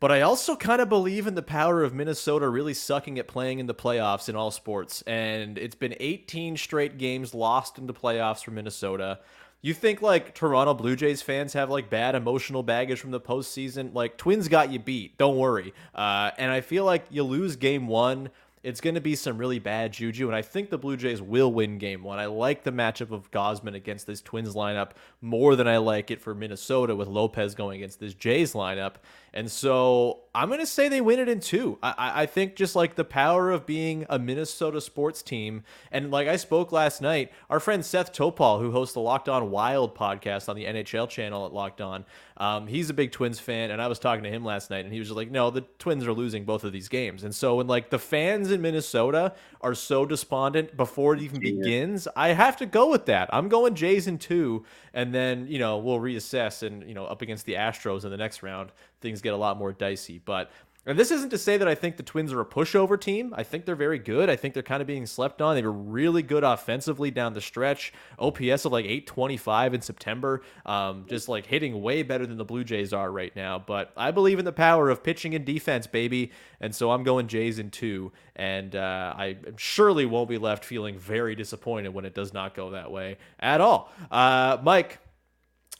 But 0.00 0.10
I 0.10 0.22
also 0.22 0.56
kind 0.56 0.80
of 0.80 0.88
believe 0.88 1.26
in 1.26 1.34
the 1.34 1.42
power 1.42 1.82
of 1.84 1.92
Minnesota 1.92 2.48
really 2.48 2.72
sucking 2.72 3.18
at 3.18 3.28
playing 3.28 3.58
in 3.58 3.66
the 3.66 3.74
playoffs 3.74 4.30
in 4.30 4.34
all 4.34 4.50
sports. 4.50 5.02
And 5.02 5.58
it's 5.58 5.74
been 5.74 5.94
18 6.00 6.56
straight 6.56 6.96
games 6.96 7.34
lost 7.34 7.76
in 7.76 7.86
the 7.86 7.92
playoffs 7.92 8.42
for 8.42 8.50
Minnesota. 8.50 9.18
You 9.60 9.74
think 9.74 10.00
like 10.00 10.34
Toronto 10.34 10.72
Blue 10.72 10.96
Jays 10.96 11.20
fans 11.20 11.52
have 11.52 11.68
like 11.68 11.90
bad 11.90 12.14
emotional 12.14 12.62
baggage 12.62 12.98
from 12.98 13.10
the 13.10 13.20
postseason? 13.20 13.92
Like 13.92 14.16
Twins 14.16 14.48
got 14.48 14.72
you 14.72 14.78
beat. 14.78 15.18
Don't 15.18 15.36
worry. 15.36 15.74
Uh, 15.94 16.30
and 16.38 16.50
I 16.50 16.62
feel 16.62 16.86
like 16.86 17.04
you 17.10 17.22
lose 17.22 17.56
game 17.56 17.86
one 17.86 18.30
it's 18.62 18.80
going 18.80 18.94
to 18.94 19.00
be 19.00 19.14
some 19.14 19.38
really 19.38 19.58
bad 19.58 19.92
juju, 19.92 20.26
and 20.26 20.36
I 20.36 20.42
think 20.42 20.68
the 20.68 20.76
Blue 20.76 20.96
Jays 20.96 21.22
will 21.22 21.52
win 21.52 21.78
game 21.78 22.02
one. 22.02 22.18
I 22.18 22.26
like 22.26 22.62
the 22.62 22.72
matchup 22.72 23.10
of 23.10 23.30
Gausman 23.30 23.74
against 23.74 24.06
this 24.06 24.20
Twins 24.20 24.54
lineup 24.54 24.90
more 25.22 25.56
than 25.56 25.66
I 25.66 25.78
like 25.78 26.10
it 26.10 26.20
for 26.20 26.34
Minnesota 26.34 26.94
with 26.94 27.08
Lopez 27.08 27.54
going 27.54 27.78
against 27.78 28.00
this 28.00 28.12
Jays 28.12 28.52
lineup. 28.52 28.94
And 29.32 29.50
so 29.50 30.20
I'm 30.32 30.48
going 30.48 30.60
to 30.60 30.66
say 30.66 30.88
they 30.88 31.00
win 31.00 31.18
it 31.18 31.28
in 31.28 31.40
two. 31.40 31.78
I, 31.82 32.22
I 32.22 32.26
think 32.26 32.54
just 32.54 32.76
like 32.76 32.94
the 32.94 33.04
power 33.04 33.50
of 33.50 33.66
being 33.66 34.06
a 34.08 34.16
Minnesota 34.16 34.80
sports 34.80 35.22
team. 35.22 35.64
And 35.90 36.12
like 36.12 36.28
I 36.28 36.36
spoke 36.36 36.70
last 36.70 37.02
night, 37.02 37.32
our 37.48 37.58
friend 37.58 37.84
Seth 37.84 38.12
Topal, 38.12 38.60
who 38.60 38.70
hosts 38.70 38.94
the 38.94 39.00
Locked 39.00 39.28
On 39.28 39.50
Wild 39.50 39.96
podcast 39.96 40.48
on 40.48 40.54
the 40.54 40.66
NHL 40.66 41.08
channel 41.08 41.46
at 41.46 41.52
Locked 41.52 41.80
On, 41.80 42.04
um, 42.36 42.68
he's 42.68 42.90
a 42.90 42.94
big 42.94 43.10
Twins 43.10 43.40
fan. 43.40 43.72
And 43.72 43.82
I 43.82 43.88
was 43.88 43.98
talking 43.98 44.22
to 44.22 44.30
him 44.30 44.44
last 44.44 44.70
night, 44.70 44.84
and 44.84 44.92
he 44.92 45.00
was 45.00 45.08
just 45.08 45.16
like, 45.16 45.32
no, 45.32 45.50
the 45.50 45.62
Twins 45.80 46.06
are 46.06 46.12
losing 46.12 46.44
both 46.44 46.62
of 46.62 46.72
these 46.72 46.88
games. 46.88 47.24
And 47.24 47.34
so 47.34 47.56
when 47.56 47.66
like 47.66 47.90
the 47.90 47.98
fans 47.98 48.52
in 48.52 48.62
Minnesota 48.62 49.34
are 49.60 49.74
so 49.74 50.06
despondent 50.06 50.76
before 50.76 51.14
it 51.14 51.22
even 51.22 51.42
yeah. 51.42 51.52
begins, 51.52 52.06
I 52.14 52.28
have 52.28 52.56
to 52.58 52.66
go 52.66 52.88
with 52.88 53.06
that. 53.06 53.28
I'm 53.32 53.48
going 53.48 53.74
Jays 53.74 54.06
in 54.06 54.18
two. 54.18 54.64
And 54.94 55.12
then, 55.12 55.46
you 55.48 55.58
know, 55.58 55.78
we'll 55.78 55.98
reassess 55.98 56.64
and, 56.64 56.86
you 56.88 56.94
know, 56.94 57.04
up 57.04 57.22
against 57.22 57.46
the 57.46 57.54
Astros 57.54 58.04
in 58.04 58.10
the 58.10 58.16
next 58.16 58.42
round 58.42 58.70
things 59.00 59.20
get 59.20 59.34
a 59.34 59.36
lot 59.36 59.56
more 59.56 59.72
dicey. 59.72 60.20
But 60.24 60.50
and 60.86 60.98
this 60.98 61.10
isn't 61.10 61.28
to 61.30 61.38
say 61.38 61.58
that 61.58 61.68
I 61.68 61.74
think 61.74 61.98
the 61.98 62.02
Twins 62.02 62.32
are 62.32 62.40
a 62.40 62.44
pushover 62.44 62.98
team. 62.98 63.34
I 63.36 63.42
think 63.42 63.66
they're 63.66 63.74
very 63.74 63.98
good. 63.98 64.30
I 64.30 64.36
think 64.36 64.54
they're 64.54 64.62
kind 64.62 64.80
of 64.80 64.86
being 64.86 65.04
slept 65.04 65.42
on. 65.42 65.54
They 65.54 65.62
were 65.62 65.70
really 65.70 66.22
good 66.22 66.42
offensively 66.42 67.10
down 67.10 67.34
the 67.34 67.40
stretch. 67.42 67.92
OPS 68.18 68.64
of 68.64 68.72
like 68.72 68.86
825 68.86 69.74
in 69.74 69.82
September. 69.82 70.40
Um, 70.64 71.04
just 71.06 71.28
like 71.28 71.44
hitting 71.44 71.82
way 71.82 72.02
better 72.02 72.26
than 72.26 72.38
the 72.38 72.46
Blue 72.46 72.64
Jays 72.64 72.94
are 72.94 73.12
right 73.12 73.34
now. 73.36 73.58
But 73.58 73.92
I 73.94 74.10
believe 74.10 74.38
in 74.38 74.46
the 74.46 74.52
power 74.52 74.88
of 74.88 75.04
pitching 75.04 75.34
and 75.34 75.44
defense, 75.44 75.86
baby. 75.86 76.32
And 76.62 76.74
so 76.74 76.90
I'm 76.90 77.02
going 77.02 77.28
Jays 77.28 77.58
in 77.58 77.70
two. 77.70 78.10
And 78.34 78.74
uh, 78.74 79.14
I 79.14 79.36
surely 79.58 80.06
won't 80.06 80.30
be 80.30 80.38
left 80.38 80.64
feeling 80.64 80.98
very 80.98 81.34
disappointed 81.34 81.92
when 81.92 82.06
it 82.06 82.14
does 82.14 82.32
not 82.32 82.54
go 82.54 82.70
that 82.70 82.90
way 82.90 83.18
at 83.38 83.60
all. 83.60 83.92
Uh, 84.10 84.56
Mike, 84.62 84.98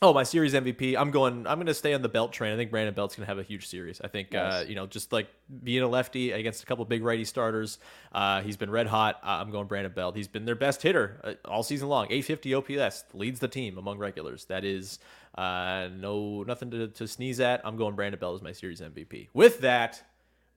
Oh, 0.03 0.13
my 0.13 0.23
series 0.23 0.55
MVP. 0.55 0.95
I'm 0.97 1.11
going. 1.11 1.45
I'm 1.45 1.57
going 1.59 1.67
to 1.67 1.75
stay 1.75 1.93
on 1.93 2.01
the 2.01 2.09
Belt 2.09 2.33
train. 2.33 2.51
I 2.51 2.55
think 2.55 2.71
Brandon 2.71 2.91
Belt's 2.91 3.15
going 3.15 3.23
to 3.23 3.27
have 3.27 3.37
a 3.37 3.43
huge 3.43 3.67
series. 3.67 4.01
I 4.01 4.07
think, 4.07 4.33
uh, 4.33 4.63
you 4.67 4.73
know, 4.73 4.87
just 4.87 5.13
like 5.13 5.27
being 5.63 5.83
a 5.83 5.87
lefty 5.87 6.31
against 6.31 6.63
a 6.63 6.65
couple 6.65 6.83
big 6.85 7.03
righty 7.03 7.23
starters, 7.23 7.77
uh, 8.11 8.41
he's 8.41 8.57
been 8.57 8.71
red 8.71 8.87
hot. 8.87 9.19
Uh, 9.21 9.27
I'm 9.27 9.51
going 9.51 9.67
Brandon 9.67 9.91
Belt. 9.93 10.15
He's 10.15 10.27
been 10.27 10.45
their 10.45 10.55
best 10.55 10.81
hitter 10.81 11.21
uh, 11.23 11.33
all 11.45 11.61
season 11.61 11.87
long. 11.87 12.05
850 12.05 12.79
OPS 12.79 13.03
leads 13.13 13.39
the 13.39 13.47
team 13.47 13.77
among 13.77 13.99
regulars. 13.99 14.45
That 14.45 14.65
is 14.65 14.97
uh, 15.35 15.89
no 15.95 16.41
nothing 16.47 16.71
to, 16.71 16.87
to 16.87 17.07
sneeze 17.07 17.39
at. 17.39 17.61
I'm 17.63 17.77
going 17.77 17.93
Brandon 17.93 18.19
Belt 18.19 18.33
as 18.33 18.41
my 18.41 18.53
series 18.53 18.81
MVP. 18.81 19.27
With 19.35 19.61
that. 19.61 20.01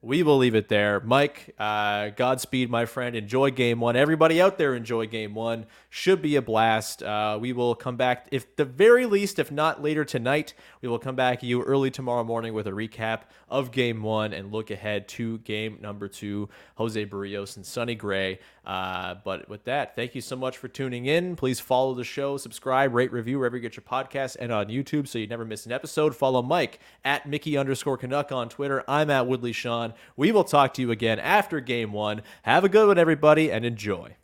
We 0.01 0.21
will 0.21 0.37
leave 0.37 0.53
it 0.53 0.69
there. 0.69 0.99
Mike, 0.99 1.55
uh, 1.57 2.09
Godspeed, 2.09 2.69
my 2.69 2.85
friend. 2.85 3.15
Enjoy 3.15 3.49
game 3.49 3.79
one. 3.79 3.95
Everybody 3.95 4.39
out 4.39 4.59
there, 4.59 4.75
enjoy 4.75 5.07
game 5.07 5.33
one. 5.33 5.65
Should 5.89 6.21
be 6.21 6.35
a 6.35 6.43
blast. 6.43 7.01
Uh, 7.01 7.39
we 7.41 7.53
will 7.53 7.73
come 7.73 7.95
back, 7.97 8.27
if 8.31 8.55
the 8.55 8.65
very 8.65 9.07
least, 9.07 9.39
if 9.39 9.51
not 9.51 9.81
later 9.81 10.05
tonight, 10.05 10.53
we 10.81 10.89
will 10.89 10.99
come 10.99 11.15
back 11.15 11.41
you 11.41 11.63
early 11.63 11.89
tomorrow 11.89 12.23
morning 12.23 12.53
with 12.53 12.67
a 12.67 12.71
recap 12.71 13.21
of 13.49 13.71
game 13.71 14.03
one 14.03 14.31
and 14.31 14.51
look 14.51 14.69
ahead 14.69 15.07
to 15.07 15.39
game 15.39 15.79
number 15.81 16.07
two, 16.07 16.49
Jose 16.75 17.03
Berrios 17.07 17.55
and 17.55 17.65
Sonny 17.65 17.95
Gray. 17.95 18.37
Uh, 18.65 19.15
but 19.23 19.47
with 19.47 19.63
that, 19.65 19.95
thank 19.95 20.15
you 20.15 20.21
so 20.21 20.35
much 20.35 20.57
for 20.57 20.67
tuning 20.67 21.05
in. 21.05 21.35
Please 21.35 21.59
follow 21.59 21.93
the 21.93 22.03
show, 22.03 22.37
subscribe, 22.37 22.93
rate, 22.93 23.11
review 23.11 23.37
wherever 23.37 23.55
you 23.55 23.61
get 23.61 23.75
your 23.75 23.83
podcasts 23.83 24.35
and 24.39 24.51
on 24.51 24.67
YouTube 24.67 25.07
so 25.07 25.19
you 25.19 25.27
never 25.27 25.45
miss 25.45 25.65
an 25.65 25.71
episode. 25.71 26.15
Follow 26.15 26.41
Mike 26.41 26.79
at 27.03 27.27
Mickey 27.27 27.57
underscore 27.57 27.97
Canuck 27.97 28.31
on 28.31 28.49
Twitter. 28.49 28.83
I'm 28.87 29.09
at 29.09 29.27
Woodley 29.27 29.53
Sean. 29.53 29.93
We 30.17 30.31
will 30.31 30.43
talk 30.43 30.73
to 30.75 30.81
you 30.81 30.91
again 30.91 31.19
after 31.19 31.59
game 31.59 31.91
one. 31.91 32.21
Have 32.43 32.63
a 32.63 32.69
good 32.69 32.87
one, 32.87 32.97
everybody, 32.97 33.51
and 33.51 33.63
enjoy. 33.65 34.15